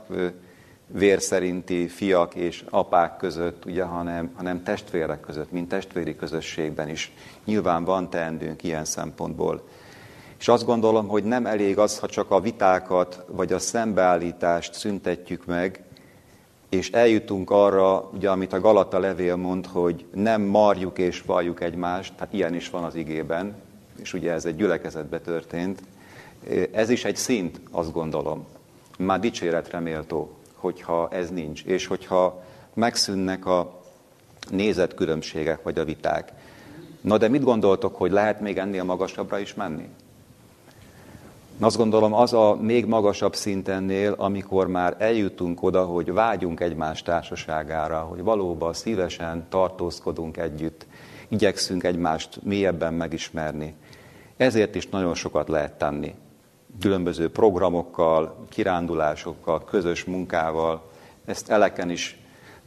vér 0.88 1.22
szerinti 1.22 1.88
fiak 1.88 2.36
és 2.36 2.64
apák 2.70 3.18
között, 3.18 3.66
ugye, 3.66 3.84
hanem, 3.84 4.32
hanem 4.36 4.64
testvérek 4.64 5.20
között, 5.20 5.52
mint 5.52 5.70
testvéri 5.70 6.16
közösségben 6.16 6.90
is. 6.90 7.14
Nyilván 7.46 7.84
van 7.84 8.10
teendőnk 8.10 8.64
ilyen 8.64 8.86
szempontból. 8.86 9.64
És 10.40 10.48
azt 10.48 10.66
gondolom, 10.66 11.08
hogy 11.08 11.24
nem 11.24 11.46
elég 11.46 11.78
az, 11.78 12.00
ha 12.00 12.08
csak 12.08 12.32
a 12.32 12.40
vitákat 12.40 13.26
vagy 13.28 13.54
a 13.54 13.60
szembeállítást 13.60 14.74
szüntetjük 14.74 15.46
meg, 15.46 15.84
és 16.70 16.92
eljutunk 16.92 17.50
arra, 17.50 18.10
ugye, 18.14 18.30
amit 18.30 18.54
a 18.54 18.60
Galata 18.60 19.00
levél 19.00 19.36
mond, 19.36 19.66
hogy 19.66 20.06
nem 20.14 20.42
marjuk 20.42 20.98
és 20.98 21.22
valljuk 21.22 21.62
egymást, 21.62 22.14
tehát 22.16 22.34
ilyen 22.34 22.56
is 22.56 22.70
van 22.70 22.84
az 22.84 22.96
igében, 22.96 23.56
és 24.02 24.14
ugye 24.14 24.32
ez 24.32 24.46
egy 24.46 24.56
gyülekezetbe 24.56 25.20
történt. 25.20 25.82
Ez 26.72 26.90
is 26.90 27.06
egy 27.06 27.16
szint, 27.16 27.60
azt 27.72 27.92
gondolom. 27.92 28.46
Már 28.98 29.20
dicséretre 29.20 29.80
méltó, 29.80 30.38
hogyha 30.54 31.10
ez 31.12 31.30
nincs, 31.30 31.64
és 31.64 31.88
hogyha 31.88 32.44
megszűnnek 32.74 33.46
a 33.46 33.82
nézetkülönbségek 34.50 35.64
vagy 35.64 35.80
a 35.80 35.86
viták. 35.86 36.32
Na 37.02 37.18
de 37.18 37.28
mit 37.28 37.44
gondoltok, 37.44 37.96
hogy 37.96 38.12
lehet 38.12 38.42
még 38.42 38.58
ennél 38.58 38.84
magasabbra 38.84 39.40
is 39.40 39.54
menni? 39.54 39.90
Azt 41.60 41.78
gondolom, 41.78 42.14
az 42.14 42.34
a 42.34 42.58
még 42.62 42.86
magasabb 42.86 43.36
szintennél, 43.36 44.14
amikor 44.18 44.68
már 44.68 44.96
eljutunk 45.00 45.64
oda, 45.64 45.86
hogy 45.86 46.14
vágyunk 46.14 46.60
egymás 46.60 47.02
társaságára, 47.02 48.00
hogy 48.00 48.22
valóban 48.22 48.74
szívesen 48.74 49.46
tartózkodunk 49.50 50.38
együtt, 50.38 50.86
igyekszünk 51.28 51.84
egymást 51.84 52.40
mélyebben 52.44 52.94
megismerni. 52.94 53.76
Ezért 54.38 54.76
is 54.76 54.88
nagyon 54.88 55.14
sokat 55.14 55.50
lehet 55.50 55.74
tenni. 55.74 56.16
Különböző 56.80 57.32
programokkal, 57.32 58.46
kirándulásokkal, 58.50 59.64
közös 59.64 60.04
munkával. 60.04 60.82
Ezt 61.26 61.50
eleken 61.50 61.90
is 61.90 62.20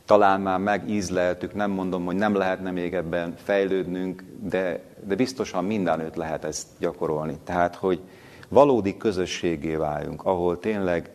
talán 0.04 0.40
már 0.40 0.58
megízleltük, 0.58 1.54
nem 1.54 1.70
mondom, 1.70 2.04
hogy 2.04 2.16
nem 2.16 2.34
lehetne 2.34 2.70
még 2.70 2.94
ebben 2.94 3.34
fejlődnünk, 3.36 4.24
de, 4.42 4.80
de 5.06 5.14
biztosan 5.14 5.64
mindenütt 5.64 6.14
lehet 6.14 6.44
ezt 6.44 6.66
gyakorolni. 6.78 7.38
Tehát, 7.44 7.74
hogy 7.74 8.00
valódi 8.48 8.96
közösségé 8.96 9.74
váljunk, 9.74 10.24
ahol 10.24 10.58
tényleg 10.58 11.10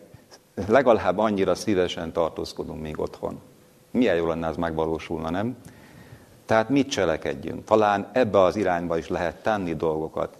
legalább 0.68 1.18
annyira 1.18 1.56
szívesen 1.56 2.12
tartózkodunk 2.12 2.82
még 2.82 2.99
otthon. 2.99 3.39
Milyen 3.91 4.16
jó 4.16 4.28
lenne 4.28 4.47
ez 4.47 4.56
megvalósulna, 4.56 5.30
nem? 5.30 5.58
Tehát 6.45 6.70
mit 6.70 6.89
cselekedjünk? 6.89 7.64
Talán 7.64 8.10
ebbe 8.12 8.39
az 8.41 8.56
irányba 8.56 8.97
is 8.97 9.08
lehet 9.08 9.43
tenni 9.43 9.76
dolgokat. 9.76 10.38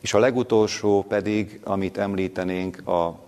És 0.00 0.14
a 0.14 0.18
legutolsó 0.18 1.04
pedig, 1.08 1.60
amit 1.64 1.98
említenénk, 1.98 2.88
a 2.88 3.18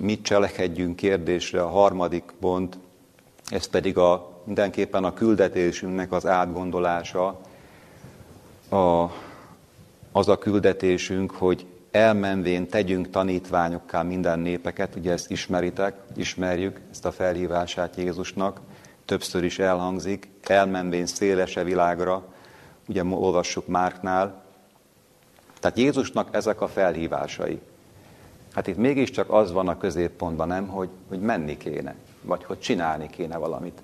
mit 0.00 0.22
cselekedjünk 0.22 0.96
kérdésre, 0.96 1.62
a 1.62 1.68
harmadik 1.68 2.24
pont, 2.40 2.78
ez 3.48 3.66
pedig 3.66 3.98
a, 3.98 4.40
mindenképpen 4.44 5.04
a 5.04 5.14
küldetésünknek 5.14 6.12
az 6.12 6.26
átgondolása, 6.26 7.40
a, 8.68 9.10
az 10.12 10.28
a 10.28 10.38
küldetésünk, 10.38 11.30
hogy 11.30 11.66
elmenvén 11.90 12.68
tegyünk 12.68 13.10
tanítványokká 13.10 14.02
minden 14.02 14.38
népeket, 14.38 14.94
ugye 14.96 15.12
ezt 15.12 15.30
ismeritek, 15.30 15.94
ismerjük, 16.16 16.80
ezt 16.90 17.04
a 17.04 17.12
felhívását 17.12 17.96
Jézusnak, 17.96 18.60
többször 19.04 19.44
is 19.44 19.58
elhangzik, 19.58 20.28
elmenvén 20.42 21.06
szélese 21.06 21.64
világra, 21.64 22.24
ugye 22.88 23.04
olvassuk 23.04 23.66
Márknál. 23.66 24.44
Tehát 25.66 25.80
Jézusnak 25.80 26.28
ezek 26.30 26.60
a 26.60 26.68
felhívásai. 26.68 27.60
Hát 28.52 28.66
itt 28.66 28.76
mégiscsak 28.76 29.30
az 29.30 29.52
van 29.52 29.68
a 29.68 29.78
középpontban, 29.78 30.48
nem, 30.48 30.66
hogy, 30.66 30.88
hogy 31.08 31.20
menni 31.20 31.56
kéne, 31.56 31.94
vagy 32.22 32.44
hogy 32.44 32.58
csinálni 32.58 33.08
kéne 33.10 33.36
valamit. 33.36 33.82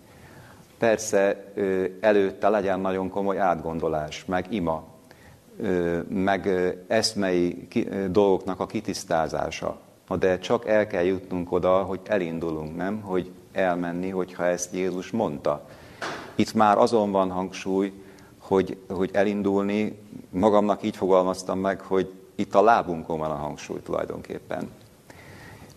Persze 0.78 1.52
előtte 2.00 2.48
legyen 2.48 2.80
nagyon 2.80 3.08
komoly 3.08 3.38
átgondolás, 3.38 4.24
meg 4.24 4.52
ima, 4.52 4.84
meg 6.08 6.48
eszmei 6.86 7.68
dolgoknak 8.10 8.60
a 8.60 8.66
kitisztázása. 8.66 9.78
De 10.18 10.38
csak 10.38 10.66
el 10.68 10.86
kell 10.86 11.04
jutnunk 11.04 11.52
oda, 11.52 11.82
hogy 11.82 12.00
elindulunk, 12.04 12.76
nem? 12.76 13.00
Hogy 13.00 13.30
elmenni, 13.52 14.08
hogyha 14.08 14.46
ezt 14.46 14.74
Jézus 14.74 15.10
mondta. 15.10 15.68
Itt 16.34 16.54
már 16.54 16.78
azon 16.78 17.10
van 17.10 17.30
hangsúly, 17.30 17.92
hogy, 18.42 18.76
hogy 18.88 19.10
elindulni, 19.12 19.98
magamnak 20.30 20.82
így 20.82 20.96
fogalmaztam 20.96 21.58
meg, 21.58 21.80
hogy 21.80 22.12
itt 22.34 22.54
a 22.54 22.62
lábunkon 22.62 23.18
van 23.18 23.30
a 23.30 23.34
hangsúly 23.34 23.82
tulajdonképpen. 23.82 24.70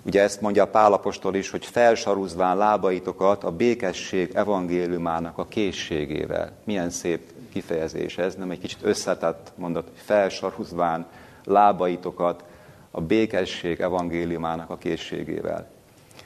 Ugye 0.05 0.21
ezt 0.21 0.41
mondja 0.41 0.67
Pálapostól 0.67 1.35
is, 1.35 1.49
hogy 1.49 1.65
felsaruzván 1.65 2.57
lábaitokat 2.57 3.43
a 3.43 3.51
békesség 3.51 4.31
evangéliumának 4.33 5.37
a 5.37 5.47
készségével. 5.47 6.51
Milyen 6.63 6.89
szép 6.89 7.31
kifejezés 7.51 8.17
ez, 8.17 8.35
nem 8.35 8.51
egy 8.51 8.59
kicsit 8.59 8.79
összetett 8.81 9.51
mondat, 9.55 9.83
hogy 9.83 9.99
felsarhuzván 9.99 11.05
lábaitokat 11.43 12.43
a 12.91 13.01
békesség 13.01 13.79
evangéliumának 13.79 14.69
a 14.69 14.77
készségével. 14.77 15.67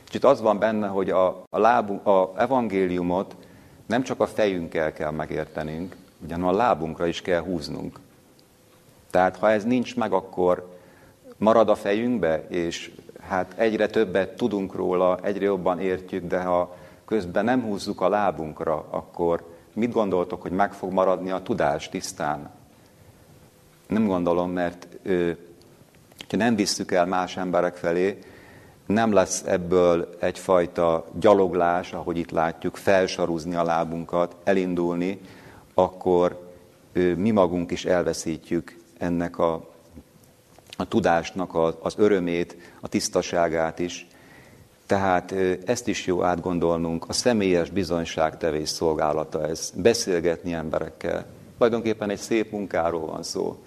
Kicsit 0.04 0.24
az 0.24 0.42
van 0.42 0.60
benne, 0.60 0.88
hogy 0.88 1.10
a, 1.10 1.44
a, 1.50 1.60
lábunk, 1.60 2.06
a 2.08 2.34
evangéliumot 2.38 3.36
nem 3.86 4.04
csak 4.04 4.20
a 4.20 4.28
fejünkkel 4.28 4.94
kell 4.94 5.12
megértenünk, 5.12 5.96
ugyan 6.24 6.43
a 6.43 6.51
lábunkra 6.51 7.07
is 7.07 7.22
kell 7.22 7.41
húznunk. 7.41 7.99
Tehát 9.11 9.38
ha 9.38 9.51
ez 9.51 9.63
nincs 9.63 9.95
meg, 9.95 10.13
akkor 10.13 10.78
marad 11.38 11.70
a 11.70 11.76
fejünkbe, 11.76 12.47
és 12.47 12.91
hát 13.20 13.53
egyre 13.57 13.88
többet 13.88 14.36
tudunk 14.36 14.76
róla, 14.76 15.20
egyre 15.22 15.45
jobban 15.45 15.80
értjük, 15.80 16.28
de 16.28 16.41
ha 16.41 16.76
közben 17.05 17.45
nem 17.45 17.61
húzzuk 17.61 18.01
a 18.01 18.09
lábunkra, 18.09 18.86
akkor 18.89 19.43
Mit 19.74 19.91
gondoltok, 19.91 20.41
hogy 20.41 20.51
meg 20.51 20.74
fog 20.74 20.91
maradni 20.91 21.32
a 21.32 21.41
tudás 21.41 21.89
tisztán? 21.89 22.49
Nem 23.88 24.07
gondolom, 24.07 24.51
mert 24.51 24.88
ha 26.30 26.38
nem 26.38 26.55
visszük 26.55 26.91
el 26.91 27.05
más 27.05 27.38
emberek 27.38 27.76
felé, 27.76 28.20
nem 28.86 29.13
lesz 29.13 29.43
ebből 29.45 30.09
egyfajta 30.20 31.05
gyaloglás, 31.20 31.93
ahogy 31.93 32.17
itt 32.17 32.32
látjuk, 32.32 32.76
felsarúzni 32.76 33.55
a 33.55 33.63
lábunkat, 33.63 34.36
elindulni, 34.43 35.22
akkor 35.84 36.47
mi 37.15 37.32
magunk 37.32 37.71
is 37.71 37.86
elveszítjük 37.86 38.77
ennek 38.97 39.38
a, 39.38 39.67
a 40.77 40.88
tudásnak 40.88 41.55
a, 41.55 41.77
az 41.82 41.93
örömét, 41.97 42.57
a 42.80 42.88
tisztaságát 42.88 43.80
is. 43.80 44.07
Tehát 44.86 45.36
ezt 45.65 45.88
is 45.88 46.05
jó 46.05 46.23
átgondolnunk, 46.23 47.05
a 47.07 47.13
személyes 47.13 47.69
bizonyságtevés 47.69 48.69
szolgálata 48.69 49.47
ez, 49.47 49.73
beszélgetni 49.75 50.53
emberekkel. 50.53 51.25
Tulajdonképpen 51.57 52.09
egy 52.09 52.17
szép 52.17 52.51
munkáról 52.51 53.05
van 53.05 53.23
szó, 53.23 53.57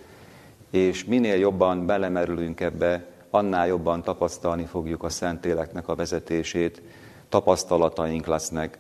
és 0.71 1.05
minél 1.05 1.37
jobban 1.37 1.87
belemerülünk 1.87 2.61
ebbe, 2.61 3.07
annál 3.31 3.67
jobban 3.67 4.03
tapasztalni 4.03 4.65
fogjuk 4.65 5.03
a 5.03 5.09
Szentéleknek 5.09 5.89
a 5.89 5.95
vezetését, 5.95 6.83
tapasztalataink 7.29 8.27
lesznek. 8.27 8.79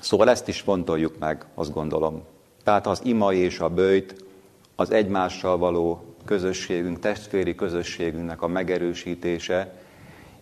Szóval 0.00 0.30
ezt 0.30 0.48
is 0.48 0.60
fontoljuk 0.60 1.18
meg, 1.18 1.44
azt 1.54 1.72
gondolom. 1.72 2.22
Tehát 2.64 2.86
az 2.86 3.00
ima 3.04 3.32
és 3.32 3.60
a 3.60 3.68
bőjt, 3.68 4.24
az 4.76 4.90
egymással 4.90 5.58
való 5.58 6.04
közösségünk, 6.24 6.98
testvéri 6.98 7.54
közösségünknek 7.54 8.42
a 8.42 8.46
megerősítése, 8.46 9.74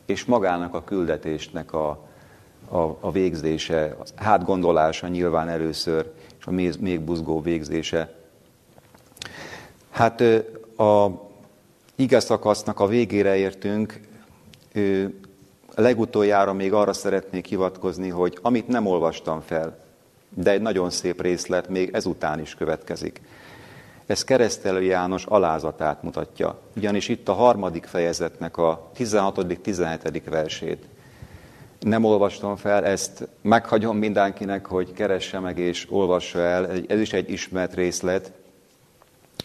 és 0.07 0.25
magának 0.25 0.75
a 0.75 0.85
küldetésnek 0.85 1.73
a, 1.73 1.89
a, 2.69 2.79
a 3.01 3.11
végzése, 3.11 3.97
a 4.01 4.23
hátgondolása 4.23 5.09
nyilván 5.09 5.49
először, 5.49 6.13
és 6.39 6.47
a 6.47 6.51
még, 6.51 6.75
még 6.81 7.01
buzgó 7.01 7.41
végzése. 7.41 8.15
Hát 9.91 10.21
a 10.77 11.11
ige 11.95 12.21
szakasznak 12.21 12.81
a 12.81 12.87
végére 12.87 13.37
értünk, 13.37 14.01
legutoljára 15.81 16.53
még 16.53 16.73
arra 16.73 16.93
szeretnék 16.93 17.47
hivatkozni, 17.47 18.09
hogy 18.09 18.39
amit 18.43 18.69
nem 18.69 18.87
olvastam 18.87 19.41
fel, 19.41 19.79
de 20.35 20.51
egy 20.51 20.61
nagyon 20.61 20.91
szép 20.91 21.21
részlet 21.21 21.69
még 21.69 21.91
ezután 21.93 22.41
is 22.41 22.55
következik. 22.55 23.21
Ez 24.07 24.25
keresztelő 24.25 24.83
János 24.83 25.25
alázatát 25.25 26.03
mutatja, 26.03 26.59
ugyanis 26.77 27.09
itt 27.09 27.29
a 27.29 27.33
harmadik 27.33 27.85
fejezetnek 27.85 28.57
a 28.57 28.91
16.-17. 28.99 30.23
versét. 30.31 30.85
Nem 31.81 32.05
olvastam 32.05 32.57
fel, 32.57 32.85
ezt 32.85 33.29
meghagyom 33.43 33.97
mindenkinek, 33.97 34.67
hogy 34.67 34.93
keresse 34.93 35.39
meg 35.39 35.59
és 35.59 35.87
olvassa 35.91 36.39
el. 36.39 36.71
Ez 36.87 37.01
is 37.01 37.13
egy 37.13 37.31
ismert 37.31 37.75
részlet. 37.75 38.33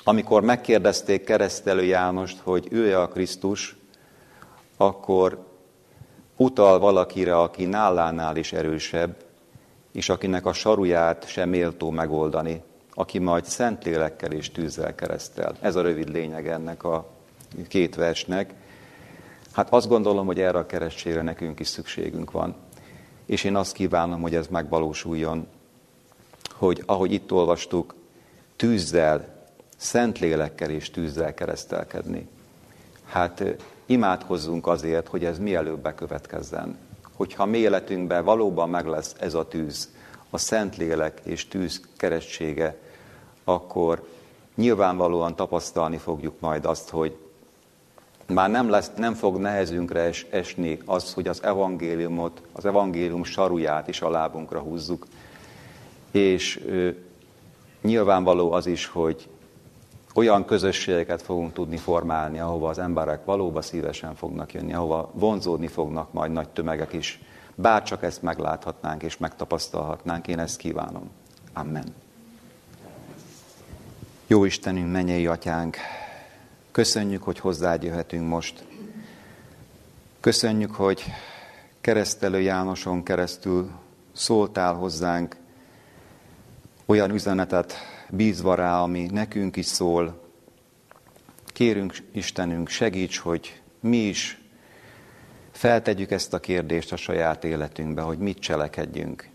Amikor 0.03 0.41
megkérdezték 0.41 1.23
keresztelő 1.23 1.83
Jánost, 1.83 2.39
hogy 2.43 2.67
ő 2.71 2.97
a 2.97 3.07
Krisztus, 3.07 3.75
akkor 4.77 5.44
utal 6.36 6.79
valakire, 6.79 7.38
aki 7.38 7.65
nálánál 7.65 8.36
is 8.36 8.53
erősebb, 8.53 9.15
és 9.91 10.09
akinek 10.09 10.45
a 10.45 10.53
saruját 10.53 11.27
sem 11.27 11.49
méltó 11.49 11.89
megoldani, 11.89 12.61
aki 12.93 13.19
majd 13.19 13.45
szentlélekkel 13.45 14.31
és 14.31 14.51
tűzzel 14.51 14.95
keresztel. 14.95 15.55
Ez 15.59 15.75
a 15.75 15.81
rövid 15.81 16.09
lényeg 16.09 16.47
ennek 16.47 16.83
a 16.83 17.09
két 17.67 17.95
versnek. 17.95 18.53
Hát 19.51 19.73
azt 19.73 19.88
gondolom, 19.88 20.25
hogy 20.25 20.39
erre 20.39 20.57
a 20.57 20.65
keresztségre 20.65 21.21
nekünk 21.21 21.59
is 21.59 21.67
szükségünk 21.67 22.31
van. 22.31 22.55
És 23.25 23.43
én 23.43 23.55
azt 23.55 23.73
kívánom, 23.73 24.21
hogy 24.21 24.36
ez 24.36 24.47
megvalósuljon, 24.47 25.47
hogy 26.51 26.83
ahogy 26.86 27.11
itt 27.11 27.31
olvastuk, 27.31 27.95
tűzzel, 28.55 29.47
szentlélekkel 29.77 30.69
és 30.69 30.91
tűzzel 30.91 31.33
keresztelkedni. 31.33 32.27
Hát 33.05 33.43
imádkozzunk 33.86 34.67
azért, 34.67 35.07
hogy 35.07 35.25
ez 35.25 35.39
mielőbb 35.39 35.79
bekövetkezzen. 35.79 36.77
Hogyha 37.13 37.45
mi 37.45 37.57
életünkben 37.57 38.23
valóban 38.23 38.69
meg 38.69 38.86
lesz 38.86 39.15
ez 39.19 39.33
a 39.33 39.47
tűz, 39.47 39.89
a 40.29 40.38
Szentlélek 40.38 41.21
és 41.23 41.47
tűz 41.47 41.81
keresztsége, 41.97 42.77
akkor 43.43 44.07
nyilvánvalóan 44.55 45.36
tapasztalni 45.36 45.97
fogjuk 45.97 46.39
majd 46.39 46.65
azt, 46.65 46.89
hogy 46.89 47.17
már 48.27 48.49
nem, 48.49 48.69
lesz, 48.69 48.91
nem 48.97 49.13
fog 49.13 49.38
nehezünkre 49.38 49.99
es, 49.99 50.25
esni 50.29 50.79
az, 50.86 51.13
hogy 51.13 51.27
az 51.27 51.43
evangéliumot, 51.43 52.41
az 52.51 52.65
evangélium 52.65 53.23
saruját 53.23 53.88
is 53.88 54.01
a 54.01 54.09
lábunkra 54.09 54.59
húzzuk. 54.59 55.05
És 56.11 56.61
ö, 56.65 56.89
nyilvánvaló 57.81 58.51
az 58.51 58.65
is, 58.65 58.86
hogy 58.86 59.27
olyan 60.18 60.45
közösségeket 60.45 61.22
fogunk 61.22 61.53
tudni 61.53 61.78
formálni, 61.78 62.39
ahova 62.39 62.70
az 62.70 62.80
emberek 62.80 63.26
valóban 63.26 63.61
szívesen 63.61 64.16
fognak 64.16 64.53
jönni, 64.53 64.74
ahova 64.74 65.11
vonzódni 65.13 65.68
fognak 65.68 66.13
majd 66.13 66.32
nagy 66.32 66.49
tömegek 66.49 66.93
is. 66.93 67.20
Bárcsak 67.55 68.03
ezt 68.03 68.22
megláthatnánk 68.22 69.03
és 69.03 69.18
megtapasztalhatnánk, 69.18 70.28
én 70.28 70.39
ezt 70.39 70.57
kívánom. 70.57 71.09
Amen. 71.53 71.86
Jó 74.28 74.45
Istenünk, 74.45 74.91
mennyei 74.91 75.28
atyánk, 75.28 75.78
köszönjük, 76.72 77.24
hogy 77.24 77.39
hozzád 77.39 77.84
jöhetünk 77.84 78.28
most. 78.28 78.66
Köszönjük, 80.20 80.76
hogy 80.76 81.03
keresztelő 81.82 82.39
Jánoson 82.39 83.03
keresztül 83.03 83.72
szóltál 84.13 84.74
hozzánk 84.74 85.36
olyan 86.86 87.11
üzenetet 87.11 87.94
bízva 88.10 88.56
rá, 88.56 88.82
ami 88.82 89.06
nekünk 89.12 89.56
is 89.56 89.66
szól. 89.66 90.24
Kérünk 91.45 91.95
Istenünk, 92.12 92.70
segíts, 92.70 93.18
hogy 93.18 93.62
mi 93.80 93.97
is 93.97 94.41
feltegyük 95.51 96.12
ezt 96.12 96.34
a 96.34 96.39
kérdést 96.39 96.91
a 96.91 96.95
saját 96.95 97.43
életünkbe, 97.43 98.01
hogy 98.01 98.18
mit 98.18 98.39
cselekedjünk. 98.39 99.30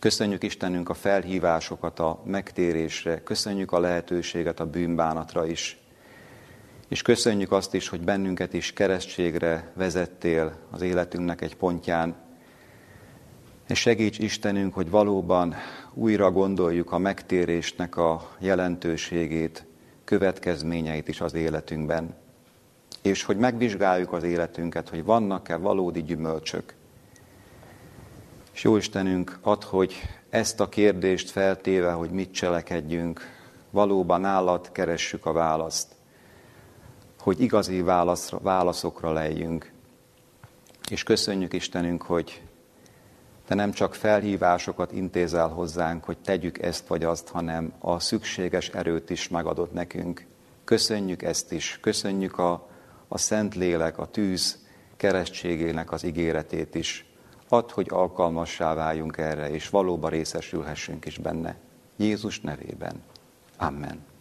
Köszönjük 0.00 0.42
Istenünk 0.42 0.88
a 0.88 0.94
felhívásokat 0.94 1.98
a 1.98 2.22
megtérésre, 2.24 3.22
köszönjük 3.22 3.72
a 3.72 3.80
lehetőséget 3.80 4.60
a 4.60 4.66
bűnbánatra 4.66 5.46
is, 5.46 5.76
és 6.88 7.02
köszönjük 7.02 7.52
azt 7.52 7.74
is, 7.74 7.88
hogy 7.88 8.00
bennünket 8.00 8.52
is 8.52 8.72
keresztségre 8.72 9.72
vezettél 9.74 10.58
az 10.70 10.82
életünknek 10.82 11.40
egy 11.40 11.56
pontján, 11.56 12.14
és 13.72 13.78
segíts 13.78 14.18
Istenünk, 14.18 14.74
hogy 14.74 14.90
valóban 14.90 15.54
újra 15.94 16.30
gondoljuk 16.30 16.92
a 16.92 16.98
megtérésnek 16.98 17.96
a 17.96 18.28
jelentőségét, 18.38 19.64
következményeit 20.04 21.08
is 21.08 21.20
az 21.20 21.34
életünkben, 21.34 22.14
és 23.02 23.22
hogy 23.22 23.36
megvizsgáljuk 23.36 24.12
az 24.12 24.22
életünket, 24.22 24.88
hogy 24.88 25.04
vannak-e 25.04 25.56
valódi 25.56 26.02
gyümölcsök, 26.02 26.74
és 28.52 28.62
jó 28.62 28.76
Istenünk, 28.76 29.38
ad, 29.42 29.62
hogy 29.62 29.94
ezt 30.28 30.60
a 30.60 30.68
kérdést 30.68 31.30
feltéve, 31.30 31.92
hogy 31.92 32.10
mit 32.10 32.32
cselekedjünk, 32.32 33.20
valóban 33.70 34.20
nálad 34.20 34.72
keressük 34.72 35.26
a 35.26 35.32
választ, 35.32 35.94
hogy 37.20 37.40
igazi 37.40 37.84
válaszokra 38.42 39.12
lejjünk. 39.12 39.72
És 40.90 41.02
köszönjük 41.02 41.52
Istenünk, 41.52 42.02
hogy 42.02 42.42
te 43.52 43.58
nem 43.58 43.72
csak 43.72 43.94
felhívásokat 43.94 44.92
intézel 44.92 45.48
hozzánk, 45.48 46.04
hogy 46.04 46.18
tegyük 46.18 46.62
ezt 46.62 46.86
vagy 46.86 47.04
azt, 47.04 47.28
hanem 47.28 47.72
a 47.78 47.98
szükséges 47.98 48.68
erőt 48.68 49.10
is 49.10 49.28
megadott 49.28 49.72
nekünk. 49.72 50.26
Köszönjük 50.64 51.22
ezt 51.22 51.52
is, 51.52 51.78
köszönjük 51.80 52.38
a, 52.38 52.68
a 53.08 53.18
Szent 53.18 53.54
Lélek, 53.54 53.98
a 53.98 54.06
tűz 54.06 54.58
keresztségének 54.96 55.92
az 55.92 56.04
ígéretét 56.04 56.74
is. 56.74 57.06
Add, 57.48 57.72
hogy 57.72 57.86
alkalmassá 57.90 58.74
váljunk 58.74 59.16
erre, 59.16 59.50
és 59.50 59.68
valóban 59.68 60.10
részesülhessünk 60.10 61.04
is 61.04 61.18
benne. 61.18 61.56
Jézus 61.96 62.40
nevében. 62.40 63.02
Amen. 63.56 64.11